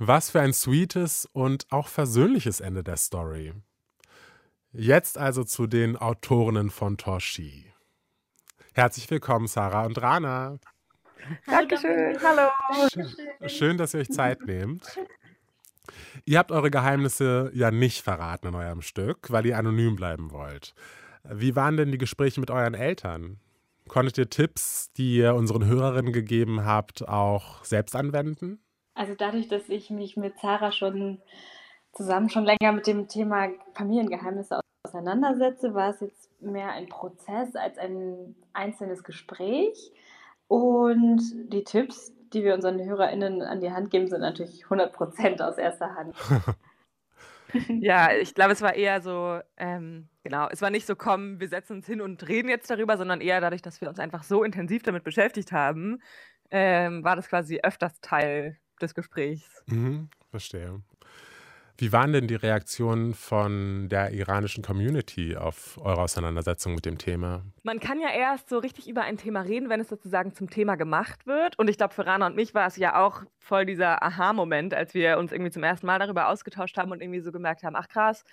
Was 0.00 0.30
für 0.30 0.40
ein 0.40 0.52
sweetes 0.52 1.28
und 1.32 1.66
auch 1.70 1.86
versöhnliches 1.86 2.58
Ende 2.58 2.82
der 2.82 2.96
Story. 2.96 3.52
Jetzt 4.72 5.18
also 5.18 5.44
zu 5.44 5.68
den 5.68 5.96
Autorinnen 5.96 6.70
von 6.70 6.96
Torshi. 6.96 7.72
Herzlich 8.74 9.08
willkommen, 9.08 9.46
Sarah 9.46 9.86
und 9.86 10.02
Rana. 10.02 10.58
Dankeschön. 11.46 12.18
Hallo. 12.20 12.50
Schön, 13.46 13.76
dass 13.76 13.94
ihr 13.94 14.00
euch 14.00 14.10
Zeit 14.10 14.40
nehmt. 14.46 14.98
Ihr 16.24 16.38
habt 16.38 16.52
eure 16.52 16.70
Geheimnisse 16.70 17.50
ja 17.54 17.70
nicht 17.70 18.02
verraten 18.02 18.48
in 18.48 18.54
eurem 18.54 18.82
Stück, 18.82 19.30
weil 19.30 19.46
ihr 19.46 19.58
anonym 19.58 19.96
bleiben 19.96 20.30
wollt. 20.30 20.74
Wie 21.24 21.56
waren 21.56 21.76
denn 21.76 21.92
die 21.92 21.98
Gespräche 21.98 22.40
mit 22.40 22.50
euren 22.50 22.74
Eltern? 22.74 23.38
Konntet 23.88 24.18
ihr 24.18 24.30
Tipps, 24.30 24.92
die 24.92 25.16
ihr 25.16 25.34
unseren 25.34 25.64
Hörerinnen 25.66 26.12
gegeben 26.12 26.64
habt, 26.64 27.08
auch 27.08 27.64
selbst 27.64 27.96
anwenden? 27.96 28.60
Also 28.94 29.14
dadurch, 29.16 29.48
dass 29.48 29.68
ich 29.68 29.90
mich 29.90 30.16
mit 30.16 30.38
Sarah 30.38 30.72
schon 30.72 31.18
zusammen 31.92 32.30
schon 32.30 32.44
länger 32.44 32.72
mit 32.72 32.86
dem 32.86 33.08
Thema 33.08 33.48
Familiengeheimnisse 33.74 34.60
auseinandersetze, 34.86 35.74
war 35.74 35.90
es 35.90 36.00
jetzt 36.00 36.30
mehr 36.40 36.70
ein 36.70 36.88
Prozess 36.88 37.54
als 37.56 37.78
ein 37.78 38.34
einzelnes 38.52 39.02
Gespräch. 39.02 39.92
Und 40.48 41.22
die 41.52 41.64
Tipps, 41.64 42.12
die 42.32 42.44
wir 42.44 42.54
unseren 42.54 42.82
HörerInnen 42.82 43.42
an 43.42 43.60
die 43.60 43.70
Hand 43.70 43.90
geben, 43.90 44.06
sind 44.06 44.20
natürlich 44.20 44.64
100% 44.66 45.42
aus 45.42 45.58
erster 45.58 45.94
Hand. 45.94 46.14
ja, 47.80 48.12
ich 48.12 48.34
glaube, 48.34 48.52
es 48.52 48.62
war 48.62 48.74
eher 48.74 49.00
so, 49.00 49.40
ähm, 49.56 50.08
genau, 50.22 50.48
es 50.50 50.62
war 50.62 50.70
nicht 50.70 50.86
so, 50.86 50.96
komm, 50.96 51.40
wir 51.40 51.48
setzen 51.48 51.76
uns 51.76 51.86
hin 51.86 52.00
und 52.00 52.26
reden 52.28 52.48
jetzt 52.48 52.70
darüber, 52.70 52.96
sondern 52.96 53.20
eher 53.20 53.40
dadurch, 53.40 53.62
dass 53.62 53.80
wir 53.80 53.88
uns 53.88 53.98
einfach 53.98 54.22
so 54.22 54.44
intensiv 54.44 54.82
damit 54.82 55.04
beschäftigt 55.04 55.52
haben, 55.52 56.00
ähm, 56.50 57.04
war 57.04 57.16
das 57.16 57.28
quasi 57.28 57.60
öfters 57.62 58.00
Teil 58.00 58.58
des 58.80 58.94
Gesprächs. 58.94 59.62
Mhm, 59.66 60.08
verstehe. 60.30 60.82
Wie 61.80 61.92
waren 61.92 62.12
denn 62.12 62.26
die 62.26 62.34
Reaktionen 62.34 63.14
von 63.14 63.88
der 63.88 64.12
iranischen 64.12 64.62
Community 64.62 65.34
auf 65.34 65.78
eure 65.82 66.02
Auseinandersetzung 66.02 66.74
mit 66.74 66.84
dem 66.84 66.98
Thema? 66.98 67.42
Man 67.62 67.80
kann 67.80 67.98
ja 68.02 68.10
erst 68.10 68.50
so 68.50 68.58
richtig 68.58 68.86
über 68.86 69.00
ein 69.00 69.16
Thema 69.16 69.40
reden, 69.40 69.70
wenn 69.70 69.80
es 69.80 69.88
sozusagen 69.88 70.34
zum 70.34 70.50
Thema 70.50 70.74
gemacht 70.74 71.26
wird. 71.26 71.58
Und 71.58 71.70
ich 71.70 71.78
glaube, 71.78 71.94
für 71.94 72.04
Rana 72.04 72.26
und 72.26 72.36
mich 72.36 72.52
war 72.52 72.66
es 72.66 72.76
ja 72.76 73.02
auch 73.02 73.22
voll 73.38 73.64
dieser 73.64 74.02
Aha-Moment, 74.02 74.74
als 74.74 74.92
wir 74.92 75.16
uns 75.16 75.32
irgendwie 75.32 75.52
zum 75.52 75.62
ersten 75.62 75.86
Mal 75.86 75.98
darüber 75.98 76.28
ausgetauscht 76.28 76.76
haben 76.76 76.92
und 76.92 77.00
irgendwie 77.00 77.20
so 77.20 77.32
gemerkt 77.32 77.62
haben, 77.62 77.76
ach 77.76 77.88
krass, 77.88 78.24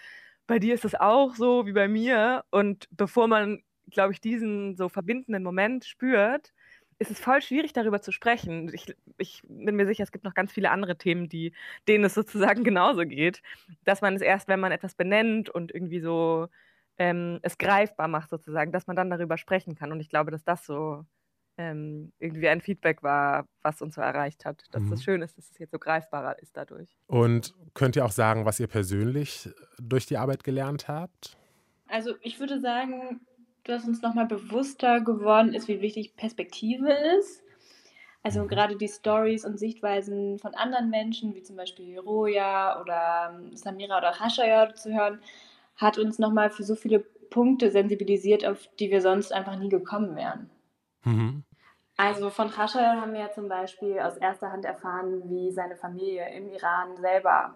bei 0.45 0.60
dir 0.60 0.74
ist 0.74 0.84
es 0.84 0.95
auch 0.95 1.34
so 1.34 1.66
wie 1.66 1.72
bei 1.72 1.88
mir. 1.88 2.43
Und 2.50 2.89
bevor 2.91 3.30
man, 3.30 3.62
glaube 3.89 4.12
ich, 4.12 4.20
diesen 4.20 4.76
so 4.76 4.89
verbindenden 4.89 5.43
Moment 5.43 5.86
spürt, 5.86 6.52
ist 7.00 7.12
es 7.12 7.20
voll 7.20 7.41
schwierig, 7.41 7.74
darüber 7.74 8.02
zu 8.02 8.12
sprechen. 8.12 8.72
Ich, 8.74 8.95
ich, 9.18 9.43
bin 9.48 9.76
mir 9.76 9.86
sicher, 9.86 10.04
es 10.04 10.12
gibt 10.12 10.24
noch 10.24 10.34
ganz 10.34 10.52
viele 10.52 10.72
andere 10.72 10.98
Themen, 10.98 11.30
die, 11.30 11.54
denen 11.88 12.04
es 12.06 12.14
sozusagen 12.16 12.64
genauso 12.64 13.06
geht. 13.06 13.41
Dass 13.84 14.02
man 14.02 14.16
es 14.16 14.22
erst, 14.22 14.48
wenn 14.48 14.60
man 14.60 14.72
etwas 14.72 14.95
benennt 14.95 15.50
und 15.50 15.74
irgendwie 15.74 16.00
so 16.00 16.48
ähm, 16.98 17.39
es 17.43 17.58
greifbar 17.58 18.08
macht, 18.08 18.30
sozusagen, 18.30 18.72
dass 18.72 18.88
man 18.88 18.95
dann 18.95 19.10
darüber 19.10 19.38
sprechen 19.38 19.76
kann. 19.76 19.91
Und 19.91 20.00
ich 20.00 20.10
glaube, 20.10 20.32
dass 20.32 20.43
das 20.43 20.66
so 20.66 21.06
ähm, 21.58 22.12
irgendwie 22.20 22.48
ein 22.48 22.62
Feedback 22.62 23.04
war, 23.04 23.48
was 23.62 23.82
uns 23.82 23.95
so 23.95 24.02
erreicht 24.02 24.45
hat. 24.45 24.64
Dass 24.72 24.84
mhm. 24.84 24.91
das 24.91 25.04
schön 25.04 25.22
ist, 25.22 25.38
dass 25.38 25.50
es 25.50 25.58
jetzt 25.58 25.72
so 25.72 25.80
greifbarer 25.80 26.39
ist 26.39 26.56
dadurch. 26.58 26.98
Und 27.08 27.54
könnt 27.74 27.95
ihr 27.95 28.06
auch 28.06 28.12
sagen, 28.12 28.45
was 28.45 28.60
ihr 28.60 28.68
persönlich 28.68 29.50
durch 29.80 30.06
die 30.06 30.18
Arbeit 30.18 30.43
gelernt 30.43 30.88
habt? 30.88 31.38
Also 31.88 32.16
ich 32.22 32.39
würde 32.39 32.60
sagen, 32.60 33.22
dass 33.68 33.86
uns 33.86 34.01
nochmal 34.01 34.26
bewusster 34.26 35.01
geworden 35.01 35.53
ist, 35.53 35.68
wie 35.68 35.82
wichtig 35.82 36.15
Perspektive 36.15 36.91
ist. 37.20 37.43
Also 38.24 38.43
mhm. 38.43 38.47
gerade 38.47 38.76
die 38.76 38.88
Stories 38.88 39.45
und 39.45 39.57
Sichtweisen 39.57 40.39
von 40.39 40.53
anderen 40.55 40.89
Menschen, 40.89 41.34
wie 41.36 41.43
zum 41.43 41.55
Beispiel 41.55 41.97
Roja 41.99 42.82
oder 42.82 43.34
ähm, 43.34 43.55
Samira 43.55 43.97
oder 43.97 44.20
Hashaya 44.20 44.74
zu 44.74 44.93
hören, 44.93 45.22
hat 45.76 45.97
uns 45.97 46.20
nochmal 46.20 46.49
für 46.49 46.63
so 46.63 46.76
viele 46.76 46.99
Punkte 46.99 47.72
sensibilisiert, 47.72 48.45
auf 48.45 48.68
die 48.80 48.89
wir 48.89 49.01
sonst 49.01 49.32
einfach 49.32 49.57
nie 49.57 49.70
gekommen 49.70 50.15
wären. 50.15 50.49
Mhm. 51.03 51.43
Also 51.97 52.30
von 52.30 52.55
Hashaya 52.55 53.01
haben 53.01 53.13
wir 53.13 53.22
ja 53.22 53.32
zum 53.32 53.47
Beispiel 53.47 53.99
aus 53.99 54.18
erster 54.18 54.51
Hand 54.51 54.65
erfahren, 54.65 55.24
wie 55.30 55.51
seine 55.51 55.76
Familie 55.76 56.30
im 56.36 56.49
Iran 56.49 56.95
selber 56.97 57.55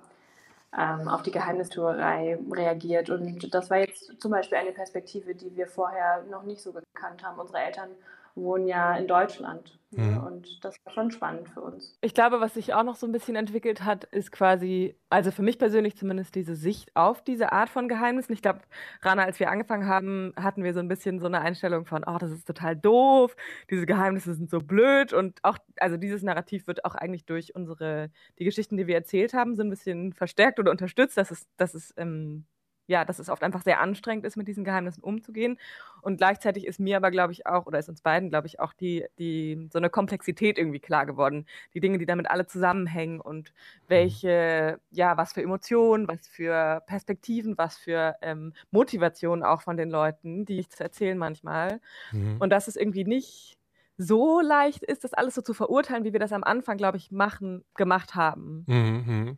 ähm, 0.78 1.08
auf 1.08 1.22
die 1.22 1.32
Geheimnistuerei 1.32 2.40
reagiert. 2.52 3.10
Und 3.10 3.54
das 3.54 3.70
war 3.70 3.80
jetzt 3.80 4.20
zum 4.22 4.32
Beispiel 4.32 4.58
eine 4.58 4.72
Perspektive, 4.72 5.36
die 5.36 5.56
wir 5.56 5.68
vorher 5.68 6.24
noch 6.30 6.44
nicht 6.44 6.62
so 6.62 6.72
gekannt 6.72 7.24
haben. 7.24 7.40
Unsere 7.40 7.60
Eltern 7.60 7.90
wohnen 8.36 8.68
ja 8.68 8.96
in 8.96 9.08
Deutschland. 9.08 9.78
Mhm. 9.92 10.18
Und 10.24 10.64
das 10.64 10.76
war 10.86 10.94
schon 10.94 11.12
spannend 11.12 11.50
für 11.50 11.62
uns. 11.62 11.98
Ich 12.02 12.14
glaube, 12.14 12.40
was 12.40 12.54
sich 12.54 12.74
auch 12.74 12.84
noch 12.84 12.96
so 12.96 13.06
ein 13.06 13.12
bisschen 13.12 13.36
entwickelt 13.36 13.84
hat, 13.84 14.06
ist 14.06 14.32
quasi, 14.32 14.96
also 15.10 15.32
für 15.32 15.42
mich 15.42 15.60
persönlich 15.60 15.98
zumindest 15.98 16.34
diese 16.36 16.56
Sicht 16.56 16.96
auf 16.96 17.22
diese 17.22 17.52
Art 17.52 17.70
von 17.70 17.90
Geheimnissen. 17.90 18.32
Ich 18.32 18.42
glaube, 18.42 18.62
Rana, 19.02 19.24
als 19.24 19.40
wir 19.40 19.52
angefangen 19.52 19.88
haben, 19.88 20.34
hatten 20.38 20.64
wir 20.64 20.74
so 20.74 20.80
ein 20.80 20.88
bisschen 20.88 21.20
so 21.20 21.26
eine 21.26 21.42
Einstellung 21.42 21.86
von, 21.86 22.06
oh, 22.08 22.18
das 22.18 22.32
ist 22.32 22.48
total 22.48 22.78
doof, 22.78 23.36
diese 23.70 23.86
Geheimnisse 23.86 24.34
sind 24.34 24.50
so 24.50 24.60
blöd. 24.60 25.12
Und 25.12 25.44
auch, 25.44 25.58
also 25.78 25.98
dieses 25.98 26.24
Narrativ 26.24 26.68
wird 26.68 26.86
auch 26.86 26.96
eigentlich 26.96 27.26
durch 27.26 27.54
unsere, 27.54 28.12
die 28.40 28.46
Geschichten, 28.46 28.78
die 28.78 28.88
wir 28.88 28.96
erzählt 28.96 29.34
haben, 29.34 29.56
so 29.56 29.62
ein 29.62 29.70
bisschen 29.70 30.14
verstärkt 30.14 30.60
oder 30.60 30.72
unterstützt, 30.72 31.18
dass 31.18 31.32
es, 31.32 31.48
dass 31.58 31.74
es 31.74 31.94
ähm, 31.98 32.46
ja, 32.92 33.06
dass 33.06 33.20
es 33.20 33.30
oft 33.30 33.42
einfach 33.42 33.64
sehr 33.64 33.80
anstrengend 33.80 34.26
ist, 34.26 34.36
mit 34.36 34.48
diesen 34.48 34.64
Geheimnissen 34.64 35.02
umzugehen. 35.02 35.58
Und 36.02 36.18
gleichzeitig 36.18 36.68
ist 36.68 36.80
mir 36.80 36.98
aber, 36.98 37.10
glaube 37.10 37.32
ich, 37.32 37.48
auch, 37.48 37.66
oder 37.66 37.80
ist 37.80 37.90
uns 37.90 38.02
beiden, 38.02 38.30
glaube 38.30 38.48
ich, 38.48 38.60
auch 38.60 38.74
die, 38.74 39.06
die, 39.18 39.70
so 39.72 39.80
eine 39.80 39.90
Komplexität 39.90 40.58
irgendwie 40.58 40.80
klar 40.80 41.06
geworden. 41.06 41.46
Die 41.74 41.80
Dinge, 41.80 41.98
die 41.98 42.06
damit 42.06 42.30
alle 42.30 42.46
zusammenhängen 42.46 43.22
und 43.22 43.54
welche, 43.88 44.80
ja, 44.92 45.18
was 45.18 45.34
für 45.34 45.42
Emotionen, 45.42 46.08
was 46.08 46.28
für 46.28 46.84
Perspektiven, 46.86 47.58
was 47.58 47.78
für 47.78 48.16
ähm, 48.22 48.54
Motivationen 48.72 49.44
auch 49.44 49.62
von 49.62 49.78
den 49.78 49.90
Leuten, 49.90 50.46
die 50.46 50.60
ich 50.60 50.70
zu 50.70 50.84
erzählen 50.84 51.18
manchmal. 51.18 51.80
Mhm. 52.12 52.38
Und 52.40 52.50
dass 52.50 52.68
es 52.68 52.76
irgendwie 52.76 53.06
nicht 53.06 53.58
so 53.98 54.42
leicht 54.42 54.84
ist, 54.84 55.04
das 55.04 55.14
alles 55.14 55.36
so 55.36 55.42
zu 55.42 55.54
verurteilen, 55.54 56.04
wie 56.04 56.12
wir 56.12 56.20
das 56.20 56.34
am 56.34 56.44
Anfang, 56.44 56.78
glaube 56.78 56.98
ich, 56.98 57.12
machen, 57.12 57.64
gemacht 57.76 58.16
haben. 58.16 58.66
Mhm. 58.68 59.38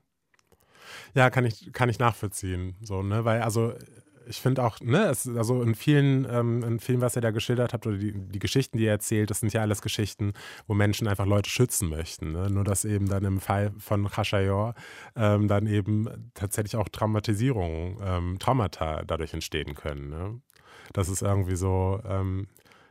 Ja, 1.14 1.30
kann 1.30 1.46
ich, 1.46 1.72
kann 1.74 1.90
ich 1.90 2.00
nachvollziehen. 2.00 2.76
So, 2.82 3.04
ne? 3.04 3.26
Weil, 3.26 3.42
also 3.42 3.74
ich 4.28 4.40
finde 4.40 4.64
auch, 4.64 4.80
ne, 4.80 5.06
es, 5.06 5.28
also 5.28 5.62
in 5.62 5.76
vielen, 5.76 6.26
ähm, 6.30 6.64
in 6.64 6.80
vielen, 6.80 7.02
was 7.02 7.16
ihr 7.16 7.22
da 7.22 7.32
geschildert 7.32 7.74
habt, 7.74 7.86
oder 7.88 7.98
die, 7.98 8.14
die 8.14 8.40
Geschichten, 8.40 8.78
die 8.78 8.86
ihr 8.86 8.92
erzählt, 8.92 9.30
das 9.30 9.40
sind 9.42 9.54
ja 9.54 9.62
alles 9.62 9.82
Geschichten, 9.82 10.34
wo 10.68 10.74
Menschen 10.74 11.08
einfach 11.08 11.26
Leute 11.26 11.50
schützen 11.50 11.90
möchten. 11.90 12.32
Ne? 12.32 12.50
Nur 12.50 12.64
dass 12.64 12.86
eben 12.86 13.08
dann 13.08 13.26
im 13.26 13.40
Fall 13.40 13.74
von 13.78 14.10
Khashayor 14.10 14.76
ähm, 15.16 15.48
dann 15.48 15.68
eben 15.68 16.32
tatsächlich 16.34 16.76
auch 16.76 16.90
Traumatisierungen, 16.90 17.98
ähm, 18.02 18.40
Traumata 18.40 19.04
dadurch 19.06 19.34
entstehen 19.34 19.76
können. 19.76 20.10
Ne? 20.10 20.42
Das 20.94 21.10
ist 21.10 21.22
irgendwie 21.22 21.56
so, 21.56 22.02
ähm, 22.06 22.48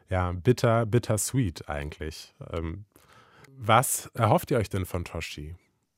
ja, 0.09 0.33
bitter, 0.33 0.87
bitter 0.87 1.19
sweet 1.19 1.69
eigentlich. 1.69 2.35
Ähm, 2.53 2.85
was 3.57 4.11
erhofft 4.15 4.51
ihr 4.51 4.59
euch 4.59 4.69
denn 4.69 4.87
von 4.87 5.05
Toshi? 5.05 5.55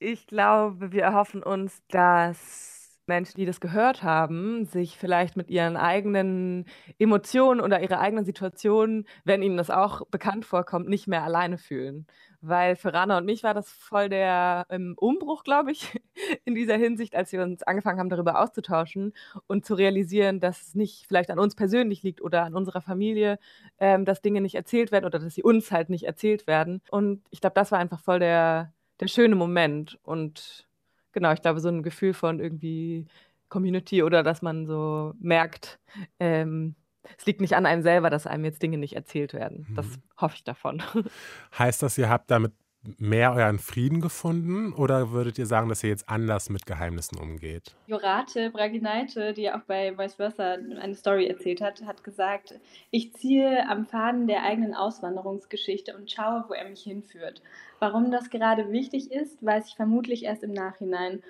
Ich 0.06 0.26
glaube, 0.26 0.92
wir 0.92 1.02
erhoffen 1.02 1.42
uns, 1.42 1.82
dass 1.88 3.00
Menschen, 3.06 3.38
die 3.38 3.46
das 3.46 3.58
gehört 3.58 4.02
haben, 4.02 4.66
sich 4.66 4.98
vielleicht 4.98 5.34
mit 5.34 5.48
ihren 5.48 5.78
eigenen 5.78 6.66
Emotionen 6.98 7.62
oder 7.62 7.80
ihrer 7.80 8.00
eigenen 8.00 8.26
Situation, 8.26 9.06
wenn 9.24 9.42
ihnen 9.42 9.56
das 9.56 9.70
auch 9.70 10.06
bekannt 10.08 10.44
vorkommt, 10.44 10.90
nicht 10.90 11.06
mehr 11.08 11.22
alleine 11.22 11.56
fühlen. 11.56 12.06
Weil 12.42 12.76
für 12.76 12.92
Rana 12.92 13.16
und 13.16 13.24
mich 13.24 13.44
war 13.44 13.54
das 13.54 13.72
voll 13.72 14.10
der 14.10 14.66
ähm, 14.68 14.94
Umbruch, 14.98 15.42
glaube 15.42 15.72
ich, 15.72 15.98
in 16.44 16.54
dieser 16.54 16.76
Hinsicht, 16.76 17.14
als 17.16 17.32
wir 17.32 17.42
uns 17.42 17.62
angefangen 17.62 17.98
haben, 17.98 18.10
darüber 18.10 18.42
auszutauschen 18.42 19.14
und 19.46 19.64
zu 19.64 19.72
realisieren, 19.72 20.38
dass 20.38 20.60
es 20.60 20.74
nicht 20.74 21.06
vielleicht 21.08 21.30
an 21.30 21.38
uns 21.38 21.54
persönlich 21.54 22.02
liegt 22.02 22.20
oder 22.20 22.44
an 22.44 22.54
unserer 22.54 22.82
Familie, 22.82 23.38
ähm, 23.78 24.04
dass 24.04 24.20
Dinge 24.20 24.42
nicht 24.42 24.54
erzählt 24.54 24.92
werden 24.92 25.06
oder 25.06 25.18
dass 25.18 25.34
sie 25.34 25.42
uns 25.42 25.72
halt 25.72 25.88
nicht 25.88 26.04
erzählt 26.04 26.46
werden. 26.46 26.82
Und 26.90 27.22
ich 27.30 27.40
glaube, 27.40 27.54
das 27.54 27.72
war 27.72 27.78
einfach 27.78 28.00
voll 28.00 28.18
der, 28.18 28.74
der 29.00 29.08
schöne 29.08 29.34
Moment 29.34 29.98
und 30.02 30.68
genau, 31.12 31.32
ich 31.32 31.42
glaube, 31.42 31.60
so 31.60 31.68
ein 31.68 31.82
Gefühl 31.82 32.14
von 32.14 32.40
irgendwie 32.40 33.06
Community 33.48 34.02
oder 34.02 34.22
dass 34.22 34.42
man 34.42 34.66
so 34.66 35.14
merkt, 35.18 35.78
ähm, 36.18 36.74
es 37.18 37.26
liegt 37.26 37.40
nicht 37.40 37.54
an 37.54 37.66
einem 37.66 37.82
selber, 37.82 38.10
dass 38.10 38.26
einem 38.26 38.44
jetzt 38.44 38.62
Dinge 38.62 38.78
nicht 38.78 38.96
erzählt 38.96 39.34
werden. 39.34 39.66
Das 39.74 39.86
mhm. 39.86 40.02
hoffe 40.20 40.36
ich 40.36 40.44
davon. 40.44 40.82
Heißt 41.58 41.82
das, 41.82 41.98
ihr 41.98 42.08
habt 42.08 42.30
damit 42.30 42.52
mehr 42.98 43.32
euren 43.32 43.58
Frieden 43.58 44.00
gefunden 44.00 44.72
oder 44.72 45.10
würdet 45.10 45.38
ihr 45.38 45.46
sagen, 45.46 45.68
dass 45.68 45.82
ihr 45.82 45.90
jetzt 45.90 46.08
anders 46.08 46.50
mit 46.50 46.66
Geheimnissen 46.66 47.18
umgeht? 47.18 47.74
Jorate 47.86 48.50
Braginaite, 48.50 49.32
die 49.32 49.50
auch 49.50 49.62
bei 49.62 49.96
Vice 49.96 50.14
Versa 50.14 50.52
eine 50.52 50.94
Story 50.94 51.26
erzählt 51.26 51.60
hat, 51.60 51.84
hat 51.84 52.04
gesagt, 52.04 52.54
ich 52.90 53.12
ziehe 53.14 53.68
am 53.68 53.86
Faden 53.86 54.26
der 54.26 54.42
eigenen 54.42 54.74
Auswanderungsgeschichte 54.74 55.96
und 55.96 56.10
schaue, 56.10 56.44
wo 56.48 56.54
er 56.54 56.68
mich 56.68 56.82
hinführt. 56.82 57.42
Warum 57.78 58.10
das 58.10 58.30
gerade 58.30 58.70
wichtig 58.70 59.10
ist, 59.10 59.44
weiß 59.44 59.68
ich 59.68 59.76
vermutlich 59.76 60.24
erst 60.24 60.42
im 60.42 60.52
Nachhinein. 60.52 61.22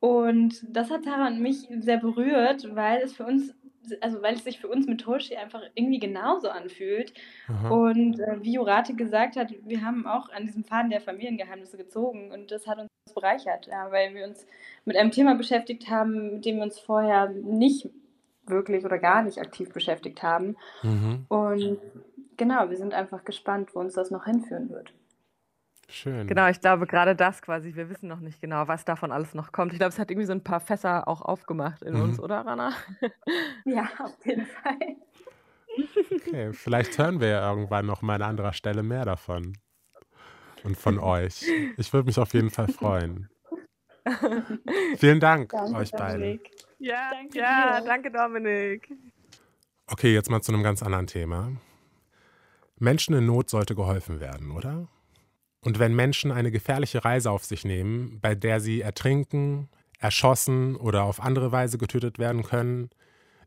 Und 0.00 0.64
das 0.66 0.90
hat 0.90 1.04
Tara 1.04 1.26
und 1.26 1.40
mich 1.40 1.68
sehr 1.80 1.98
berührt, 1.98 2.74
weil 2.74 3.02
es 3.02 3.12
für 3.12 3.26
uns 3.26 3.54
also 4.00 4.22
weil 4.22 4.34
es 4.34 4.44
sich 4.44 4.60
für 4.60 4.68
uns 4.68 4.86
mit 4.86 5.00
Toshi 5.00 5.36
einfach 5.36 5.62
irgendwie 5.74 5.98
genauso 5.98 6.50
anfühlt. 6.50 7.12
Aha. 7.48 7.68
Und 7.68 8.20
äh, 8.20 8.42
wie 8.42 8.54
Jurate 8.54 8.94
gesagt 8.94 9.36
hat, 9.36 9.52
wir 9.62 9.84
haben 9.84 10.06
auch 10.06 10.30
an 10.30 10.46
diesem 10.46 10.64
Faden 10.64 10.90
der 10.90 11.00
Familiengeheimnisse 11.00 11.76
gezogen 11.76 12.30
und 12.32 12.50
das 12.50 12.66
hat 12.66 12.78
uns 12.78 12.88
bereichert, 13.14 13.66
ja, 13.66 13.90
weil 13.90 14.14
wir 14.14 14.24
uns 14.26 14.46
mit 14.84 14.96
einem 14.96 15.10
Thema 15.10 15.34
beschäftigt 15.34 15.88
haben, 15.90 16.34
mit 16.34 16.44
dem 16.44 16.56
wir 16.56 16.64
uns 16.64 16.78
vorher 16.78 17.28
nicht 17.30 17.88
wirklich 18.46 18.84
oder 18.84 18.98
gar 18.98 19.22
nicht 19.22 19.38
aktiv 19.38 19.72
beschäftigt 19.72 20.22
haben. 20.22 20.56
Mhm. 20.82 21.26
Und 21.28 21.78
genau, 22.36 22.70
wir 22.70 22.76
sind 22.76 22.94
einfach 22.94 23.24
gespannt, 23.24 23.74
wo 23.74 23.80
uns 23.80 23.94
das 23.94 24.10
noch 24.10 24.24
hinführen 24.24 24.70
wird. 24.70 24.92
Schön. 25.90 26.26
Genau, 26.26 26.48
ich 26.48 26.60
glaube 26.60 26.86
gerade 26.86 27.16
das 27.16 27.42
quasi, 27.42 27.74
wir 27.74 27.90
wissen 27.90 28.08
noch 28.08 28.20
nicht 28.20 28.40
genau, 28.40 28.68
was 28.68 28.84
davon 28.84 29.10
alles 29.10 29.34
noch 29.34 29.50
kommt. 29.50 29.72
Ich 29.72 29.78
glaube, 29.78 29.90
es 29.90 29.98
hat 29.98 30.10
irgendwie 30.10 30.26
so 30.26 30.32
ein 30.32 30.44
paar 30.44 30.60
Fässer 30.60 31.08
auch 31.08 31.20
aufgemacht 31.20 31.82
in 31.82 31.94
mhm. 31.94 32.02
uns, 32.02 32.20
oder 32.20 32.46
Rana? 32.46 32.72
ja, 33.64 33.88
auf 33.98 34.24
jeden 34.24 34.46
Fall. 34.46 34.96
Okay, 36.12 36.52
vielleicht 36.52 36.96
hören 36.98 37.20
wir 37.20 37.28
ja 37.28 37.48
irgendwann 37.48 37.86
noch 37.86 38.02
mal 38.02 38.14
an 38.14 38.30
anderer 38.30 38.52
Stelle 38.52 38.82
mehr 38.82 39.04
davon. 39.04 39.56
Und 40.62 40.76
von 40.76 40.98
euch. 41.00 41.44
Ich 41.76 41.92
würde 41.92 42.06
mich 42.06 42.18
auf 42.18 42.32
jeden 42.34 42.50
Fall 42.50 42.68
freuen. 42.68 43.28
Vielen 44.96 45.20
Dank 45.20 45.50
danke, 45.50 45.76
euch 45.76 45.90
beiden. 45.90 46.40
Ja, 46.78 47.10
danke, 47.10 47.38
ja, 47.38 47.80
danke 47.80 48.10
Dominik. 48.10 48.90
Okay, 49.86 50.14
jetzt 50.14 50.30
mal 50.30 50.40
zu 50.40 50.52
einem 50.52 50.62
ganz 50.62 50.82
anderen 50.82 51.06
Thema. 51.06 51.52
Menschen 52.78 53.14
in 53.14 53.26
Not 53.26 53.50
sollte 53.50 53.74
geholfen 53.74 54.20
werden, 54.20 54.52
oder? 54.52 54.88
Und 55.62 55.78
wenn 55.78 55.94
Menschen 55.94 56.32
eine 56.32 56.50
gefährliche 56.50 57.04
Reise 57.04 57.30
auf 57.30 57.44
sich 57.44 57.64
nehmen, 57.64 58.18
bei 58.20 58.34
der 58.34 58.60
sie 58.60 58.80
ertrinken, 58.80 59.68
erschossen 59.98 60.76
oder 60.76 61.04
auf 61.04 61.20
andere 61.20 61.52
Weise 61.52 61.76
getötet 61.76 62.18
werden 62.18 62.42
können, 62.42 62.90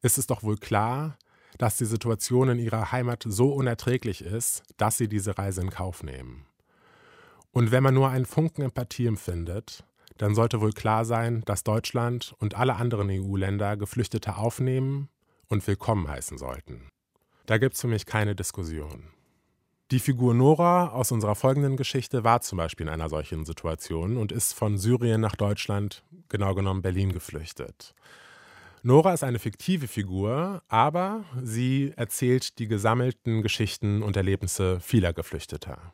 ist 0.01 0.17
es 0.17 0.27
doch 0.27 0.43
wohl 0.43 0.57
klar, 0.57 1.17
dass 1.57 1.77
die 1.77 1.85
Situation 1.85 2.49
in 2.49 2.59
ihrer 2.59 2.91
Heimat 2.91 3.23
so 3.27 3.51
unerträglich 3.53 4.21
ist, 4.21 4.63
dass 4.77 4.97
sie 4.97 5.07
diese 5.07 5.37
Reise 5.37 5.61
in 5.61 5.69
Kauf 5.69 6.03
nehmen. 6.03 6.45
Und 7.51 7.71
wenn 7.71 7.83
man 7.83 7.93
nur 7.93 8.09
einen 8.09 8.25
Funken 8.25 8.63
Empathie 8.63 9.05
empfindet, 9.05 9.83
dann 10.17 10.35
sollte 10.35 10.61
wohl 10.61 10.73
klar 10.73 11.05
sein, 11.05 11.41
dass 11.45 11.63
Deutschland 11.63 12.35
und 12.39 12.55
alle 12.55 12.75
anderen 12.75 13.09
EU-Länder 13.09 13.77
Geflüchtete 13.77 14.37
aufnehmen 14.37 15.09
und 15.47 15.65
willkommen 15.65 16.07
heißen 16.07 16.37
sollten. 16.37 16.89
Da 17.45 17.57
gibt 17.57 17.75
es 17.75 17.81
für 17.81 17.87
mich 17.87 18.05
keine 18.05 18.35
Diskussion. 18.35 19.09
Die 19.93 19.99
Figur 19.99 20.33
Nora 20.33 20.87
aus 20.87 21.11
unserer 21.11 21.35
folgenden 21.35 21.77
Geschichte 21.77 22.23
war 22.23 22.41
zum 22.41 22.57
Beispiel 22.57 22.87
in 22.87 22.91
einer 22.91 23.09
solchen 23.09 23.45
Situation 23.45 24.17
und 24.17 24.31
ist 24.31 24.53
von 24.53 24.79
Syrien 24.79 25.21
nach 25.21 25.35
Deutschland, 25.35 26.01
genau 26.29 26.55
genommen 26.55 26.81
Berlin, 26.81 27.13
geflüchtet. 27.13 27.93
Nora 28.81 29.13
ist 29.13 29.23
eine 29.23 29.37
fiktive 29.37 29.87
Figur, 29.87 30.63
aber 30.67 31.25
sie 31.43 31.93
erzählt 31.95 32.57
die 32.57 32.67
gesammelten 32.67 33.43
Geschichten 33.43 34.01
und 34.01 34.17
Erlebnisse 34.17 34.79
vieler 34.79 35.13
Geflüchteter. 35.13 35.93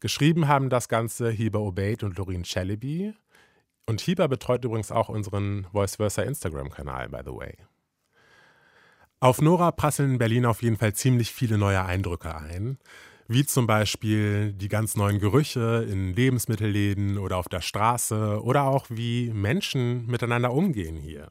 Geschrieben 0.00 0.48
haben 0.48 0.68
das 0.68 0.88
Ganze 0.88 1.30
Hiba 1.30 1.60
Obeid 1.60 2.02
und 2.02 2.18
Lorin 2.18 2.42
Celebi. 2.42 3.14
Und 3.86 4.00
Hiba 4.00 4.26
betreut 4.26 4.64
übrigens 4.64 4.90
auch 4.90 5.08
unseren 5.08 5.68
Voice 5.70 5.94
Versa 5.94 6.22
Instagram-Kanal, 6.22 7.08
by 7.10 7.20
the 7.24 7.30
way. 7.30 7.54
Auf 9.20 9.40
Nora 9.40 9.70
prasseln 9.70 10.14
in 10.14 10.18
Berlin 10.18 10.44
auf 10.44 10.60
jeden 10.60 10.76
Fall 10.76 10.94
ziemlich 10.94 11.30
viele 11.30 11.56
neue 11.56 11.84
Eindrücke 11.84 12.34
ein 12.34 12.78
wie 13.28 13.44
zum 13.44 13.66
Beispiel 13.66 14.54
die 14.54 14.68
ganz 14.68 14.96
neuen 14.96 15.18
Gerüche 15.18 15.86
in 15.88 16.14
Lebensmittelläden 16.14 17.18
oder 17.18 17.36
auf 17.36 17.48
der 17.48 17.60
Straße 17.60 18.42
oder 18.42 18.64
auch 18.64 18.86
wie 18.88 19.30
Menschen 19.34 20.06
miteinander 20.06 20.50
umgehen 20.50 20.96
hier. 20.96 21.30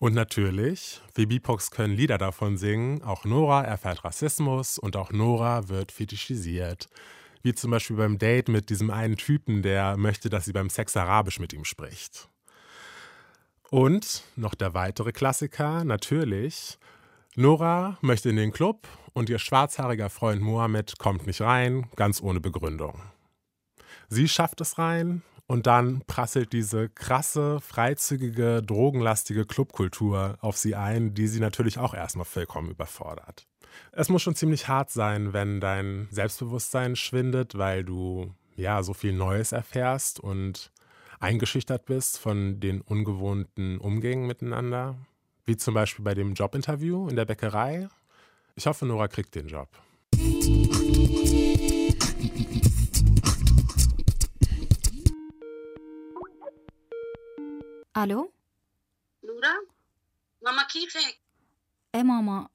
Und 0.00 0.14
natürlich, 0.14 1.00
wie 1.14 1.26
BIPOX 1.26 1.70
können 1.70 1.94
Lieder 1.94 2.18
davon 2.18 2.56
singen, 2.56 3.02
auch 3.02 3.24
Nora 3.24 3.62
erfährt 3.64 4.04
Rassismus 4.04 4.78
und 4.78 4.96
auch 4.96 5.12
Nora 5.12 5.68
wird 5.68 5.92
fetischisiert. 5.92 6.88
Wie 7.42 7.54
zum 7.54 7.70
Beispiel 7.70 7.96
beim 7.96 8.18
Date 8.18 8.48
mit 8.48 8.68
diesem 8.68 8.90
einen 8.90 9.16
Typen, 9.16 9.62
der 9.62 9.96
möchte, 9.96 10.28
dass 10.28 10.46
sie 10.46 10.52
beim 10.52 10.68
Sex 10.68 10.96
Arabisch 10.96 11.38
mit 11.38 11.52
ihm 11.52 11.64
spricht. 11.64 12.28
Und 13.70 14.24
noch 14.34 14.54
der 14.54 14.74
weitere 14.74 15.12
Klassiker, 15.12 15.84
natürlich, 15.84 16.78
Nora 17.36 17.98
möchte 18.00 18.30
in 18.30 18.36
den 18.36 18.52
Club 18.52 18.88
und 19.18 19.28
ihr 19.28 19.38
schwarzhaariger 19.38 20.10
Freund 20.10 20.40
Mohammed 20.40 20.98
kommt 20.98 21.26
nicht 21.26 21.40
rein, 21.40 21.88
ganz 21.96 22.22
ohne 22.22 22.40
Begründung. 22.40 23.02
Sie 24.08 24.28
schafft 24.28 24.60
es 24.60 24.78
rein 24.78 25.22
und 25.46 25.66
dann 25.66 26.02
prasselt 26.06 26.52
diese 26.52 26.88
krasse, 26.88 27.60
freizügige, 27.60 28.62
drogenlastige 28.62 29.44
Clubkultur 29.44 30.38
auf 30.40 30.56
sie 30.56 30.74
ein, 30.74 31.14
die 31.14 31.26
sie 31.26 31.40
natürlich 31.40 31.78
auch 31.78 31.94
erstmal 31.94 32.24
vollkommen 32.24 32.70
überfordert. 32.70 33.46
Es 33.92 34.08
muss 34.08 34.22
schon 34.22 34.34
ziemlich 34.34 34.68
hart 34.68 34.90
sein, 34.90 35.32
wenn 35.32 35.60
dein 35.60 36.08
Selbstbewusstsein 36.10 36.96
schwindet, 36.96 37.58
weil 37.58 37.84
du 37.84 38.34
ja 38.56 38.82
so 38.82 38.94
viel 38.94 39.12
Neues 39.12 39.52
erfährst 39.52 40.20
und 40.20 40.70
eingeschüchtert 41.20 41.84
bist 41.84 42.18
von 42.18 42.60
den 42.60 42.80
ungewohnten 42.80 43.78
Umgängen 43.78 44.26
miteinander 44.26 44.96
wie 45.48 45.56
zum 45.56 45.72
Beispiel 45.72 46.04
bei 46.04 46.14
dem 46.14 46.34
Jobinterview 46.34 47.08
in 47.08 47.16
der 47.16 47.24
Bäckerei. 47.24 47.88
Ich 48.57 48.65
hoffe, 48.67 48.85
Nora 48.85 49.07
kriegt 49.07 49.35
den 49.35 49.47
Job. 49.47 49.69
Hallo? 57.95 58.33
Nora? 59.21 59.53
Mama 60.41 60.63
كيفك? 60.67 61.19
Ey 61.93 62.03
Mama, 62.03 62.49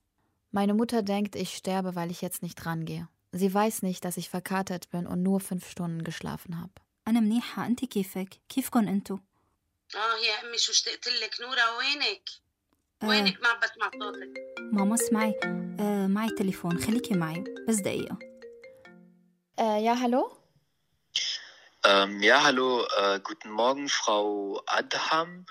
meine 0.51 0.75
Mutter 0.75 1.03
denkt, 1.03 1.37
ich 1.37 1.57
sterbe, 1.57 1.95
weil 1.95 2.11
ich 2.11 2.23
jetzt 2.23 2.43
nicht 2.43 2.67
rangehe. 2.67 3.09
Sie 3.33 3.53
weiß 3.53 3.83
nicht, 3.83 4.05
dass 4.05 4.17
ich 4.17 4.29
verkatert 4.31 4.91
bin 4.91 5.07
und 5.07 5.23
nur 5.23 5.41
fünf 5.41 5.69
Stunden 5.71 6.03
geschlafen 6.05 6.61
habe. 6.61 6.73
أنا 7.09 7.21
منيحة 7.21 7.67
أنت 7.67 7.85
كيفك؟ 7.85 8.41
كيفكن 8.49 8.89
أنتو؟ 8.89 9.19
آه 9.95 10.17
يا 10.27 10.49
أمي 10.49 10.59
شو 10.59 10.73
اشتقت 10.73 11.09
لك 11.09 11.41
نورا 11.41 11.77
وينك؟ 11.79 12.31
وينك 13.03 13.43
ما 13.43 13.61
بسمع 13.63 13.91
صوتك 13.91 14.39
ماما 14.73 14.95
اسمعي 14.95 15.35
آه 15.81 16.07
معي 16.07 16.29
تليفون 16.29 16.79
خليكي 16.79 17.15
معي 17.15 17.45
بس 17.69 17.77
دقيقة 17.77 18.19
äh, 19.59 19.83
ja, 19.83 19.99
hallo? 20.01 20.39
Ähm, 21.85 22.23
ja, 22.23 22.45
hallo, 22.45 22.87
äh, 22.97 23.19
guten 23.19 23.51
Morgen, 23.51 23.89
Frau 23.89 24.63
Adham. 24.67 25.47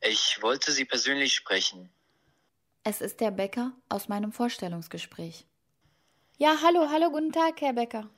Ich 0.00 0.40
wollte 0.42 0.70
Sie 0.70 0.84
persönlich 0.84 1.34
sprechen. 1.34 1.90
Es 2.84 3.00
ist 3.00 3.20
der 3.20 3.32
Bäcker 3.32 3.72
aus 3.88 4.08
meinem 4.08 4.32
Vorstellungsgespräch. 4.32 5.44
Ja, 6.36 6.58
hallo, 6.62 6.88
hallo, 6.88 7.10
guten 7.10 7.32
Tag, 7.32 7.60
Herr 7.60 7.72
Bäcker. 7.72 8.08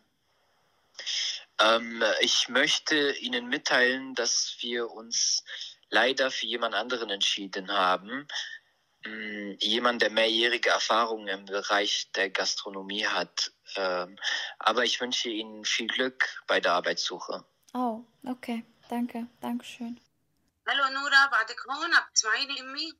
Ähm, 1.58 2.02
ich 2.20 2.50
möchte 2.50 3.12
Ihnen 3.12 3.48
mitteilen, 3.48 4.14
dass 4.14 4.56
wir 4.61 4.90
uns 4.90 5.42
leider 5.88 6.30
für 6.30 6.46
jemand 6.46 6.74
anderen 6.74 7.08
entschieden 7.08 7.72
haben. 7.72 8.28
Mm, 9.06 9.52
jemand, 9.61 10.02
der 10.02 10.11
mehrjährige 10.11 10.68
Erfahrung 10.70 11.26
im 11.28 11.44
Bereich 11.46 12.11
der 12.16 12.28
Gastronomie 12.30 13.06
hat. 13.06 13.52
Ähm, 13.76 14.18
aber 14.58 14.84
ich 14.84 15.00
wünsche 15.00 15.30
Ihnen 15.30 15.64
viel 15.64 15.86
Glück 15.86 16.18
bei 16.46 16.61
der 16.61 16.72
Arbeitssuche. 16.74 17.44
Oh, 17.72 18.04
okay. 18.26 18.64
Danke. 18.90 19.26
Dankeschön. 19.40 19.96
الو 20.68 20.84
نورا 20.94 21.26
بعدك 21.26 21.56
هون 21.70 21.94
عم 21.94 22.02
تسمعيني 22.14 22.61
امي 22.61 22.92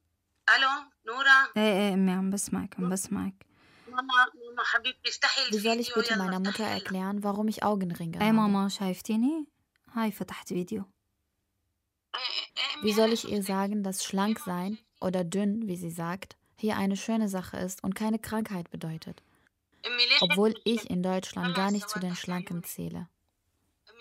الو 0.57 0.69
نورا 1.07 1.49
ايه 1.57 1.73
ايه 1.79 1.95
امي 1.95 2.13
عم 2.13 2.31
بسمعك 2.31 2.75
عم 2.79 2.89
بسمعك 2.91 3.47
ماما 3.89 4.03
ماما 4.35 4.65
حبيبتي 4.65 5.09
افتحي 5.11 5.41
Wie 5.51 5.55
soll 5.55 5.81
ich 5.81 5.97
الفيديو 5.97 6.03
bitte 6.03 6.13
يلا 6.13 6.25
meiner 6.27 6.41
Mutter 6.41 6.61
افتحي 6.61 6.81
erklären, 6.81 7.23
warum 7.25 7.49
ich 7.49 7.63
Augenringe 7.63 8.17
ايه 8.23 8.29
habe? 8.29 8.35
ماما 8.35 8.69
شايفتيني 8.69 9.47
هاي 9.93 10.13
فتحت 10.13 10.49
فيديو 10.49 10.85
Wie 12.83 12.93
soll 12.93 13.13
ich 13.13 13.25
ihr 13.29 13.43
sagen, 13.43 13.83
dass 13.83 14.05
schlank 14.05 14.39
sein 14.39 14.79
oder 15.02 15.24
dünn, 15.24 15.68
wie 15.68 15.78
sie 15.78 15.92
sagt, 15.92 16.38
hier 16.58 16.78
eine 16.78 16.98
schöne 16.98 17.28
Sache 17.28 17.58
ist 17.58 17.84
und 17.84 17.96
keine 17.96 18.20
Krankheit 18.20 18.70
bedeutet. 18.72 19.22
Obwohl 20.22 20.56
ich 20.64 20.90
in 20.90 21.04
Deutschland 21.04 21.56
gar 21.56 21.72
nicht 21.72 21.90
zu 21.90 22.00
den 22.00 22.16
Schlanken 22.16 22.64
zähle. 22.64 23.08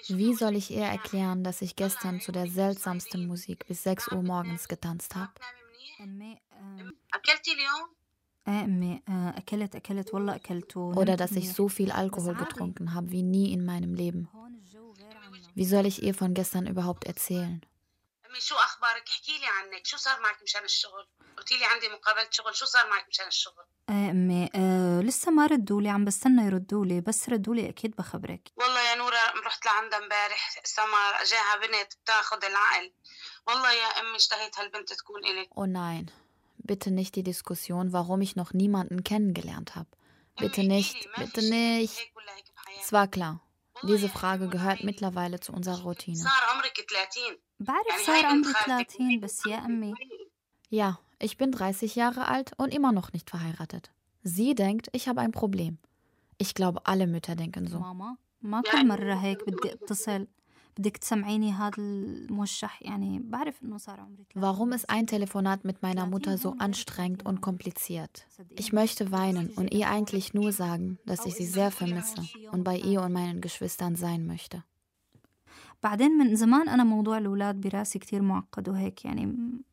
Wie 0.09 0.35
soll 0.35 0.57
ich 0.57 0.71
ihr 0.71 0.85
erklären, 0.85 1.45
dass 1.45 1.63
ich 1.63 1.77
gestern 1.77 2.21
zu 2.21 2.33
der 2.33 2.47
seltsamsten 2.47 3.27
Musik 3.27 3.67
bis 3.67 3.83
6 3.83 4.13
Uhr 4.13 4.23
morgens 4.23 4.69
getanzt 4.69 5.15
habe? 5.15 5.33
Oder 10.97 11.17
dass 11.17 11.33
ich 11.33 11.53
so 11.53 11.69
viel 11.69 11.91
Alkohol 11.91 12.35
getrunken 12.35 12.95
habe 12.95 13.11
wie 13.11 13.23
nie 13.23 13.53
in 13.53 13.65
meinem 13.65 13.95
Leben. 13.95 14.29
Wie 15.55 15.65
soll 15.65 15.87
ich 15.87 16.03
ihr 16.03 16.15
von 16.15 16.35
gestern 16.35 16.67
überhaupt 16.67 17.05
erzählen? 17.05 17.63
امي 18.35 18.41
شو 18.41 18.55
أخبارك؟ 18.55 19.09
احكي 19.09 19.39
لي 19.39 19.47
عنك. 19.47 19.87
شو 19.87 19.97
صار 19.97 20.21
معك 20.21 20.43
مشان 20.43 20.65
الشغل؟ 20.65 21.07
قلتي 21.39 21.59
لي 21.59 21.65
عندي 21.65 21.89
مقابلة 21.89 22.29
شغل. 22.31 22.55
شو 22.55 22.67
صار 22.67 22.91
معك 22.91 23.09
مشان 23.09 23.27
الشغل؟ 23.27 23.65
إيه 23.91 24.11
أمي 24.11 24.51
آه 24.55 25.01
لسه 25.01 25.31
ما 25.31 25.47
ردوا 25.47 25.81
لي 25.81 25.89
عم 25.89 26.05
بستنى 26.05 26.47
يردوا 26.47 26.85
لي 26.87 27.01
بس 27.01 27.29
ردوا 27.29 27.55
لي 27.55 27.69
أكيد 27.69 27.97
بخبرك. 27.97 28.53
والله 28.57 28.81
يا 28.81 28.95
نورة 28.95 29.17
رحت 29.47 29.67
لعندها 29.67 29.99
امبارح 29.99 30.61
سمر 30.65 31.25
جاها 31.31 31.57
بنت 31.57 31.93
بتاخد 32.05 32.45
العقل. 32.45 32.93
والله 33.47 33.73
يا 33.73 34.01
أمي 34.01 34.17
اشتهيت 34.17 34.59
هالبنت 34.59 34.93
تكون 34.93 35.25
إلك. 35.25 35.49
Oh 35.55 35.67
nein, 35.67 36.11
bitte 36.59 36.91
nicht 36.91 37.15
die 37.15 37.23
Diskussion, 37.23 37.93
warum 37.93 38.21
ich 38.23 38.37
noch 38.37 38.53
niemanden 38.53 39.05
kennengelernt 39.05 39.77
habe. 39.77 39.89
Bitte 40.37 40.63
nicht, 40.63 40.97
bitte 41.17 41.43
nicht. 41.43 41.99
Es 42.81 42.93
war 42.93 43.07
klar. 43.07 43.41
Diese 43.87 44.09
Frage 44.09 44.49
gehört 44.49 44.85
mittlerweile 44.85 45.41
zu 45.41 45.53
unserer 45.53 45.83
Routine. 45.83 46.19
Ja, 50.71 50.99
ich 51.19 51.37
bin 51.37 51.53
30 51.53 51.95
Jahre 51.95 52.27
alt 52.29 52.53
und 52.57 52.75
immer 52.75 52.93
noch 52.93 53.13
nicht 53.13 53.31
verheiratet. 53.31 53.91
Sie 54.23 54.55
denkt, 54.55 54.89
ich 54.93 55.09
habe 55.09 55.21
ein 55.21 55.33
Problem. 55.33 55.79
Ich 56.39 56.55
glaube, 56.55 56.87
alle 56.87 57.07
Mütter 57.07 57.37
denken 57.37 57.67
so. 57.67 57.79
ماما 60.80 60.90
ما 60.90 60.90
كل 60.90 60.90
مرة 60.90 60.90
هيك 60.90 60.90
بدي 60.90 60.90
اتصل 60.90 60.92
بدك 60.92 60.98
تسمعيني 60.98 61.52
هذا 61.52 61.72
الموشح 61.78 62.82
يعني 62.82 63.20
بعرف 63.20 63.64
انه 63.64 63.78
صار 63.78 64.00
عمري 64.00 64.24
30 64.34 64.42
Warum 64.42 64.72
ist 64.74 64.90
ein 64.90 65.06
Telefonat 65.08 65.66
mit 65.66 65.82
meiner 65.84 66.06
Mutter 66.06 66.38
so 66.38 66.56
anstrengend 66.60 67.26
und 67.26 67.42
kompliziert? 67.42 68.26
Ich 68.60 68.74
möchte 68.74 69.12
weinen 69.12 69.48
und 69.58 69.74
ihr 69.74 69.88
eigentlich 69.90 70.34
nur 70.34 70.52
sagen, 70.52 70.98
dass 71.06 71.26
ich 71.26 71.36
sie 71.36 71.46
sehr 71.46 71.72
vermisse 71.72 72.22
und 72.54 72.64
bei 72.64 72.78
ihr 72.78 73.02
und 73.02 73.14
meinen 73.14 73.42
Geschwistern 73.42 73.96
sein 73.96 74.26
möchte. 74.28 74.64
بعدين 75.84 76.12
من 76.18 76.36
زمان 76.36 76.70
أنا 76.70 76.84
موضوع 76.84 77.18
الأولاد 77.18 77.62
براسي 77.62 78.00
كتير 78.00 78.22
معقد 78.22 78.70
وهيك 78.70 79.06
يعني 79.06 79.26
م- 79.26 79.64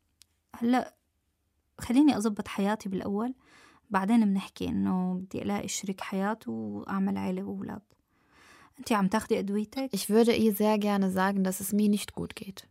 هلأ 0.57 0.95
خليني 1.79 2.17
أضبط 2.17 2.49
حياتي 2.49 2.89
بالأول 2.89 3.35
بعدين 3.91 4.25
بنحكي 4.25 4.69
إنه 4.69 5.15
بدي 5.15 5.43
ألاقي 5.43 5.69
شريك 5.69 6.01
حياة 6.01 6.39
وأعمل 6.47 7.19
عيلة 7.19 7.43
وأولاد 7.45 7.83
أنتي 8.81 8.95
عم 8.95 9.09
تاخدي 9.09 9.39
أدويتك؟ 9.39 9.91
Ich 9.93 10.11
würde 10.11 10.35
ihr 10.35 10.55
sehr 10.55 10.79
gerne 10.79 11.11
sagen, 11.11 11.45
dass 11.45 11.61
es 11.61 11.73
mir 11.73 11.89
nicht 11.89 12.15
gut 12.15 12.37
geht. 12.37 12.69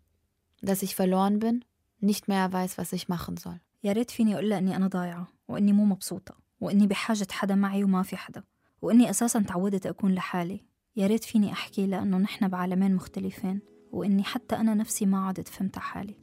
Dass 0.61 0.83
ich 0.83 0.95
verloren 0.95 1.39
bin, 1.39 1.65
nicht 1.99 2.27
mehr 2.27 2.51
weiß, 2.51 2.77
was 2.77 2.93
ich 2.93 3.07
machen 3.07 3.37
soll. 3.37 3.59
يا 3.83 3.91
ريت 3.91 4.11
فيني 4.11 4.33
أقول 4.35 4.49
لها 4.49 4.57
إني 4.57 4.75
أنا 4.75 4.87
ضايعة 4.87 5.27
وإني 5.47 5.73
مو 5.73 5.85
مبسوطة 5.85 6.35
وإني 6.61 6.87
بحاجة 6.87 7.27
حدا 7.31 7.55
معي 7.55 7.83
وما 7.83 8.03
في 8.03 8.17
حدا 8.17 8.43
وإني 8.81 9.09
أساسا 9.09 9.39
تعودت 9.39 9.85
أكون 9.85 10.11
لحالي 10.11 10.61
يا 10.95 11.07
ريت 11.07 11.23
فيني 11.23 11.51
أحكي 11.51 11.87
لها 11.87 12.01
إنه 12.01 12.17
نحن 12.17 12.47
بعالمين 12.47 12.95
مختلفين 12.95 13.61
وإني 13.91 14.23
حتى 14.23 14.55
أنا 14.55 14.73
نفسي 14.73 15.05
ما 15.05 15.27
عدت 15.27 15.47
فهمت 15.47 15.79
حالي 15.79 16.15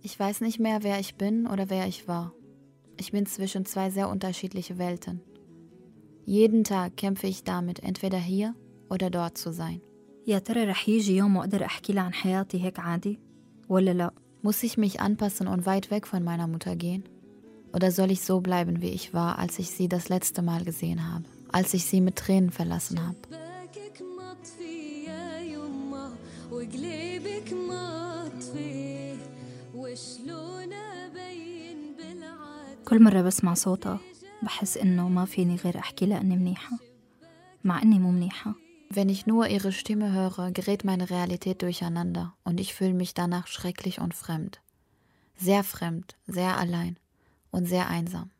Ich 0.00 0.18
weiß 0.20 0.40
nicht 0.42 0.60
mehr, 0.60 0.82
wer 0.82 1.00
ich 1.00 1.16
bin 1.16 1.46
oder 1.46 1.70
wer 1.70 1.88
ich 1.88 2.06
war. 2.06 2.32
Ich 3.00 3.10
bin 3.10 3.26
zwischen 3.26 3.64
zwei 3.64 3.90
sehr 3.90 4.08
unterschiedliche 4.08 4.78
Welten. 4.78 5.20
Jeden 6.24 6.62
Tag 6.62 6.96
kämpfe 6.96 7.26
ich 7.26 7.42
damit, 7.42 7.82
entweder 7.82 8.18
hier 8.18 8.54
oder 8.92 9.10
dort 9.10 9.38
zu 9.38 9.52
sein. 9.52 9.80
يا 10.26 10.38
ترى 10.38 10.64
رح 10.64 10.88
يجي 10.88 11.16
يوم 11.16 11.36
وأقدر 11.36 11.64
أحكي 11.64 11.92
لها 11.92 12.02
عن 12.02 12.14
حياتي 12.14 12.64
هيك 12.64 12.78
عادي 12.78 13.18
ولا 13.68 13.90
لا 13.90 14.10
Muss 14.42 14.62
ich 14.62 14.78
mich 14.78 15.00
anpassen 15.00 15.48
und 15.48 15.66
weit 15.66 15.90
weg 15.90 16.06
von 16.06 16.22
meiner 16.22 16.46
Mutter 16.46 16.76
gehen? 16.76 17.02
Oder 17.72 17.90
soll 17.90 18.10
ich 18.10 18.20
so 18.20 18.40
bleiben, 18.40 18.80
wie 18.82 18.90
ich 18.90 19.12
war, 19.12 19.38
als 19.38 19.58
ich 19.58 19.70
sie 19.70 19.88
das 19.88 20.08
letzte 20.08 20.42
Mal 20.42 20.62
gesehen 20.64 21.12
habe? 21.12 21.24
Als 21.50 21.74
ich 21.74 21.84
sie 21.84 22.00
mit 22.00 22.16
Tränen 22.16 22.50
verlassen 22.50 23.04
habe? 23.04 23.16
شباكك 23.28 24.02
مطفي 24.02 25.04
يا 25.04 25.38
يما 25.40 26.16
وقليبك 26.52 27.52
مطفي 27.52 29.16
وشلون 29.74 30.72
ابين 30.72 31.78
بالعاد 31.96 32.84
كل 32.88 33.02
مرة 33.02 33.22
بسمع 33.22 33.54
صوتها 33.54 33.98
بحس 34.42 34.76
إنه 34.76 35.08
ما 35.08 35.24
فيني 35.24 35.56
غير 35.56 35.78
أحكي 35.78 36.06
لها 36.06 36.20
إني 36.20 36.36
منيحة 36.36 36.78
مع 37.64 37.82
إني 37.82 37.98
مو 37.98 38.10
منيحة 38.10 38.54
Wenn 38.90 39.08
ich 39.08 39.26
nur 39.26 39.46
ihre 39.48 39.72
Stimme 39.72 40.12
höre, 40.12 40.50
gerät 40.52 40.82
meine 40.84 41.10
Realität 41.10 41.60
durcheinander 41.62 42.34
und 42.44 42.58
ich 42.58 42.74
fühle 42.74 42.94
mich 42.94 43.12
danach 43.14 43.46
schrecklich 43.46 44.00
und 44.00 44.14
fremd. 44.14 44.60
Sehr 45.36 45.62
fremd, 45.62 46.16
sehr 46.26 46.56
allein 46.56 46.98
und 47.50 47.66
sehr 47.66 47.88
einsam. 47.88 48.30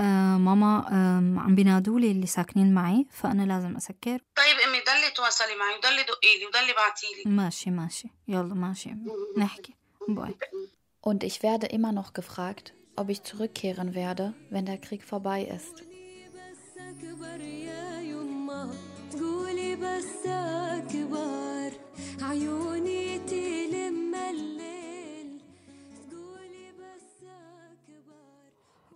آه 0.00 0.38
ماما 0.38 0.86
آه 0.88 1.40
عم 1.40 1.54
بينادولي 1.54 2.10
اللي 2.10 2.26
ساكنين 2.26 2.74
معي 2.74 3.06
فأنا 3.10 3.42
لازم 3.42 3.76
أسكر 3.76 4.18
طيب 4.36 4.56
امي 4.66 4.78
ضلي 4.78 5.10
تواصلي 5.16 5.56
معي 5.56 5.78
وضلي 5.78 6.02
دقي 6.02 6.38
لي 6.38 6.46
وضلي 6.46 6.72
بعتي 6.72 7.06
لي 7.16 7.30
ماشي 7.30 7.70
ماشي 7.70 8.08
يلا 8.28 8.54
ماشي 8.54 8.94
نحكي 9.36 9.74
باي 10.08 10.34
Und 11.00 11.24
ich 11.24 11.42
werde 11.42 11.66
immer 11.66 11.92
noch 11.92 12.12
gefragt, 12.12 12.74
ob 12.96 13.08
ich 13.08 13.22
zurückkehren 13.22 13.94
werde, 13.94 14.34
wenn 14.50 14.66
der 14.66 14.78
Krieg 14.78 15.02
vorbei 15.04 15.40
ist. 15.58 15.76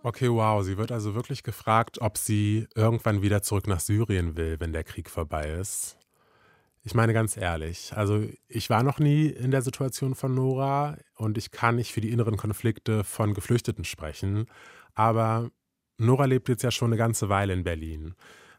Okay, 0.08 0.30
wow. 0.30 0.64
Sie 0.64 0.78
wird 0.78 0.90
also 0.90 1.14
wirklich 1.14 1.42
gefragt, 1.42 2.00
ob 2.00 2.16
sie 2.16 2.66
irgendwann 2.74 3.20
wieder 3.20 3.42
zurück 3.42 3.66
nach 3.66 3.80
Syrien 3.80 4.36
will, 4.36 4.58
wenn 4.58 4.72
der 4.72 4.82
Krieg 4.82 5.10
vorbei 5.10 5.50
ist. 5.50 5.98
Ich 6.82 6.94
meine 6.94 7.12
ganz 7.12 7.36
ehrlich, 7.36 7.92
also 7.94 8.24
ich 8.48 8.70
war 8.70 8.82
noch 8.82 8.98
nie 8.98 9.26
in 9.26 9.50
der 9.50 9.60
Situation 9.60 10.14
von 10.14 10.34
Nora 10.34 10.96
und 11.14 11.36
ich 11.36 11.50
kann 11.50 11.76
nicht 11.76 11.92
für 11.92 12.00
die 12.00 12.10
inneren 12.10 12.38
Konflikte 12.38 13.04
von 13.04 13.34
Geflüchteten 13.34 13.84
sprechen, 13.84 14.46
aber 14.94 15.50
Nora 15.98 16.24
lebt 16.24 16.48
jetzt 16.48 16.62
ja 16.62 16.70
schon 16.70 16.88
eine 16.88 16.96
ganze 16.96 17.28
Weile 17.28 17.52
in 17.52 17.64
Berlin, 17.64 18.14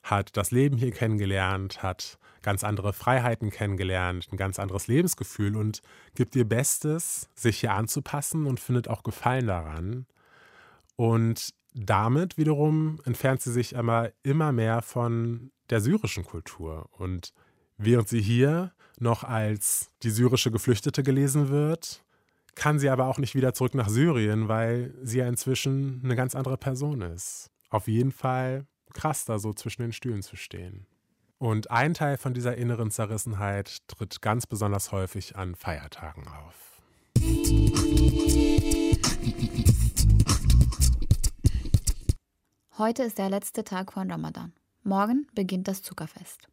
hat 0.09 0.35
das 0.37 0.51
Leben 0.51 0.77
hier 0.77 0.91
kennengelernt, 0.91 1.83
hat 1.83 2.17
ganz 2.41 2.63
andere 2.63 2.93
Freiheiten 2.93 3.49
kennengelernt, 3.49 4.27
ein 4.31 4.37
ganz 4.37 4.59
anderes 4.59 4.87
Lebensgefühl 4.87 5.55
und 5.55 5.81
gibt 6.15 6.35
ihr 6.35 6.47
Bestes, 6.47 7.29
sich 7.35 7.59
hier 7.59 7.73
anzupassen 7.73 8.45
und 8.45 8.59
findet 8.59 8.87
auch 8.87 9.03
Gefallen 9.03 9.47
daran. 9.47 10.05
Und 10.95 11.53
damit 11.73 12.37
wiederum 12.37 12.99
entfernt 13.05 13.41
sie 13.41 13.51
sich 13.51 13.77
aber 13.77 14.11
immer 14.23 14.51
mehr 14.51 14.81
von 14.81 15.51
der 15.69 15.81
syrischen 15.81 16.25
Kultur. 16.25 16.89
Und 16.91 17.33
während 17.77 18.09
sie 18.09 18.21
hier 18.21 18.73
noch 18.99 19.23
als 19.23 19.91
die 20.03 20.09
syrische 20.09 20.51
Geflüchtete 20.51 21.03
gelesen 21.03 21.49
wird, 21.49 22.03
kann 22.55 22.79
sie 22.79 22.89
aber 22.89 23.07
auch 23.07 23.17
nicht 23.17 23.35
wieder 23.35 23.53
zurück 23.53 23.75
nach 23.75 23.87
Syrien, 23.87 24.47
weil 24.47 24.93
sie 25.01 25.19
ja 25.19 25.27
inzwischen 25.27 26.01
eine 26.03 26.15
ganz 26.15 26.35
andere 26.35 26.57
Person 26.57 27.01
ist. 27.01 27.51
Auf 27.69 27.87
jeden 27.87 28.11
Fall 28.11 28.65
krass, 28.92 29.24
da 29.24 29.38
so 29.38 29.52
zwischen 29.52 29.82
den 29.82 29.92
Stühlen 29.92 30.22
zu 30.22 30.36
stehen. 30.36 30.86
Und 31.38 31.70
ein 31.70 31.94
Teil 31.94 32.16
von 32.16 32.32
dieser 32.32 32.56
inneren 32.56 32.90
Zerrissenheit 32.90 33.86
tritt 33.88 34.22
ganz 34.22 34.46
besonders 34.46 34.92
häufig 34.92 35.36
an 35.36 35.54
Feiertagen 35.54 36.26
auf. 36.28 36.82
Heute 42.78 43.02
ist 43.02 43.18
der 43.18 43.30
letzte 43.30 43.62
Tag 43.64 43.92
von 43.92 44.10
Ramadan. 44.10 44.52
Morgen 44.82 45.26
beginnt 45.34 45.68
das 45.68 45.82
Zuckerfest. 45.82 46.48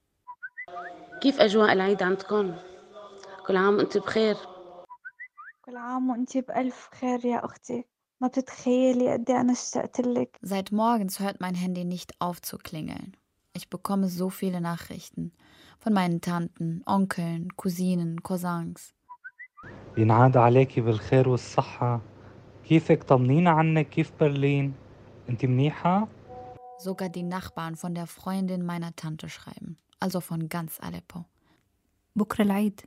كيف 1.22 1.40
اجواء 1.40 1.72
العيد 1.74 2.04
عندكم 2.04 2.56
كل 3.48 3.58
عام 3.58 3.78
وانت 3.78 3.98
بخير 3.98 4.38
كل 5.62 5.78
عام 5.78 6.10
وانتي 6.10 6.42
بألف 6.42 6.90
خير 7.00 7.26
يا 7.26 7.46
أختي 7.46 7.86
ما 8.22 8.28
بتتخيلي 8.28 9.14
قد 9.14 9.30
إيه 9.30 9.42
أنا 9.42 9.52
اشتقت 9.52 10.02
لك 10.02 10.40
Seit 10.44 10.72
morgens 10.72 11.20
hört 11.20 11.40
mein 11.42 11.56
Handy 11.56 11.84
nicht 11.86 12.12
auf 12.20 12.42
zu 12.42 12.58
klingeln. 12.58 13.18
Ich 13.54 13.70
bekomme 13.70 14.08
so 14.08 14.30
viele 14.30 14.62
Nachrichten 14.62 15.32
von 15.80 15.94
meinen 15.94 16.22
Tanten, 16.22 16.82
Onkeln, 16.86 17.48
Cousinen, 17.58 18.22
Cousins. 18.24 18.94
بينعاد 19.96 20.38
عليكي 20.38 20.82
بالخير 20.82 21.30
والصحة 21.30 22.02
كيفك 22.66 23.04
طمنينا 23.04 23.50
عنك 23.50 23.90
كيف 23.90 24.12
برلين 24.20 24.74
انت 25.30 25.46
منيحة؟ 25.46 26.08
Sogar 26.80 27.10
die 27.10 27.24
Nachbarn 27.24 27.76
von 27.76 27.94
der 27.94 28.08
Freundin 28.08 28.66
meiner 28.66 28.96
Tante 28.96 29.30
schreiben. 29.30 29.78
Also 30.00 30.20
von 30.22 30.50
ganz 30.50 30.80
Aleppo. 30.80 31.26
بكرة 32.16 32.44
العيد 32.44 32.82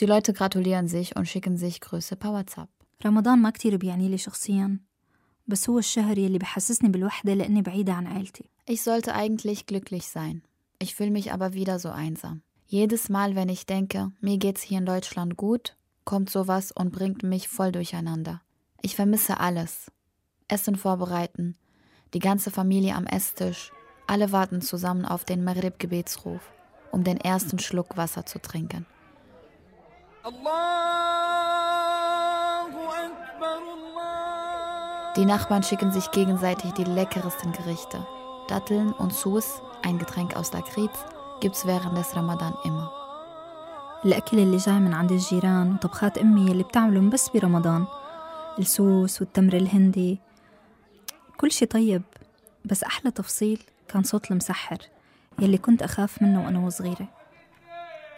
Die 0.00 0.06
Leute 0.06 0.32
gratulieren 0.32 0.86
sich 0.88 1.16
und 1.16 1.26
schicken 1.28 1.56
sich 1.56 1.80
Grüße 1.80 2.16
per 2.16 2.32
WhatsApp. 2.32 2.68
رمضان 3.06 3.38
ما 3.38 3.50
كتير 3.50 3.76
بيعني 3.76 4.08
لي 4.08 4.18
شخصيا 4.18 4.78
بس 5.46 5.70
هو 5.70 5.78
الشهر 5.78 6.18
يلي 6.18 6.38
بحسسني 6.38 6.88
بالوحدة 6.88 7.34
لأني 7.34 7.62
بعيدة 7.62 7.92
عن 7.92 8.06
عيلتي 8.06 8.44
Ich 8.70 8.82
sollte 8.82 9.14
eigentlich 9.14 9.64
glücklich 9.64 10.08
sein. 10.08 10.42
Ich 10.78 10.94
fühle 10.94 11.10
mich 11.10 11.32
aber 11.32 11.54
wieder 11.54 11.78
so 11.78 11.88
einsam. 11.88 12.42
Jedes 12.66 13.08
Mal, 13.08 13.34
wenn 13.34 13.48
ich 13.48 13.64
denke, 13.64 14.12
mir 14.20 14.36
geht's 14.36 14.60
hier 14.60 14.76
in 14.76 14.84
Deutschland 14.84 15.38
gut, 15.38 15.74
kommt 16.04 16.28
sowas 16.28 16.70
und 16.70 16.92
bringt 16.92 17.22
mich 17.22 17.48
voll 17.48 17.72
durcheinander. 17.72 18.42
Ich 18.82 18.94
vermisse 18.94 19.40
alles. 19.40 19.90
Essen 20.48 20.76
vorbereiten, 20.76 21.56
die 22.12 22.18
ganze 22.18 22.50
Familie 22.50 22.94
am 22.94 23.06
Esstisch, 23.06 23.72
alle 24.06 24.32
warten 24.32 24.60
zusammen 24.60 25.04
auf 25.06 25.24
den 25.24 25.44
Maghrib-Gebetsruf, 25.44 26.42
um 26.92 27.04
den 27.04 27.18
ersten 27.18 27.58
Schluck 27.58 27.96
Wasser 27.96 28.26
zu 28.26 28.38
trinken. 28.38 28.86
Die 35.16 35.24
Nachbarn 35.24 35.62
schicken 35.62 35.90
sich 35.92 36.10
gegenseitig 36.10 36.72
die 36.72 36.84
leckeresten 36.84 37.52
Gerichte. 37.52 38.06
Datteln 38.48 38.92
und 38.92 39.12
Sus, 39.12 39.60
ein 39.82 39.98
Getränk 39.98 40.36
aus 40.36 40.52
Lakritz, 40.52 41.04
gibt's 41.40 41.66
während 41.66 41.96
des 41.96 42.14
Ramadan 42.16 42.54
immer. 42.64 42.90
الأكل 44.04 44.38
اللي 44.38 44.56
جاي 44.56 44.74
من 44.78 44.94
عند 44.94 45.12
الجيران 45.12 45.72
وطبخات 45.72 46.18
أمي 46.18 46.50
اللي 46.52 46.62
بتعملهم 46.62 47.10
بس 47.10 47.28
برمضان 47.28 47.86
السوس 48.58 49.20
والتمر 49.20 49.52
الهندي 49.52 50.18
كل 51.36 51.50
شي 51.52 51.66
طيب 51.66 52.02
بس 52.64 52.84
أحلى 52.84 53.10
تفصيل 53.10 53.62
كان 53.88 54.02
صوت 54.02 54.30
المسحر 54.30 54.78
يلي 55.38 55.58
كنت 55.58 55.82
أخاف 55.82 56.22
منه 56.22 56.44
وأنا 56.44 56.58
وصغيرة 56.66 57.08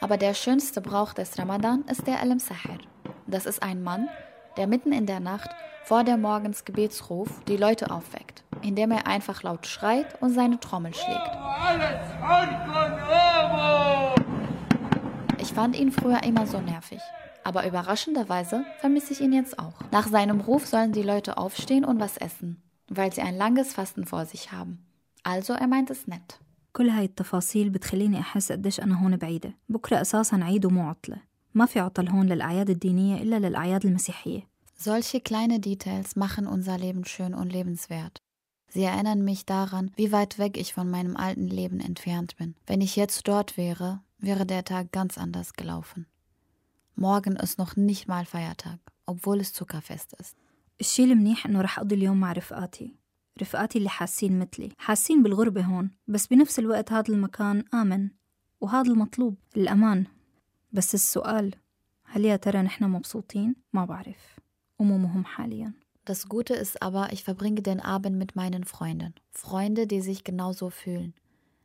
Aber 0.03 0.17
der 0.17 0.35
schönste 0.35 0.81
Brauch 0.81 1.13
des 1.13 1.39
Ramadan 1.39 1.85
ist 1.91 2.07
der 2.07 2.21
Al-Sahir. 2.21 2.79
Das 3.27 3.45
ist 3.45 3.63
ein 3.63 3.83
Mann, 3.83 4.09
der 4.57 4.67
mitten 4.67 4.93
in 4.93 5.07
der 5.07 5.21
Nacht 5.21 5.51
vor 5.85 6.05
der 6.05 6.17
Morgensgebetsruf 6.17 7.29
die 7.49 7.57
Leute 7.57 7.91
aufweckt, 7.91 8.45
indem 8.63 8.91
er 8.93 9.07
einfach 9.07 9.43
laut 9.43 9.67
schreit 9.67 10.21
und 10.23 10.31
seine 10.31 10.61
Trommel 10.61 10.95
schlägt. 10.95 11.31
Ich 15.39 15.53
fand 15.53 15.79
ihn 15.79 15.91
früher 15.91 16.23
immer 16.23 16.47
so 16.47 16.61
nervig. 16.61 17.01
Aber 17.43 17.67
überraschenderweise 17.67 18.65
vermisse 18.81 19.13
ich 19.15 19.21
ihn 19.21 19.33
jetzt 19.33 19.59
auch. 19.59 19.75
Nach 19.91 20.07
seinem 20.07 20.41
Ruf 20.41 20.67
sollen 20.67 20.93
die 20.93 21.03
Leute 21.03 21.39
aufstehen 21.39 21.85
und 21.85 21.99
was 21.99 22.19
essen, 22.19 22.63
weil 22.89 23.13
sie 23.13 23.23
ein 23.23 23.37
langes 23.37 23.73
Fasten 23.73 24.05
vor 24.05 24.27
sich 24.27 24.53
haben. 24.53 24.87
Also 25.23 25.55
er 25.55 25.67
meint 25.67 25.91
es 25.91 26.07
nett. 26.07 26.39
كل 26.73 26.89
هاي 26.89 27.05
التفاصيل 27.05 27.71
بتخليني 27.71 28.21
أحس 28.21 28.53
قديش 28.53 28.81
أنا 28.81 29.03
هون 29.03 29.17
بعيدة 29.17 29.57
بكرة 29.69 30.01
أساسا 30.01 30.37
عيد 30.37 30.65
ومو 30.65 30.89
عطلة 30.89 31.17
ما 31.55 31.67
في 31.67 31.81
عطل 31.81 32.09
هون 32.09 32.27
للأعياد 32.27 32.71
الدينية 32.71 33.23
إلا 33.23 33.39
للأعياد 33.39 33.87
المسيحية 33.87 34.49
Solche 34.75 35.21
kleine 35.21 35.61
Details 35.61 36.17
machen 36.17 36.47
unser 36.47 36.79
Leben 36.79 37.05
schön 37.05 37.35
und 37.35 37.53
lebenswert. 37.53 38.23
Sie 38.69 38.83
erinnern 38.83 39.25
mich 39.25 39.45
daran, 39.45 39.91
wie 39.97 40.13
weit 40.13 40.39
weg 40.39 40.57
ich 40.57 40.73
von 40.73 40.89
meinem 40.89 41.17
alten 41.17 41.49
Leben 41.49 41.81
entfernt 41.81 42.37
bin. 42.37 42.55
Wenn 42.67 42.81
ich 42.81 42.97
jetzt 42.97 43.27
dort 43.29 43.57
wäre, 43.57 44.01
wäre 44.19 44.47
der 44.47 44.65
Tag 44.65 44.93
ganz 44.93 45.19
anders 45.19 45.55
gelaufen. 45.55 46.07
Morgen 46.95 47.37
ist 47.37 47.59
noch 47.59 47.77
nicht 47.77 48.09
mal 48.09 48.25
Feiertag, 48.25 48.79
obwohl 49.07 49.41
es 49.41 49.53
Zuckerfest 49.53 50.15
ist. 50.15 50.37
الشي 50.81 51.05
المنيح 51.05 51.47
إنه 51.47 51.61
رح 51.61 51.79
أقضي 51.79 51.95
اليوم 51.95 52.21
مع 52.21 52.33
رفقاتي 52.33 52.95
رفقاتي 53.43 53.79
اللي 53.79 53.89
حاسين 53.89 54.39
مثلي 54.39 54.73
حاسين 54.79 55.23
بالغربة 55.23 55.63
هون 55.63 55.91
بس 56.09 56.27
بنفس 56.27 56.59
الوقت 56.59 56.93
هذا 56.93 57.09
المكان 57.09 57.65
آمن 57.75 58.11
وهذا 58.61 58.91
المطلوب 58.91 59.37
الأمان 59.57 60.07
بس 60.73 60.95
السؤال 60.95 61.55
هل 62.05 62.25
يا 62.25 62.37
ترى 62.37 62.63
نحن 62.63 62.85
مبسوطين؟ 62.85 63.57
ما 63.73 63.85
بعرف 63.85 64.34
ومو 64.79 64.99
مهم 64.99 65.25
حاليا 65.25 65.73
Das 66.07 66.29
Gute 66.29 66.55
ist 66.55 66.83
aber, 66.83 67.13
ich 67.13 67.23
verbringe 67.23 67.63
den 67.63 67.81
Abend 67.81 68.17
mit 68.17 68.35
meinen 68.35 68.65
Freunden. 68.65 69.15
Freunde, 69.31 69.87
die 69.87 70.01
sich 70.01 70.25
genauso 70.25 70.71
fühlen. 70.71 71.15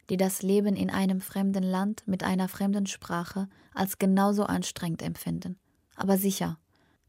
Die 0.10 0.18
das 0.18 0.44
Leben 0.44 0.76
in 0.76 0.90
einem 0.90 1.22
fremden 1.22 1.64
Land 1.64 2.04
mit 2.06 2.24
einer 2.24 2.48
fremden 2.48 2.86
Sprache 2.86 3.48
als 3.74 3.98
genauso 3.98 4.44
anstrengend 4.44 5.02
empfinden. 5.02 5.58
Aber 5.96 6.18
sicher. 6.18 6.60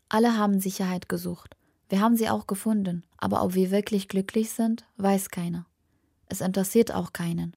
Alle 0.09 0.39
haben 0.39 0.61
Sicherheit 0.61 1.09
gesucht. 1.09 1.57
Wir 1.89 2.01
haben 2.01 2.17
sie 2.17 2.31
auch 2.31 2.47
gefunden. 2.47 3.05
Aber 3.19 3.43
ob 3.43 3.55
wir 3.55 3.71
wirklich 3.71 4.09
glücklich 4.09 4.51
sind, 4.51 4.87
weiß 4.97 5.31
keiner. 5.31 5.67
Es 6.29 6.41
interessiert 6.41 6.93
auch 6.93 7.13
keinen. 7.13 7.55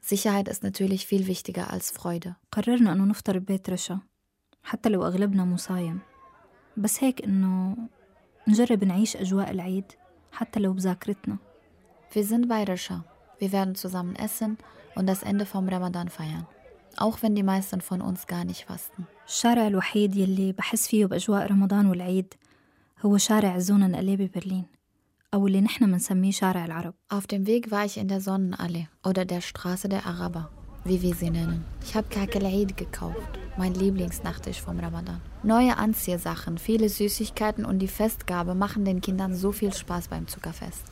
Sicherheit 0.00 0.48
ist 0.48 0.62
natürlich 0.62 1.06
viel 1.06 1.26
wichtiger 1.26 1.70
als 1.70 1.90
Freude. 1.90 2.36
قررنا 2.52 2.92
إنه 2.92 3.04
نفطر 3.04 3.38
ببيت 3.38 3.70
رشا 3.70 4.00
حتى 4.62 4.88
لو 4.88 5.06
أغلبنا 5.06 5.44
مصايم 5.44 6.00
بس 6.78 7.04
هيك 7.04 7.24
إنه 7.24 7.76
نجرب 8.48 8.84
نعيش 8.84 9.16
أجواء 9.16 9.50
العيد 9.50 9.84
حتى 10.32 10.60
لو 10.60 10.72
بذاكرتنا 10.72 11.36
Wir 12.14 12.24
sind 12.24 12.48
bei 12.48 12.62
Risha. 12.64 13.04
Wir 13.40 13.50
werden 13.52 13.74
zusammen 13.74 14.14
essen 14.16 14.56
und 14.94 15.06
das 15.06 15.22
Ende 15.22 15.46
vom 15.46 15.68
Ramadan 15.68 16.08
feiern. 16.08 16.46
Auch 16.96 17.22
wenn 17.22 17.34
die 17.34 17.42
meisten 17.42 17.80
von 17.80 18.00
uns 18.00 18.26
gar 18.26 18.44
nicht 18.44 18.64
fasten. 18.64 19.04
الشارع 19.28 19.66
الوحيد 19.66 20.16
يلي 20.16 20.52
بحس 20.52 20.88
فيه 20.88 21.06
بأجواء 21.06 21.46
رمضان 21.50 21.86
والعيد 21.86 22.34
هو 23.04 23.16
شارع 23.16 23.58
زونا 23.58 23.86
الألي 23.86 24.16
ببرلين 24.16 24.64
أو 25.34 25.46
اللي 25.46 25.60
نحن 25.60 25.84
منسميه 25.84 26.30
شارع 26.30 26.64
العرب 26.64 26.94
Auf 27.12 27.26
dem 27.26 27.46
Weg 27.46 27.70
war 27.70 27.84
ich 27.84 27.98
in 27.98 28.08
der 28.08 28.20
Sonnenallee 28.20 28.88
oder 29.06 29.24
der 29.24 29.40
Straße 29.40 29.88
der 29.88 30.06
Araber, 30.06 30.50
wie 30.83 31.01
wir 31.01 31.15
sie 31.15 31.29
nennen. 31.29 31.65
Ich 31.83 31.95
habe 31.95 32.07
Kakel 32.09 32.45
Eid 32.45 32.77
gekauft, 32.77 33.39
mein 33.57 33.73
Lieblingsnachtisch 33.73 34.61
vom 34.61 34.79
Ramadan. 34.79 35.21
Neue 35.43 35.77
Anziehsachen, 35.77 36.57
viele 36.57 36.89
Süßigkeiten 36.89 37.65
und 37.65 37.79
die 37.79 37.87
Festgabe 37.87 38.55
machen 38.55 38.85
den 38.85 39.01
Kindern 39.01 39.35
so 39.35 39.51
viel 39.51 39.73
Spaß 39.73 40.07
beim 40.07 40.27
Zuckerfest. 40.27 40.83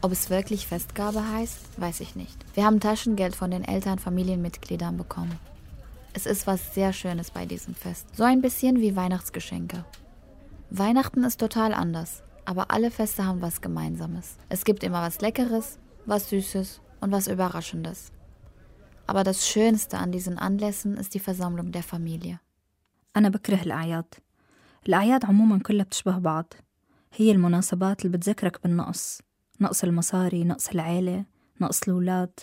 Ob 0.00 0.12
es 0.12 0.30
wirklich 0.30 0.66
Festgabe 0.66 1.28
heißt, 1.32 1.58
weiß 1.76 2.00
ich 2.00 2.14
nicht. 2.14 2.36
Wir 2.54 2.64
haben 2.64 2.80
Taschengeld 2.80 3.34
von 3.34 3.50
den 3.50 3.64
Eltern 3.64 3.98
Familienmitgliedern 3.98 4.96
bekommen. 4.96 5.38
Es 6.12 6.26
ist 6.26 6.46
was 6.46 6.74
sehr 6.74 6.92
Schönes 6.92 7.30
bei 7.30 7.46
diesem 7.46 7.74
Fest. 7.74 8.06
So 8.16 8.24
ein 8.24 8.40
bisschen 8.40 8.80
wie 8.80 8.96
Weihnachtsgeschenke. 8.96 9.84
Weihnachten 10.70 11.24
ist 11.24 11.40
total 11.40 11.74
anders, 11.74 12.22
aber 12.44 12.70
alle 12.70 12.90
Feste 12.90 13.24
haben 13.24 13.42
was 13.42 13.60
Gemeinsames. 13.60 14.36
Es 14.48 14.64
gibt 14.64 14.84
immer 14.84 15.02
was 15.02 15.20
Leckeres, 15.20 15.78
was 16.06 16.28
Süßes 16.30 16.80
und 17.00 17.10
was 17.10 17.26
Überraschendes. 17.26 18.12
Aber 19.07 19.23
das 19.23 19.47
Schönste 19.47 19.97
an 19.97 20.11
diesen 20.11 20.37
Anlässen 20.37 20.97
ist 20.97 21.13
die 21.13 21.19
Versammlung 21.19 21.71
der 21.71 21.83
Familie. 21.83 22.39
أنا 23.17 23.29
بكره 23.29 23.61
الأعياد 23.61 24.15
الأعياد 24.87 25.25
عموما 25.25 25.59
كلها 25.59 25.85
بتشبه 25.85 26.17
بعض 26.17 26.53
هي 27.13 27.31
المناسبات 27.31 28.05
اللي 28.05 28.17
بتذكرك 28.17 28.63
بالنقص 28.63 29.21
نقص 29.61 29.83
المصاري 29.83 30.43
نقص 30.43 30.69
العيلة 30.69 31.25
نقص 31.61 31.83
الأولاد 31.83 32.39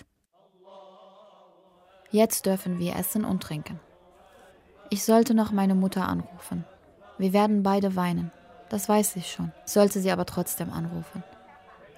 Jetzt 2.13 2.47
dürfen 2.47 2.81
wir 2.81 2.97
essen 2.97 3.25
und 3.25 3.41
trinken. 3.41 3.79
Ich 4.91 5.05
sollte 5.05 5.33
noch 5.33 5.53
meine 5.53 5.77
Mutter 5.77 6.09
anrufen. 6.09 6.65
Wir 7.19 7.33
werden 7.33 7.63
beide 7.63 7.95
weinen. 7.95 8.33
Das 8.69 8.89
weiß 8.89 9.15
ich 9.17 9.31
schon. 9.31 9.53
Ich 9.65 9.73
sollte 9.73 10.01
sie 10.01 10.11
aber 10.11 10.27
trotzdem 10.27 10.73
anrufen. 10.73 11.23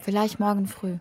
Vielleicht 0.01 0.39
morgen 0.39 0.66
früh. 0.66 0.99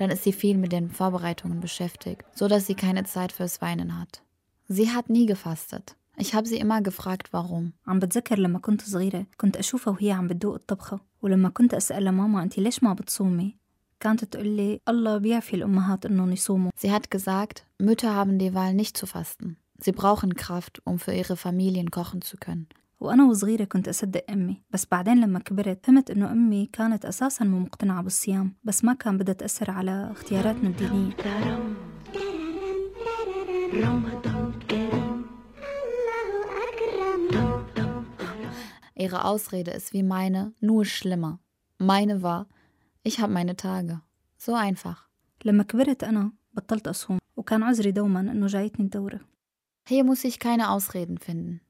Dann 0.00 0.10
ist 0.10 0.24
sie 0.24 0.32
viel 0.32 0.58
mit 0.58 0.72
den 0.72 0.90
Vorbereitungen 0.90 1.60
beschäftigt, 1.60 2.22
so 2.34 2.48
dass 2.48 2.66
sie 2.66 2.74
keine 2.74 3.04
Zeit 3.04 3.32
fürs 3.32 3.62
Weinen 3.62 3.98
hat. 3.98 4.22
Sie 4.68 4.90
hat 4.90 5.10
nie 5.10 5.26
gefastet. 5.26 5.96
Ich 6.18 6.34
habe 6.34 6.48
sie 6.48 6.58
immer 6.58 6.80
gefragt, 6.82 7.32
warum. 7.32 7.72
عم 7.86 7.98
بتذكر 7.98 8.38
لما 8.38 8.58
كنت 8.58 8.82
صغيرة 8.82 9.26
كنت 9.36 9.56
أشوفها 9.56 9.92
وهي 9.92 10.12
عم 10.12 10.26
بتدوق 10.26 10.54
الطبخة 10.54 11.00
ولما 11.22 11.48
كنت 11.48 11.74
أسألها 11.74 12.12
ماما 12.12 12.42
أنت 12.42 12.58
ليش 12.58 12.82
ما 12.82 12.94
بتصومي 12.94 13.56
كانت 14.00 14.24
تقول 14.24 14.48
لي 14.48 14.80
الله 14.88 15.18
بيعفي 15.18 15.56
الأمهات 15.56 16.06
إنهم 16.06 16.32
يصوموا 16.32 16.70
Sie 16.82 16.90
hat 16.92 17.10
gesagt, 17.10 17.64
Mütter 17.78 18.14
haben 18.14 18.38
die 18.38 18.54
Wahl 18.54 18.74
nicht 18.74 18.96
zu 18.96 19.06
fasten. 19.06 19.56
Sie 19.78 19.92
brauchen 19.92 20.34
Kraft, 20.34 20.80
um 20.84 20.98
für 20.98 21.12
ihre 21.12 21.36
Familien 21.36 21.90
kochen 21.90 22.22
zu 22.22 22.36
können. 22.36 22.66
وأنا 23.00 23.24
وصغيرة 23.24 23.64
كنت 23.64 23.88
أصدق 23.88 24.24
أمي 24.30 24.62
بس 24.70 24.86
بعدين 24.90 25.20
لما 25.20 25.38
كبرت 25.38 25.86
فهمت 25.86 26.10
إنه 26.10 26.32
أمي 26.32 26.66
كانت 26.72 27.04
أساسا 27.04 27.44
مو 27.44 27.58
مقتنعة 27.58 28.02
بالصيام 28.02 28.54
بس 28.64 28.84
ما 28.84 28.94
كان 28.94 29.18
بدها 29.18 29.34
تأثر 29.34 29.70
على 29.70 30.08
اختياراتنا 30.12 30.68
الدينية 30.68 31.16
Ihre 38.98 39.24
Ausrede 39.24 39.72
ist 39.72 39.92
wie 39.92 40.02
meine, 40.02 40.54
nur 40.60 40.84
schlimmer. 40.86 41.38
Meine 41.78 42.22
war, 42.22 42.46
ich 43.02 43.20
habe 43.20 43.32
meine 43.32 43.56
Tage. 43.56 44.00
So 44.38 44.54
einfach. 44.54 45.08
لما 45.44 45.62
كبرت 45.62 46.04
أنا 46.04 46.32
بطلت 46.52 46.88
أصوم 46.88 47.18
وكان 47.36 47.62
عذري 47.62 47.90
دوما 47.90 48.20
إنه 48.20 48.46
جايتني 48.46 48.84
الدورة 48.84 49.20
Hier 49.88 50.02
muss 50.02 50.24
ich 50.24 50.40
keine 50.40 50.70
Ausreden 50.70 51.18
finden. 51.18 51.60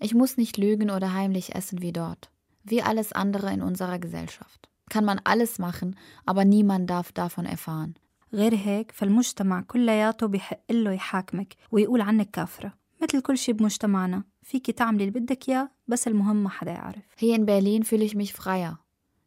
Ich 0.00 0.14
muss 0.14 0.36
nicht 0.36 0.56
lügen 0.56 0.90
oder 0.90 1.12
heimlich 1.12 1.54
essen 1.54 1.80
wie 1.82 1.92
dort. 1.92 2.30
Wie 2.64 2.82
alles 2.82 3.12
andere 3.12 3.52
in 3.52 3.62
unserer 3.62 3.98
Gesellschaft. 3.98 4.68
Kann 4.88 5.04
man 5.04 5.20
alles 5.24 5.58
machen, 5.58 5.96
aber 6.24 6.44
niemand 6.44 6.90
darf 6.90 7.12
davon 7.12 7.46
erfahren. 7.46 7.94
غير 8.32 8.54
هيك 8.54 8.92
فالمجتمع 8.92 9.60
كلياته 9.60 10.26
بحق 10.26 10.72
له 10.72 10.92
يحاكمك 10.92 11.54
ويقول 11.70 12.00
عنك 12.00 12.30
كافرة 12.30 12.72
مثل 13.02 13.20
كل 13.20 13.38
شي 13.38 13.52
بمجتمعنا 13.52 14.24
فيكي 14.42 14.72
تعملي 14.72 15.04
اللي 15.04 15.20
بدك 15.20 15.48
إياه 15.48 15.70
بس 15.88 16.08
المهم 16.08 16.42
ما 16.42 16.48
حدا 16.48 16.70
يعرف 16.70 17.04
Hier 17.16 17.34
in 17.34 17.46
Berlin 17.46 17.84
fühle 17.84 18.04
ich 18.04 18.14
mich 18.14 18.32
freier. 18.32 18.78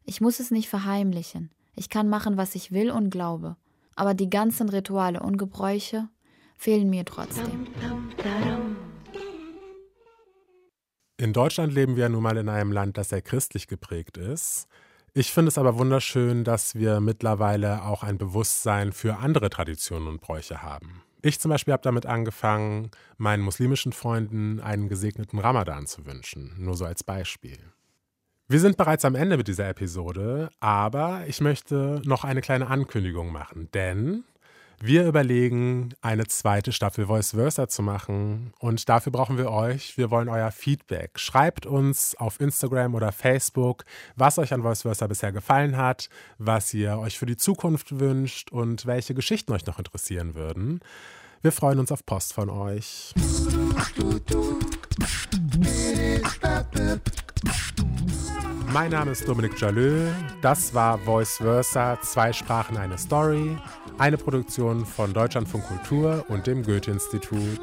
Ich 0.04 0.20
muss 0.20 0.40
es 0.40 0.50
nicht 0.50 0.68
verheimlichen. 0.68 1.50
Ich 1.76 1.88
kann 1.88 2.08
machen, 2.08 2.36
was 2.36 2.54
ich 2.54 2.72
will 2.72 2.90
und 2.90 3.10
glaube. 3.10 3.56
Aber 3.96 4.14
die 4.14 4.30
ganzen 4.30 4.68
Rituale 4.68 5.20
und 5.20 5.36
Gebräuche 5.36 6.08
fehlen 6.56 6.90
mir 6.90 7.04
trotzdem. 7.04 7.66
In 11.17 11.31
Deutschland 11.31 11.73
leben 11.73 11.95
wir 11.95 12.09
nun 12.09 12.23
mal 12.23 12.35
in 12.35 12.49
einem 12.49 12.73
Land, 12.73 12.97
das 12.97 13.09
sehr 13.09 13.21
christlich 13.21 13.67
geprägt 13.67 14.17
ist. 14.17 14.67
Ich 15.13 15.31
finde 15.31 15.47
es 15.47 15.57
aber 15.57 15.77
wunderschön, 15.77 16.43
dass 16.43 16.75
wir 16.75 16.99
mittlerweile 16.99 17.83
auch 17.83 18.03
ein 18.03 18.17
Bewusstsein 18.17 18.91
für 18.91 19.17
andere 19.17 19.49
Traditionen 19.49 20.09
und 20.09 20.19
Bräuche 20.19 20.61
haben. 20.61 21.03
Ich 21.21 21.39
zum 21.39 21.49
Beispiel 21.49 21.71
habe 21.71 21.83
damit 21.83 22.05
angefangen, 22.05 22.91
meinen 23.17 23.43
muslimischen 23.43 23.93
Freunden 23.93 24.59
einen 24.59 24.89
gesegneten 24.89 25.39
Ramadan 25.39 25.87
zu 25.87 26.05
wünschen, 26.05 26.53
nur 26.57 26.75
so 26.75 26.83
als 26.83 27.03
Beispiel. 27.05 27.59
Wir 28.49 28.59
sind 28.59 28.75
bereits 28.75 29.05
am 29.05 29.15
Ende 29.15 29.37
mit 29.37 29.47
dieser 29.47 29.69
Episode, 29.69 30.49
aber 30.59 31.23
ich 31.27 31.39
möchte 31.39 32.01
noch 32.03 32.25
eine 32.25 32.41
kleine 32.41 32.67
Ankündigung 32.67 33.31
machen, 33.31 33.69
denn 33.73 34.25
wir 34.79 35.05
überlegen, 35.07 35.93
eine 36.01 36.27
zweite 36.27 36.71
Staffel 36.71 37.07
Voice 37.07 37.31
Versa 37.31 37.67
zu 37.67 37.81
machen 37.81 38.53
und 38.59 38.87
dafür 38.89 39.11
brauchen 39.11 39.37
wir 39.37 39.51
euch. 39.51 39.97
Wir 39.97 40.11
wollen 40.11 40.29
euer 40.29 40.51
Feedback. 40.51 41.19
Schreibt 41.19 41.65
uns 41.65 42.15
auf 42.15 42.39
Instagram 42.39 42.95
oder 42.95 43.11
Facebook, 43.11 43.85
was 44.15 44.37
euch 44.37 44.53
an 44.53 44.61
Voice 44.61 44.83
Versa 44.83 45.07
bisher 45.07 45.31
gefallen 45.31 45.77
hat, 45.77 46.09
was 46.37 46.73
ihr 46.73 46.97
euch 46.97 47.17
für 47.17 47.25
die 47.25 47.37
Zukunft 47.37 47.99
wünscht 47.99 48.51
und 48.51 48.85
welche 48.85 49.13
Geschichten 49.13 49.53
euch 49.53 49.65
noch 49.65 49.79
interessieren 49.79 50.35
würden. 50.35 50.81
Wir 51.41 51.51
freuen 51.51 51.79
uns 51.79 51.91
auf 51.91 52.05
Post 52.05 52.33
von 52.33 52.49
euch. 52.49 53.13
Mein 58.73 58.91
Name 58.91 59.11
ist 59.11 59.27
Dominik 59.27 59.59
Jalö. 59.59 60.11
Das 60.41 60.73
war 60.73 60.97
Voice 60.99 61.37
Versa, 61.37 61.97
zwei 62.01 62.33
Sprachen, 62.33 62.77
eine 62.77 62.97
Story. 62.97 63.57
Eine 63.97 64.17
Produktion 64.17 64.85
von 64.85 65.13
Deutschlandfunk 65.13 65.65
Kultur 65.65 66.25
und 66.27 66.45
dem 66.47 66.63
Goethe-Institut. 66.63 67.61